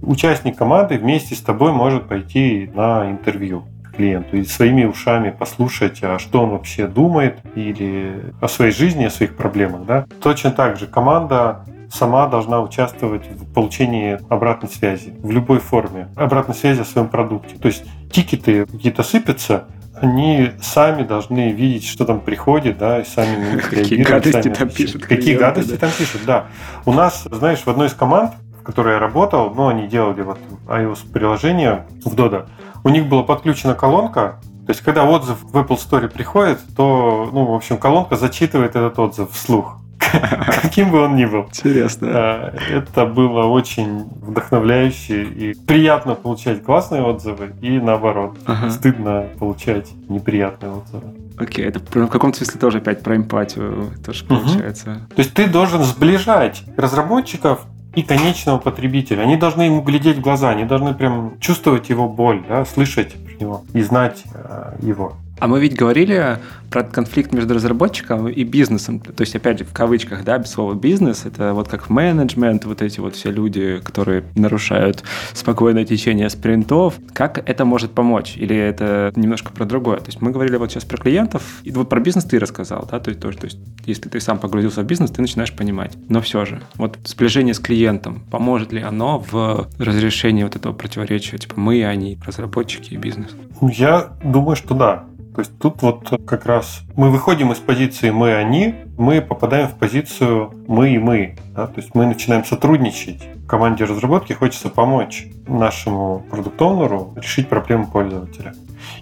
Участник 0.00 0.56
команды 0.56 0.96
вместе 0.96 1.34
с 1.34 1.40
тобой 1.40 1.72
может 1.72 2.06
пойти 2.06 2.70
на 2.72 3.10
интервью 3.10 3.64
клиенту 4.00 4.38
и 4.38 4.44
своими 4.44 4.84
ушами 4.84 5.30
послушать, 5.30 5.98
а 6.02 6.18
что 6.18 6.42
он 6.42 6.50
вообще 6.50 6.86
думает 6.86 7.38
или 7.54 8.32
о 8.40 8.48
своей 8.48 8.72
жизни, 8.72 9.04
о 9.04 9.10
своих 9.10 9.36
проблемах. 9.36 9.84
Да? 9.84 10.06
Точно 10.22 10.50
так 10.50 10.78
же 10.78 10.86
команда 10.86 11.66
сама 11.92 12.26
должна 12.28 12.60
участвовать 12.62 13.26
в 13.30 13.52
получении 13.52 14.18
обратной 14.30 14.70
связи 14.70 15.12
в 15.22 15.30
любой 15.30 15.58
форме, 15.58 16.08
обратной 16.16 16.54
связи 16.54 16.80
о 16.80 16.84
своем 16.84 17.08
продукте. 17.08 17.56
То 17.56 17.68
есть 17.68 17.84
тикеты 18.10 18.64
какие-то 18.64 19.02
сыпятся, 19.02 19.64
они 20.00 20.52
сами 20.62 21.02
должны 21.02 21.52
видеть, 21.52 21.86
что 21.86 22.06
там 22.06 22.20
приходит, 22.20 22.78
да, 22.78 23.00
и 23.00 23.04
сами 23.04 23.36
на 23.36 23.52
них 23.54 23.68
Какие 23.70 24.02
гадости 24.02 24.42
сами 24.42 24.54
там 24.54 24.68
пишут 24.70 25.02
Какие 25.02 25.36
клиенты, 25.36 25.44
гадости 25.44 25.70
да. 25.72 25.76
там 25.76 25.90
пишут, 25.90 26.20
да. 26.26 26.46
У 26.86 26.92
нас, 26.94 27.26
знаешь, 27.30 27.58
в 27.58 27.68
одной 27.68 27.88
из 27.88 27.92
команд, 27.92 28.32
в 28.60 28.62
которой 28.62 28.94
я 28.94 28.98
работал, 28.98 29.52
ну, 29.54 29.68
они 29.68 29.88
делали 29.88 30.22
вот 30.22 30.38
iOS-приложение 30.68 31.86
в 32.04 32.14
Dodo, 32.14 32.46
у 32.84 32.88
них 32.88 33.08
была 33.08 33.22
подключена 33.22 33.74
колонка, 33.74 34.40
то 34.66 34.72
есть, 34.72 34.82
когда 34.82 35.04
отзыв 35.04 35.42
в 35.42 35.56
Apple 35.56 35.76
Store 35.76 36.08
приходит, 36.08 36.60
то, 36.76 37.28
ну, 37.32 37.46
в 37.46 37.54
общем, 37.54 37.76
колонка 37.76 38.14
зачитывает 38.14 38.76
этот 38.76 38.98
отзыв 39.00 39.32
вслух. 39.32 39.78
Каким 40.62 40.92
бы 40.92 41.02
он 41.02 41.16
ни 41.16 41.24
был. 41.24 41.46
Интересно. 41.46 42.08
А, 42.12 42.54
Это 42.70 43.04
было 43.04 43.46
очень 43.46 44.04
вдохновляюще 44.22 45.24
и 45.24 45.54
приятно 45.54 46.14
получать 46.14 46.62
классные 46.62 47.02
отзывы 47.02 47.52
и 47.60 47.78
наоборот. 47.80 48.38
Ага. 48.46 48.70
Стыдно 48.70 49.26
получать 49.38 49.90
неприятные 50.08 50.72
отзывы. 50.72 51.14
Окей, 51.36 51.64
это 51.64 51.80
в 51.80 52.08
каком-то 52.08 52.36
смысле 52.36 52.60
тоже 52.60 52.78
опять 52.78 53.02
про 53.02 53.16
эмпатию 53.16 53.90
тоже 54.04 54.24
получается. 54.24 55.08
То 55.14 55.22
есть 55.22 55.32
ты 55.34 55.48
должен 55.48 55.82
сближать 55.82 56.62
разработчиков 56.76 57.66
и 57.94 58.02
конечного 58.02 58.58
потребителя. 58.58 59.22
Они 59.22 59.36
должны 59.36 59.62
ему 59.62 59.82
глядеть 59.82 60.18
в 60.18 60.20
глаза, 60.20 60.50
они 60.50 60.64
должны 60.64 60.94
прям 60.94 61.38
чувствовать 61.40 61.88
его 61.88 62.08
боль, 62.08 62.44
да, 62.48 62.64
слышать 62.64 63.14
про 63.14 63.34
него 63.34 63.64
и 63.72 63.82
знать 63.82 64.22
э, 64.32 64.76
его. 64.80 65.14
А 65.40 65.48
мы 65.48 65.58
ведь 65.58 65.74
говорили 65.74 66.38
про 66.70 66.84
конфликт 66.84 67.32
между 67.32 67.54
разработчиком 67.54 68.28
и 68.28 68.44
бизнесом. 68.44 69.00
То 69.00 69.22
есть, 69.22 69.34
опять 69.34 69.58
же, 69.58 69.64
в 69.64 69.72
кавычках, 69.72 70.22
да, 70.22 70.38
без 70.38 70.50
слова 70.50 70.74
бизнес, 70.74 71.24
это 71.24 71.52
вот 71.54 71.68
как 71.68 71.90
менеджмент, 71.90 72.64
вот 72.66 72.82
эти 72.82 73.00
вот 73.00 73.16
все 73.16 73.30
люди, 73.30 73.80
которые 73.82 74.22
нарушают 74.36 75.02
спокойное 75.32 75.84
течение 75.84 76.28
спринтов. 76.30 76.94
Как 77.12 77.42
это 77.48 77.64
может 77.64 77.92
помочь? 77.92 78.36
Или 78.36 78.54
это 78.54 79.12
немножко 79.16 79.50
про 79.50 79.64
другое? 79.64 79.98
То 79.98 80.06
есть 80.06 80.20
мы 80.20 80.30
говорили 80.30 80.56
вот 80.56 80.70
сейчас 80.70 80.84
про 80.84 80.98
клиентов, 80.98 81.42
и 81.64 81.70
вот 81.72 81.88
про 81.88 82.00
бизнес 82.00 82.24
ты 82.24 82.38
рассказал, 82.38 82.86
да, 82.90 83.00
то 83.00 83.08
есть, 83.08 83.20
то, 83.20 83.32
то 83.32 83.46
есть 83.46 83.58
если 83.86 84.08
ты 84.08 84.20
сам 84.20 84.38
погрузился 84.38 84.82
в 84.82 84.86
бизнес, 84.86 85.10
ты 85.10 85.22
начинаешь 85.22 85.52
понимать. 85.52 85.96
Но 86.08 86.20
все 86.20 86.44
же, 86.44 86.60
вот 86.76 86.98
сближение 87.04 87.54
с 87.54 87.58
клиентом, 87.58 88.22
поможет 88.30 88.72
ли 88.72 88.82
оно 88.82 89.24
в 89.30 89.68
разрешении 89.78 90.44
вот 90.44 90.54
этого 90.54 90.74
противоречия, 90.74 91.38
типа 91.38 91.58
мы 91.58 91.78
и 91.78 91.82
они, 91.82 92.18
разработчики 92.24 92.94
и 92.94 92.96
бизнес? 92.96 93.30
Я 93.62 94.12
думаю, 94.22 94.54
что 94.54 94.74
да. 94.74 95.04
То 95.40 95.44
есть 95.44 95.58
тут 95.58 95.80
вот 95.80 96.20
как 96.26 96.44
раз 96.44 96.82
мы 96.96 97.08
выходим 97.08 97.50
из 97.50 97.56
позиции 97.56 98.10
мы-они, 98.10 98.74
мы 98.98 99.22
попадаем 99.22 99.68
в 99.68 99.74
позицию 99.74 100.52
мы 100.68 100.90
и 100.90 100.98
мы. 100.98 101.36
Да? 101.56 101.66
То 101.66 101.80
есть 101.80 101.94
мы 101.94 102.04
начинаем 102.04 102.44
сотрудничать. 102.44 103.26
Команде 103.48 103.84
разработки 103.84 104.34
хочется 104.34 104.68
помочь 104.68 105.28
нашему 105.48 106.22
продукт-оунеру 106.30 107.14
решить 107.16 107.48
проблему 107.48 107.86
пользователя. 107.86 108.52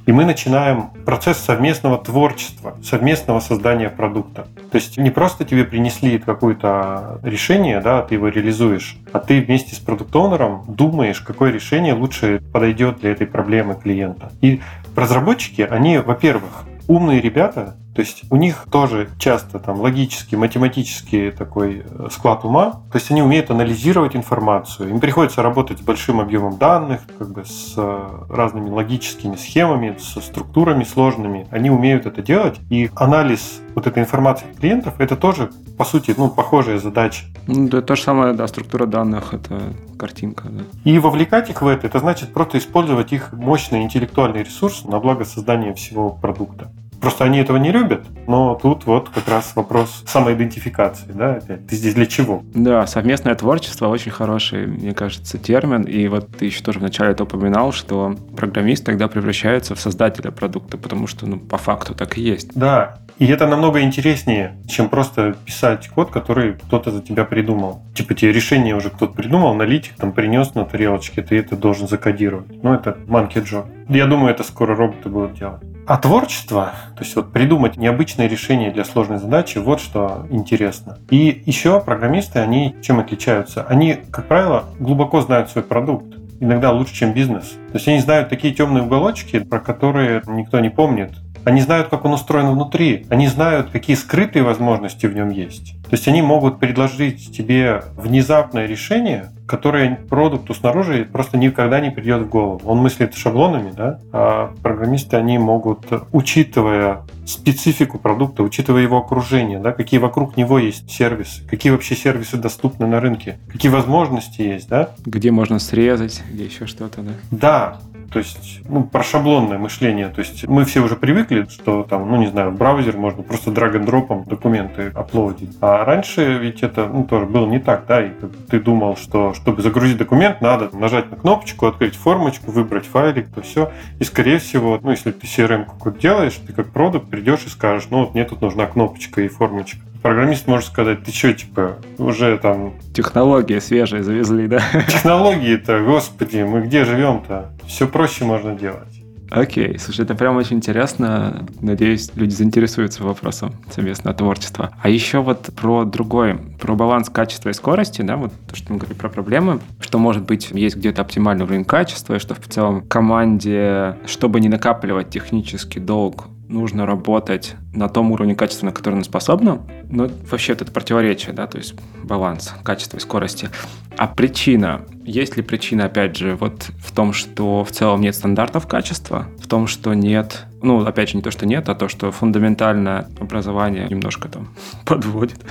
И 0.07 0.13
мы 0.13 0.25
начинаем 0.25 0.91
процесс 1.05 1.39
совместного 1.39 1.99
творчества, 1.99 2.77
совместного 2.83 3.41
создания 3.41 3.89
продукта. 3.89 4.47
То 4.71 4.77
есть 4.77 4.97
не 4.97 5.11
просто 5.11 5.45
тебе 5.45 5.65
принесли 5.65 6.19
какое-то 6.19 7.21
решение, 7.23 7.81
да, 7.81 8.03
ты 8.03 8.15
его 8.15 8.29
реализуешь, 8.29 8.97
а 9.13 9.19
ты 9.19 9.41
вместе 9.41 9.75
с 9.75 9.79
продукт-оунером 9.79 10.65
думаешь, 10.69 11.21
какое 11.21 11.51
решение 11.51 11.95
лучше 11.95 12.41
подойдет 12.53 13.01
для 13.01 13.11
этой 13.11 13.27
проблемы 13.27 13.75
клиента. 13.75 14.33
И 14.41 14.61
разработчики, 14.99 15.63
они, 15.63 15.99
во-первых, 15.99 16.65
умные 16.87 17.21
ребята, 17.21 17.77
то 17.99 18.03
есть 18.03 18.23
у 18.31 18.37
них 18.37 18.67
тоже 18.71 19.09
часто 19.19 19.59
там 19.59 19.81
логический, 19.81 20.37
математический 20.37 21.33
такой 21.33 21.83
э, 21.85 22.07
склад 22.13 22.45
ума. 22.45 22.85
То 22.93 22.99
есть 22.99 23.11
они 23.11 23.23
умеют 23.23 23.51
анализировать 23.51 24.15
информацию. 24.15 24.91
Им 24.91 25.01
приходится 25.01 25.43
работать 25.43 25.81
с 25.81 25.83
большим 25.83 26.21
объемом 26.21 26.59
данных, 26.59 27.01
как 27.19 27.29
бы 27.29 27.45
с 27.45 27.75
э, 27.77 28.09
разными 28.31 28.71
логическими 28.71 29.35
схемами, 29.35 29.97
со 29.99 30.21
структурами 30.21 30.85
сложными. 30.85 31.49
Они 31.51 31.71
умеют 31.71 32.07
это 32.07 32.23
делать. 32.23 32.61
И 32.71 32.89
анализ 32.95 33.63
вот 33.75 33.89
этой 33.89 34.05
информации 34.05 34.47
клиентов, 34.61 34.95
это 35.01 35.17
тоже, 35.17 35.51
по 35.77 35.85
сути, 35.85 36.15
ну, 36.17 36.29
похожая 36.31 36.79
задача. 36.79 37.25
Ну, 37.49 37.67
это 37.67 37.83
то 37.83 37.97
же 37.97 38.03
самое, 38.03 38.33
да, 38.33 38.47
структура 38.47 38.87
данных, 38.87 39.35
это 39.35 39.61
картинка. 39.99 40.45
Да. 40.49 40.63
И 40.85 41.01
вовлекать 41.01 41.51
их 41.51 41.63
в 41.63 41.67
это, 41.67 41.89
это 41.89 41.99
значит 41.99 42.33
просто 42.33 42.59
использовать 42.59 43.13
их 43.13 43.33
мощный 43.33 43.83
интеллектуальный 43.83 44.45
ресурс 44.45 44.85
на 44.85 45.01
благо 45.01 45.25
создания 45.25 45.75
всего 45.75 46.11
продукта. 46.11 46.71
Просто 47.01 47.25
они 47.25 47.39
этого 47.39 47.57
не 47.57 47.71
любят, 47.71 48.05
но 48.27 48.55
тут 48.55 48.87
вот 48.87 49.09
как 49.09 49.29
раз 49.29 49.53
вопрос 49.55 50.03
самоидентификации, 50.07 51.13
да, 51.13 51.35
опять. 51.35 51.67
Ты 51.67 51.77
здесь 51.77 51.95
для 51.95 52.07
чего? 52.07 52.43
Да, 52.55 52.87
совместное 52.87 53.35
творчество 53.35 53.89
очень 53.89 54.11
хороший, 54.11 54.67
мне 54.67 54.95
кажется, 54.95 55.39
термин. 55.39 55.83
И 55.83 56.09
вот 56.09 56.37
ты 56.37 56.47
еще 56.47 56.63
тоже 56.63 56.81
вначале 56.81 57.13
это 57.13 57.25
упоминал, 57.25 57.73
что 57.73 58.17
программист 58.37 58.85
тогда 58.85 59.09
превращается 59.09 59.75
в 59.75 59.81
создателя 59.81 60.31
продукта, 60.31 60.77
потому 60.77 61.07
что, 61.07 61.27
ну, 61.27 61.39
по 61.39 61.59
факту 61.59 61.95
так 61.95 62.19
и 62.19 62.23
есть. 62.23 62.51
Да, 62.55 62.99
и 63.19 63.27
это 63.27 63.49
намного 63.49 63.81
интереснее, 63.83 64.57
чем 64.69 64.89
просто 64.89 65.35
писать 65.45 65.89
код, 65.89 66.11
который 66.11 66.53
кто-то 66.53 66.93
за 66.93 67.03
тебя 67.03 67.25
придумал. 67.25 67.83
Типа 67.95 68.15
тебе 68.15 68.33
решение 68.33 68.77
уже 68.77 68.91
кто-то 68.91 69.13
придумал, 69.13 69.51
аналитик 69.51 69.95
там 69.97 70.13
принес 70.13 70.55
на 70.55 70.65
тарелочке, 70.65 71.23
ты 71.23 71.37
это 71.37 71.57
должен 71.57 71.89
закодировать. 71.89 72.63
Ну, 72.63 72.73
это 72.75 72.97
monkey 73.07 73.43
job. 73.43 73.67
Я 73.89 74.07
думаю, 74.07 74.33
это 74.33 74.45
скоро 74.45 74.77
роботы 74.77 75.09
будут 75.09 75.35
делать. 75.35 75.63
А 75.89 75.97
творчество, 75.97 76.75
то 76.97 77.03
есть 77.03 77.17
вот 77.17 77.33
придумать 77.33 77.79
необычное 77.79 78.27
решение 78.27 78.71
для 78.71 78.85
сложной 78.85 79.17
задачи, 79.17 79.57
вот 79.57 79.81
что 79.81 80.27
интересно. 80.29 80.99
И 81.09 81.43
еще 81.47 81.81
программисты, 81.81 82.41
они 82.41 82.77
чем 82.83 83.01
отличаются? 83.01 83.63
Они, 83.63 83.97
как 84.11 84.27
правило, 84.27 84.67
глубоко 84.79 85.23
знают 85.23 85.49
свой 85.49 85.65
продукт 85.65 86.19
иногда 86.41 86.73
лучше, 86.73 86.95
чем 86.95 87.15
бизнес. 87.15 87.53
То 87.73 87.79
есть 87.79 87.89
они 87.89 88.01
знают 88.01 88.29
такие 88.29 88.55
темные 88.55 88.85
уголочки, 88.85 89.41
про 89.41 89.61
которые 89.61 90.23
никто 90.27 90.61
не 90.61 90.71
помнит. 90.71 91.13
Они 91.45 91.61
знают, 91.61 91.89
как 91.89 92.05
он 92.05 92.13
устроен 92.13 92.51
внутри. 92.51 93.07
Они 93.09 93.29
знают, 93.29 93.71
какие 93.71 93.97
скрытые 93.97 94.43
возможности 94.43 95.07
в 95.07 95.15
нем 95.15 95.31
есть. 95.31 95.75
То 95.85 95.93
есть 95.93 96.07
они 96.07 96.21
могут 96.21 96.59
предложить 96.59 97.35
тебе 97.35 97.83
внезапное 97.97 98.67
решение, 98.67 99.31
которое 99.47 99.97
продукту 100.09 100.53
снаружи 100.53 101.09
просто 101.11 101.39
никогда 101.39 101.81
не 101.81 101.91
придет 101.91 102.23
в 102.23 102.29
голову. 102.29 102.61
Он 102.65 102.79
мыслит 102.79 103.15
шаблонами, 103.15 103.73
да, 103.75 103.99
а 104.13 104.53
программисты, 104.63 105.17
они 105.17 105.39
могут, 105.39 105.87
учитывая 106.13 107.03
специфику 107.25 107.99
продукта, 107.99 108.43
учитывая 108.43 108.83
его 108.83 108.99
окружение, 108.99 109.59
да, 109.59 109.73
какие 109.73 109.99
вокруг 109.99 110.37
него 110.37 110.59
есть 110.59 110.91
сервисы, 110.91 111.43
какие 111.49 111.73
вообще 111.73 111.97
сервисы 111.97 112.37
доступны 112.37 112.87
на 112.87 113.01
рынке, 113.01 113.39
какие 113.51 113.73
возможности 113.73 114.43
есть, 114.43 114.69
да. 114.69 114.91
Где 115.07 115.31
можно 115.31 115.59
срезать, 115.59 116.23
где 116.31 116.45
еще 116.45 116.67
что-то, 116.67 117.01
да. 117.01 117.13
Да, 117.31 117.77
то 118.13 118.19
есть, 118.19 118.61
ну, 118.69 118.85
про 118.85 119.03
шаблонное 119.03 119.59
мышление. 119.59 120.09
То 120.09 120.21
есть 120.21 120.47
мы 120.49 120.65
все 120.65 120.81
уже 120.81 120.97
привыкли, 120.97 121.47
что 121.51 121.83
там, 121.83 122.11
ну, 122.11 122.17
не 122.17 122.29
знаю, 122.29 122.51
в 122.51 122.57
браузер 122.57 122.97
можно 122.97 123.23
просто 123.23 123.51
драг-н-дропом 123.51 124.25
документы 124.25 124.91
аплодить. 124.95 125.57
А 125.61 125.85
раньше 125.85 126.39
ведь 126.39 126.63
это, 126.63 126.87
ну, 126.87 127.05
тоже 127.05 127.27
было 127.27 127.47
не 127.47 127.59
так, 127.59 127.85
да, 127.87 128.05
и 128.05 128.11
ты 128.51 128.61
думал, 128.61 128.97
что 128.97 129.35
чтобы 129.35 129.63
загрузить 129.63 129.99
документ, 129.99 130.41
надо 130.41 130.75
нажать 130.77 131.11
на 131.11 131.17
кнопочку, 131.17 131.67
открыть 131.67 131.97
формочку, 131.97 132.51
выбрать 132.51 132.87
файлик, 132.87 133.29
то 133.29 133.43
все. 133.43 133.73
И, 133.99 134.05
скорее 134.05 134.39
всего, 134.39 134.79
ну, 134.83 134.91
если 134.91 135.11
ты 135.11 135.27
CRM 135.27 135.67
какой-то 135.67 135.99
делаешь, 136.01 136.41
ты 136.47 136.53
как 136.53 136.71
продукт 136.71 137.11
придешь 137.11 137.45
и 137.47 137.51
скажешь, 137.51 137.89
ну, 137.91 138.01
вот 138.01 138.15
мне 138.15 138.25
тут 138.25 138.41
нужна 138.41 138.67
кнопочка 138.67 139.21
и 139.21 139.29
формочка 139.29 139.81
программист 140.03 140.47
может 140.47 140.69
сказать, 140.69 141.05
ты 141.05 141.13
что, 141.13 141.33
типа, 141.33 141.79
уже 141.99 142.39
там... 142.39 142.75
Технологии 142.95 143.59
свежие 143.59 144.03
завезли, 144.03 144.47
да? 144.47 144.61
Технологии-то, 144.89 145.85
господи, 145.85 146.43
мы 146.43 146.63
где 146.63 146.85
живем-то? 146.85 147.53
Все 147.67 147.87
проще 147.87 148.25
можно 148.25 148.55
делать. 148.55 148.99
Окей, 149.31 149.79
слушай, 149.79 150.03
это 150.03 150.15
прям 150.15 150.37
очень 150.37 150.57
интересно. 150.57 151.47
Надеюсь, 151.61 152.11
люди 152.15 152.33
заинтересуются 152.33 153.05
вопросом 153.05 153.55
совместного 153.71 154.17
творчества. 154.17 154.71
А 154.81 154.89
еще 154.89 155.19
вот 155.19 155.51
про 155.55 155.85
другое, 155.85 156.39
про 156.59 156.75
баланс 156.75 157.11
качества 157.11 157.51
и 157.51 157.53
скорости, 157.53 158.01
да, 158.01 158.17
вот 158.17 158.33
то, 158.49 158.57
что 158.57 158.73
мы 158.73 158.79
говорили 158.79 158.99
про 158.99 159.11
проблемы, 159.11 159.61
что, 159.81 159.99
может 159.99 160.25
быть, 160.25 160.51
есть 160.53 160.77
где-то 160.77 161.03
оптимальный 161.03 161.45
уровень 161.45 161.65
качества, 161.65 162.15
и 162.15 162.19
что 162.19 162.35
в 162.35 162.41
целом 162.49 162.83
команде, 162.89 163.97
чтобы 164.07 164.41
не 164.41 164.49
накапливать 164.49 165.11
технический 165.11 165.81
долг, 165.81 166.29
нужно 166.49 166.87
работать 166.87 167.57
на 167.73 167.89
том 167.89 168.11
уровне 168.11 168.35
качества, 168.35 168.67
на 168.67 168.73
который 168.73 168.95
она 168.95 169.05
способна. 169.05 169.61
Но 169.89 170.09
вообще 170.31 170.55
это 170.55 170.65
противоречие, 170.65 171.35
да, 171.35 171.47
то 171.47 171.59
есть 171.59 171.75
баланс 172.03 172.55
качества 172.63 172.97
и 172.97 173.01
скорости. 173.01 173.51
А 173.97 174.07
причина, 174.07 174.83
есть 175.05 175.37
ли 175.37 175.43
причина, 175.43 175.87
опять 175.87 176.17
же, 176.17 176.37
вот 176.37 176.71
в 176.79 176.93
том, 176.93 177.13
что 177.13 177.65
в 177.65 177.73
целом 177.73 178.01
нет 178.01 178.15
стандартов 178.15 178.67
качества, 178.67 179.27
в 179.41 179.49
том, 179.49 179.67
что 179.67 179.93
нет, 179.93 180.47
ну, 180.63 180.85
опять 180.87 181.11
же, 181.11 181.17
не 181.17 181.23
то, 181.23 181.31
что 181.31 181.47
нет, 181.47 181.69
а 181.69 181.75
то, 181.75 181.89
что 181.89 182.13
фундаментальное 182.13 183.09
образование 183.21 183.89
немножко 183.89 184.29
там 184.29 184.49
подводит. 184.87 185.45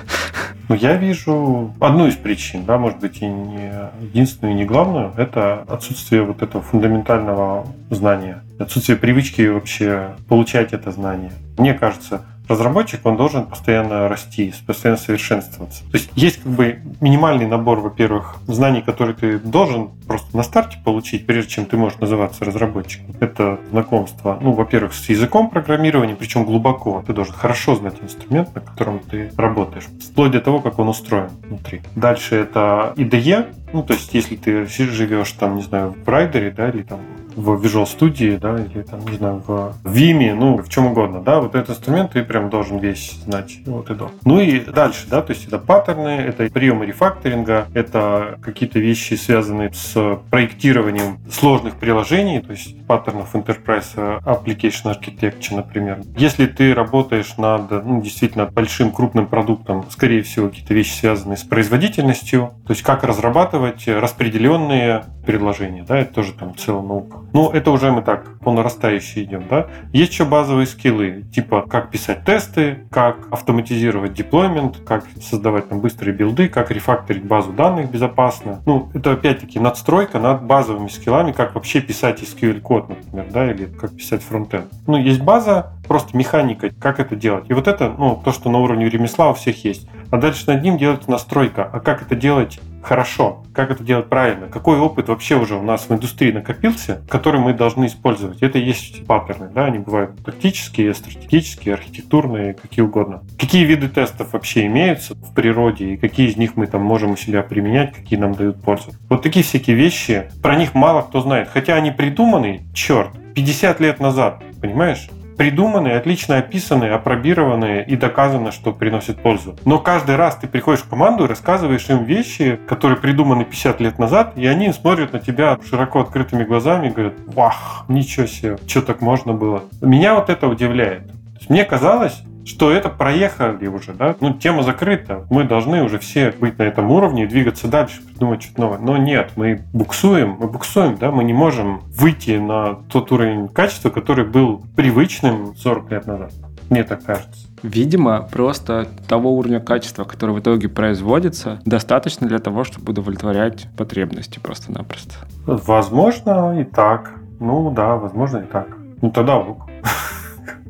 Ну, 0.70 0.76
я 0.76 0.96
вижу 0.96 1.74
одну 1.80 2.08
из 2.08 2.16
причин, 2.16 2.66
да, 2.66 2.78
может 2.78 3.00
быть, 3.00 3.22
и 3.22 3.26
не 3.26 3.72
единственную, 4.02 4.56
и 4.56 4.58
не 4.58 4.66
главную, 4.66 5.14
это 5.18 5.64
отсутствие 5.68 6.24
вот 6.24 6.42
этого 6.42 6.64
фундаментального 6.64 7.68
знания, 7.90 8.44
отсутствие 8.60 8.98
привычки 8.98 9.48
вообще 9.48 10.16
получать 10.28 10.74
это 10.74 10.92
знание. 10.92 11.32
Мне 11.58 11.74
кажется, 11.74 12.24
разработчик, 12.48 13.06
он 13.06 13.18
должен 13.18 13.46
постоянно 13.46 14.08
расти, 14.08 14.54
постоянно 14.66 14.98
совершенствоваться. 14.98 15.84
То 15.92 15.98
есть 15.98 16.10
есть 16.16 16.42
как 16.42 16.52
бы 16.52 16.80
минимальный 17.02 17.46
набор, 17.46 17.80
во-первых, 17.80 18.38
знаний, 18.48 18.82
которые 18.82 19.16
ты 19.16 19.40
должен 19.40 19.90
просто 20.08 20.36
на 20.36 20.44
старте 20.44 20.78
получить, 20.84 21.26
прежде 21.26 21.52
чем 21.52 21.66
ты 21.66 21.78
можешь 21.78 22.00
называться 22.00 22.46
разработчиком. 22.46 23.16
Это 23.20 23.60
знакомство, 23.72 24.38
ну, 24.42 24.54
во-первых, 24.54 24.94
с 24.94 25.10
языком 25.10 25.50
программирования, 25.50 26.16
причем 26.16 26.46
глубоко. 26.46 27.04
Ты 27.06 27.14
должен 27.14 27.34
хорошо 27.34 27.76
знать 27.76 27.96
инструмент, 28.02 28.54
на 28.56 28.62
котором 28.62 29.00
ты 29.00 29.32
работаешь, 29.38 29.86
вплоть 30.12 30.32
до 30.32 30.42
того, 30.42 30.60
как 30.62 30.80
он 30.80 30.88
устроен 30.90 31.30
внутри. 31.48 31.82
Дальше 31.96 32.36
это 32.36 32.94
IDE, 32.96 33.48
ну, 33.74 33.84
то 33.84 33.94
есть 33.94 34.14
если 34.14 34.36
ты 34.36 34.66
живешь 34.66 35.32
там, 35.34 35.58
не 35.58 35.64
знаю, 35.64 35.96
в 36.06 36.08
райдере, 36.08 36.52
да, 36.52 36.70
или 36.70 36.84
там 36.84 37.00
в 37.38 37.64
Visual 37.64 37.86
Studio, 37.86 38.40
да, 38.40 38.56
или 38.56 38.82
там, 38.82 39.00
не 39.08 39.16
знаю, 39.16 39.44
в 39.46 39.76
Vime, 39.84 40.34
ну, 40.34 40.58
в 40.58 40.70
чем 40.70 40.88
угодно, 40.88 41.22
да, 41.22 41.40
вот 41.40 41.56
этот 41.56 41.70
инструмент 41.70 42.12
ты 42.12 42.24
прям 42.24 42.50
должен 42.50 42.80
весь 42.80 43.14
знать 43.24 43.60
вот 43.66 43.90
и 43.92 43.94
до. 43.94 44.12
Ну 44.26 44.40
и 44.40 44.60
дальше, 44.60 45.06
да, 45.10 45.22
то 45.22 45.32
есть 45.34 45.48
это 45.48 45.60
паттерны, 45.60 46.10
это 46.10 46.50
приемы 46.50 46.86
рефакторинга, 46.88 47.68
это 47.74 48.40
какие-то 48.42 48.80
вещи, 48.80 49.14
связанные 49.14 49.72
с 49.72 50.20
проектированием 50.32 51.20
сложных 51.32 51.76
приложений, 51.76 52.42
то 52.42 52.52
есть 52.52 52.86
паттернов 52.88 53.36
Enterprise 53.36 54.24
Application 54.24 54.98
Architecture, 54.98 55.56
например. 55.56 56.02
Если 56.18 56.48
ты 56.48 56.74
работаешь 56.74 57.38
над 57.38 57.70
ну, 57.70 58.02
действительно 58.02 58.48
большим 58.48 58.92
крупным 58.92 59.28
продуктом, 59.28 59.86
скорее 59.90 60.24
всего, 60.24 60.50
какие-то 60.50 60.74
вещи 60.74 60.94
связанные 60.94 61.38
с 61.38 61.44
производительностью, 61.44 62.54
то 62.66 62.72
есть 62.72 62.82
как 62.82 63.04
разрабатывать 63.04 63.88
распределенные 63.88 65.06
предложения, 65.26 65.86
да, 65.88 66.00
это 66.00 66.14
тоже 66.16 66.34
там 66.34 66.56
целая 66.56 66.82
наука. 66.82 67.27
Ну, 67.38 67.52
это 67.52 67.70
уже 67.70 67.92
мы 67.92 68.02
так 68.02 68.40
по 68.40 68.52
нарастающей 68.52 69.22
идем, 69.24 69.44
да. 69.48 69.68
Есть 69.94 70.14
еще 70.14 70.26
базовые 70.26 70.66
скиллы, 70.66 71.24
типа 71.32 71.68
как 71.70 71.92
писать 71.92 72.26
тесты, 72.26 72.80
как 72.90 73.28
автоматизировать 73.30 74.16
деплоймент, 74.16 74.78
как 74.84 75.06
создавать 75.22 75.70
там 75.70 75.80
быстрые 75.80 76.16
билды, 76.16 76.50
как 76.50 76.72
рефакторить 76.72 77.24
базу 77.24 77.54
данных 77.54 77.92
безопасно. 77.92 78.64
Ну, 78.66 78.90
это 78.96 79.12
опять-таки 79.12 79.60
надстройка 79.60 80.18
над 80.18 80.46
базовыми 80.46 80.88
скиллами, 80.88 81.32
как 81.32 81.54
вообще 81.54 81.80
писать 81.80 82.24
SQL-код, 82.24 82.90
например, 82.90 83.28
да, 83.32 83.52
или 83.52 83.66
как 83.66 83.96
писать 83.96 84.24
фронтенд. 84.24 84.66
Ну, 84.88 84.98
есть 84.98 85.22
база, 85.22 85.74
просто 85.88 86.18
механика, 86.18 86.72
как 86.72 87.00
это 87.00 87.16
делать. 87.16 87.46
И 87.50 87.54
вот 87.54 87.68
это, 87.68 87.94
ну, 87.96 88.20
то, 88.26 88.32
что 88.32 88.50
на 88.50 88.58
уровне 88.58 88.90
ремесла 88.90 89.30
у 89.30 89.36
всех 89.36 89.64
есть. 89.64 89.88
А 90.10 90.18
дальше 90.18 90.46
над 90.48 90.64
ним 90.64 90.80
делать 90.80 91.08
настройка. 91.08 91.70
А 91.72 91.80
как 91.82 92.02
это 92.02 92.16
делать 92.16 92.60
хорошо, 92.88 93.44
как 93.54 93.70
это 93.70 93.84
делать 93.84 94.08
правильно, 94.08 94.48
какой 94.48 94.80
опыт 94.80 95.10
вообще 95.10 95.36
уже 95.36 95.56
у 95.56 95.62
нас 95.62 95.90
в 95.90 95.94
индустрии 95.94 96.32
накопился, 96.32 97.02
который 97.10 97.42
мы 97.42 97.54
должны 97.54 97.88
использовать. 97.88 98.42
Это 98.42 98.60
и 98.60 98.64
есть 98.64 99.06
паттерны, 99.06 99.50
да, 99.54 99.66
они 99.66 99.80
бывают 99.80 100.12
тактические, 100.24 100.94
стратегические, 100.94 101.74
архитектурные, 101.74 102.54
какие 102.54 102.86
угодно. 102.86 103.24
Какие 103.38 103.66
виды 103.66 103.90
тестов 103.90 104.32
вообще 104.32 104.68
имеются 104.68 105.16
в 105.16 105.34
природе 105.34 105.94
и 105.94 105.98
какие 105.98 106.30
из 106.30 106.38
них 106.38 106.56
мы 106.56 106.66
там 106.68 106.82
можем 106.82 107.12
у 107.12 107.18
себя 107.18 107.44
применять, 107.44 107.94
какие 107.94 108.18
нам 108.18 108.34
дают 108.34 108.62
пользу. 108.62 108.92
Вот 109.10 109.22
такие 109.22 109.44
всякие 109.44 109.76
вещи, 109.76 110.32
про 110.42 110.56
них 110.56 110.74
мало 110.74 111.02
кто 111.02 111.20
знает, 111.20 111.50
хотя 111.50 111.76
они 111.76 111.92
придуманы, 111.92 112.62
черт, 112.74 113.12
50 113.36 113.82
лет 113.82 114.00
назад, 114.00 114.42
понимаешь? 114.62 115.10
Придуманные, 115.38 115.98
отлично 115.98 116.38
описанные, 116.38 116.92
опробированные 116.92 117.86
и 117.86 117.96
доказано, 117.96 118.52
что 118.52 118.74
приносят 118.74 119.22
пользу. 119.22 119.56
Но 119.66 119.80
каждый 119.80 120.16
раз 120.16 120.36
ты 120.36 120.48
приходишь 120.48 120.82
в 120.82 120.90
команду 120.90 121.26
и 121.26 121.28
рассказываешь 121.28 121.88
им 121.90 122.04
вещи, 122.04 122.60
которые 122.68 122.98
придуманы 122.98 123.46
50 123.46 123.80
лет 123.80 124.00
назад, 124.00 124.34
и 124.36 124.46
они 124.48 124.74
смотрят 124.74 125.14
на 125.14 125.20
тебя 125.20 125.58
широко 125.70 126.02
открытыми 126.02 126.44
глазами 126.44 126.88
и 126.88 126.92
говорят, 126.92 127.14
вах, 127.28 127.86
ничего 127.88 128.26
себе, 128.26 128.58
что 128.68 128.82
так 128.82 129.02
можно 129.02 129.34
было. 129.34 129.64
Меня 129.82 130.16
вот 130.16 130.30
это 130.30 130.48
удивляет. 130.48 131.04
Мне 131.50 131.64
казалось, 131.64 132.24
что 132.48 132.72
это 132.72 132.90
проехали 132.90 133.68
уже, 133.68 133.94
да, 133.94 134.16
ну, 134.22 134.34
тема 134.34 134.64
закрыта, 134.64 135.26
мы 135.30 135.44
должны 135.44 135.84
уже 135.84 136.00
все 136.00 136.32
быть 136.32 136.58
на 136.58 136.64
этом 136.64 136.90
уровне 136.92 137.26
и 137.26 137.28
двигаться 137.28 137.68
дальше, 137.68 138.02
придумать 138.02 138.42
что-то 138.42 138.62
новое. 138.62 138.80
Но 138.80 138.98
нет, 138.98 139.32
мы 139.36 139.62
буксуем, 139.74 140.38
мы 140.40 140.48
буксуем, 140.48 140.98
да, 140.98 141.12
мы 141.12 141.24
не 141.24 141.34
можем 141.34 141.82
выйти 141.88 142.38
на 142.38 142.76
тот 142.90 143.12
уровень 143.12 143.50
качества, 143.50 143.90
который 143.90 144.26
был 144.26 144.62
привычным 144.76 145.56
40 145.56 145.92
лет 145.92 146.08
назад. 146.08 146.32
Мне 146.70 146.84
так 146.84 147.04
кажется. 147.04 147.48
Видимо, 147.64 148.22
просто 148.32 148.88
того 149.08 149.34
уровня 149.36 149.60
качества, 149.60 150.04
который 150.04 150.36
в 150.36 150.40
итоге 150.40 150.70
производится, 150.70 151.60
достаточно 151.66 152.28
для 152.28 152.40
того, 152.40 152.64
чтобы 152.64 152.92
удовлетворять 152.92 153.68
потребности 153.78 154.40
просто-напросто. 154.40 155.16
Возможно 155.46 156.60
и 156.60 156.64
так. 156.64 157.14
Ну 157.40 157.72
да, 157.72 157.96
возможно 157.96 158.38
и 158.38 158.46
так. 158.46 158.68
Ну 159.02 159.12
тогда 159.12 159.38
ок. 159.38 159.70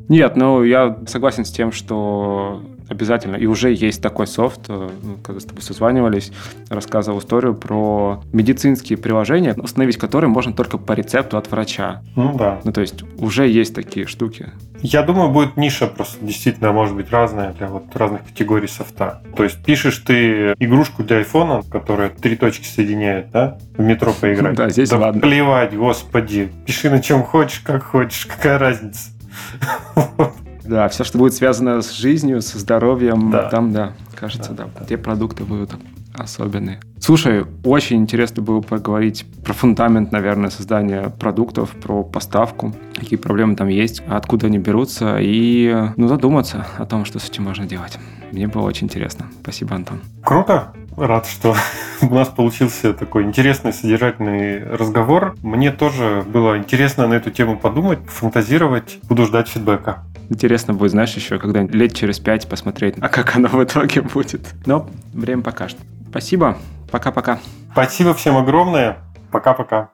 Нет, 0.08 0.36
ну 0.36 0.62
я 0.62 0.98
согласен 1.06 1.44
с 1.44 1.50
тем, 1.50 1.72
что 1.72 2.62
обязательно. 2.88 3.36
И 3.36 3.46
уже 3.46 3.72
есть 3.72 4.02
такой 4.02 4.26
софт, 4.26 4.62
э, 4.68 4.88
ну, 5.02 5.16
когда 5.22 5.40
с 5.40 5.44
тобой 5.44 5.62
созванивались, 5.62 6.32
рассказывал 6.70 7.18
историю 7.18 7.54
про 7.54 8.22
медицинские 8.32 8.98
приложения, 8.98 9.54
установить 9.54 9.98
которые 9.98 10.30
можно 10.30 10.52
только 10.52 10.78
по 10.78 10.92
рецепту 10.92 11.36
от 11.36 11.50
врача. 11.50 12.02
Ну 12.16 12.36
да. 12.36 12.60
Ну 12.64 12.72
то 12.72 12.80
есть 12.80 13.04
уже 13.18 13.46
есть 13.46 13.74
такие 13.74 14.06
штуки. 14.06 14.50
Я 14.80 15.02
думаю, 15.02 15.30
будет 15.30 15.56
ниша 15.56 15.86
просто 15.86 16.24
действительно 16.24 16.72
может 16.72 16.94
быть 16.94 17.10
разная 17.10 17.52
для 17.52 17.66
вот 17.66 17.94
разных 17.94 18.24
категорий 18.24 18.68
софта. 18.68 19.22
То 19.36 19.44
есть 19.44 19.62
пишешь 19.64 19.98
ты 19.98 20.54
игрушку 20.58 21.02
для 21.02 21.18
айфона, 21.18 21.62
которая 21.70 22.10
три 22.10 22.36
точки 22.36 22.64
соединяет, 22.64 23.30
да, 23.30 23.58
в 23.76 23.82
метро 23.82 24.12
поиграть. 24.18 24.56
Да, 24.56 24.70
здесь 24.70 24.88
да 24.90 24.98
ладно. 24.98 25.20
плевать, 25.20 25.76
господи. 25.76 26.50
Пиши 26.64 26.90
на 26.90 27.00
чем 27.00 27.22
хочешь, 27.22 27.60
как 27.60 27.82
хочешь, 27.82 28.26
какая 28.26 28.58
разница. 28.58 29.10
Да, 30.68 30.86
все, 30.88 31.02
что 31.02 31.16
будет 31.16 31.32
связано 31.32 31.80
с 31.80 31.92
жизнью, 31.92 32.42
со 32.42 32.58
здоровьем, 32.58 33.30
да. 33.30 33.48
там, 33.48 33.72
да, 33.72 33.94
кажется, 34.14 34.52
да, 34.52 34.68
да. 34.78 34.84
Те 34.84 34.98
продукты 34.98 35.44
будут 35.44 35.70
особенные. 36.14 36.78
Слушай, 37.00 37.46
очень 37.64 37.96
интересно 37.98 38.42
было 38.42 38.60
поговорить 38.60 39.24
про 39.44 39.54
фундамент, 39.54 40.12
наверное, 40.12 40.50
создания 40.50 41.10
продуктов, 41.10 41.70
про 41.70 42.02
поставку, 42.02 42.74
какие 42.94 43.18
проблемы 43.18 43.56
там 43.56 43.68
есть, 43.68 44.02
откуда 44.08 44.48
они 44.48 44.58
берутся, 44.58 45.16
и 45.18 45.74
ну, 45.96 46.08
задуматься 46.08 46.66
о 46.76 46.84
том, 46.84 47.06
что 47.06 47.18
с 47.18 47.28
этим 47.28 47.44
можно 47.44 47.64
делать. 47.64 47.98
Мне 48.32 48.46
было 48.46 48.62
очень 48.62 48.88
интересно. 48.88 49.26
Спасибо, 49.42 49.74
Антон. 49.74 50.00
Круто. 50.22 50.72
Рад, 50.98 51.26
что 51.26 51.54
у 52.02 52.14
нас 52.14 52.28
получился 52.28 52.92
такой 52.92 53.22
интересный, 53.22 53.72
содержательный 53.72 54.64
разговор. 54.64 55.36
Мне 55.42 55.70
тоже 55.70 56.24
было 56.26 56.58
интересно 56.58 57.06
на 57.06 57.14
эту 57.14 57.30
тему 57.30 57.56
подумать, 57.56 58.00
фантазировать. 58.06 58.98
Буду 59.04 59.24
ждать 59.26 59.48
фидбэка. 59.48 60.04
Интересно 60.28 60.74
будет, 60.74 60.90
знаешь, 60.90 61.14
еще 61.14 61.38
когда 61.38 61.62
лет 61.62 61.94
через 61.94 62.18
пять 62.18 62.48
посмотреть, 62.48 62.96
а 63.00 63.08
как 63.08 63.36
оно 63.36 63.48
в 63.48 63.62
итоге 63.62 64.02
будет. 64.02 64.54
Но 64.66 64.88
время 65.12 65.42
покажет. 65.42 65.78
Спасибо. 66.10 66.58
Пока-пока. 66.90 67.38
Спасибо 67.72 68.14
всем 68.14 68.36
огромное. 68.36 68.98
Пока-пока. 69.30 69.90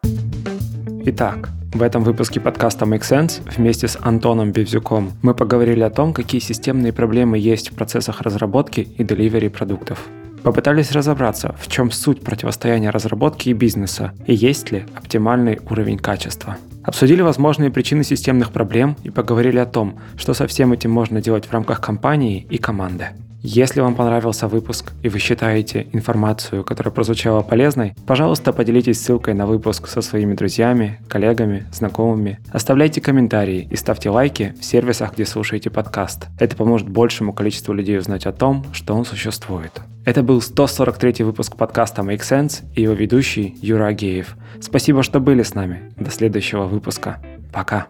Итак, 1.06 1.50
в 1.74 1.82
этом 1.82 2.02
выпуске 2.02 2.40
подкаста 2.40 2.86
Make 2.86 3.02
Sense 3.02 3.42
вместе 3.56 3.88
с 3.88 3.98
Антоном 4.00 4.52
Бевзюком 4.52 5.12
мы 5.22 5.34
поговорили 5.34 5.82
о 5.82 5.90
том, 5.90 6.14
какие 6.14 6.40
системные 6.40 6.92
проблемы 6.92 7.36
есть 7.36 7.72
в 7.72 7.74
процессах 7.74 8.22
разработки 8.22 8.80
и 8.80 9.04
деливери 9.04 9.48
продуктов. 9.48 9.98
Попытались 10.44 10.92
разобраться, 10.92 11.54
в 11.58 11.68
чем 11.68 11.90
суть 11.90 12.20
противостояния 12.20 12.90
разработки 12.90 13.48
и 13.48 13.54
бизнеса 13.54 14.12
и 14.26 14.34
есть 14.34 14.70
ли 14.70 14.84
оптимальный 14.94 15.58
уровень 15.70 15.96
качества. 15.96 16.58
Обсудили 16.82 17.22
возможные 17.22 17.70
причины 17.70 18.04
системных 18.04 18.52
проблем 18.52 18.94
и 19.04 19.10
поговорили 19.10 19.56
о 19.56 19.64
том, 19.64 19.98
что 20.18 20.34
со 20.34 20.46
всем 20.46 20.74
этим 20.74 20.90
можно 20.90 21.22
делать 21.22 21.46
в 21.46 21.52
рамках 21.52 21.80
компании 21.80 22.46
и 22.50 22.58
команды. 22.58 23.08
Если 23.46 23.82
вам 23.82 23.94
понравился 23.94 24.48
выпуск 24.48 24.94
и 25.02 25.10
вы 25.10 25.18
считаете 25.18 25.86
информацию, 25.92 26.64
которая 26.64 26.94
прозвучала 26.94 27.42
полезной, 27.42 27.92
пожалуйста, 28.06 28.54
поделитесь 28.54 29.02
ссылкой 29.02 29.34
на 29.34 29.46
выпуск 29.46 29.86
со 29.86 30.00
своими 30.00 30.32
друзьями, 30.32 30.98
коллегами, 31.10 31.66
знакомыми. 31.70 32.38
Оставляйте 32.50 33.02
комментарии 33.02 33.68
и 33.70 33.76
ставьте 33.76 34.08
лайки 34.08 34.54
в 34.58 34.64
сервисах, 34.64 35.12
где 35.12 35.26
слушаете 35.26 35.68
подкаст. 35.68 36.28
Это 36.40 36.56
поможет 36.56 36.88
большему 36.88 37.34
количеству 37.34 37.74
людей 37.74 37.98
узнать 37.98 38.24
о 38.24 38.32
том, 38.32 38.64
что 38.72 38.94
он 38.94 39.04
существует. 39.04 39.72
Это 40.06 40.22
был 40.22 40.40
143 40.40 41.22
выпуск 41.22 41.54
подкаста 41.58 42.00
Make 42.00 42.20
Sense 42.22 42.62
и 42.74 42.80
его 42.80 42.94
ведущий 42.94 43.58
Юра 43.60 43.88
Агеев. 43.88 44.38
Спасибо, 44.58 45.02
что 45.02 45.20
были 45.20 45.42
с 45.42 45.54
нами. 45.54 45.92
До 45.98 46.10
следующего 46.10 46.64
выпуска. 46.64 47.20
Пока. 47.52 47.88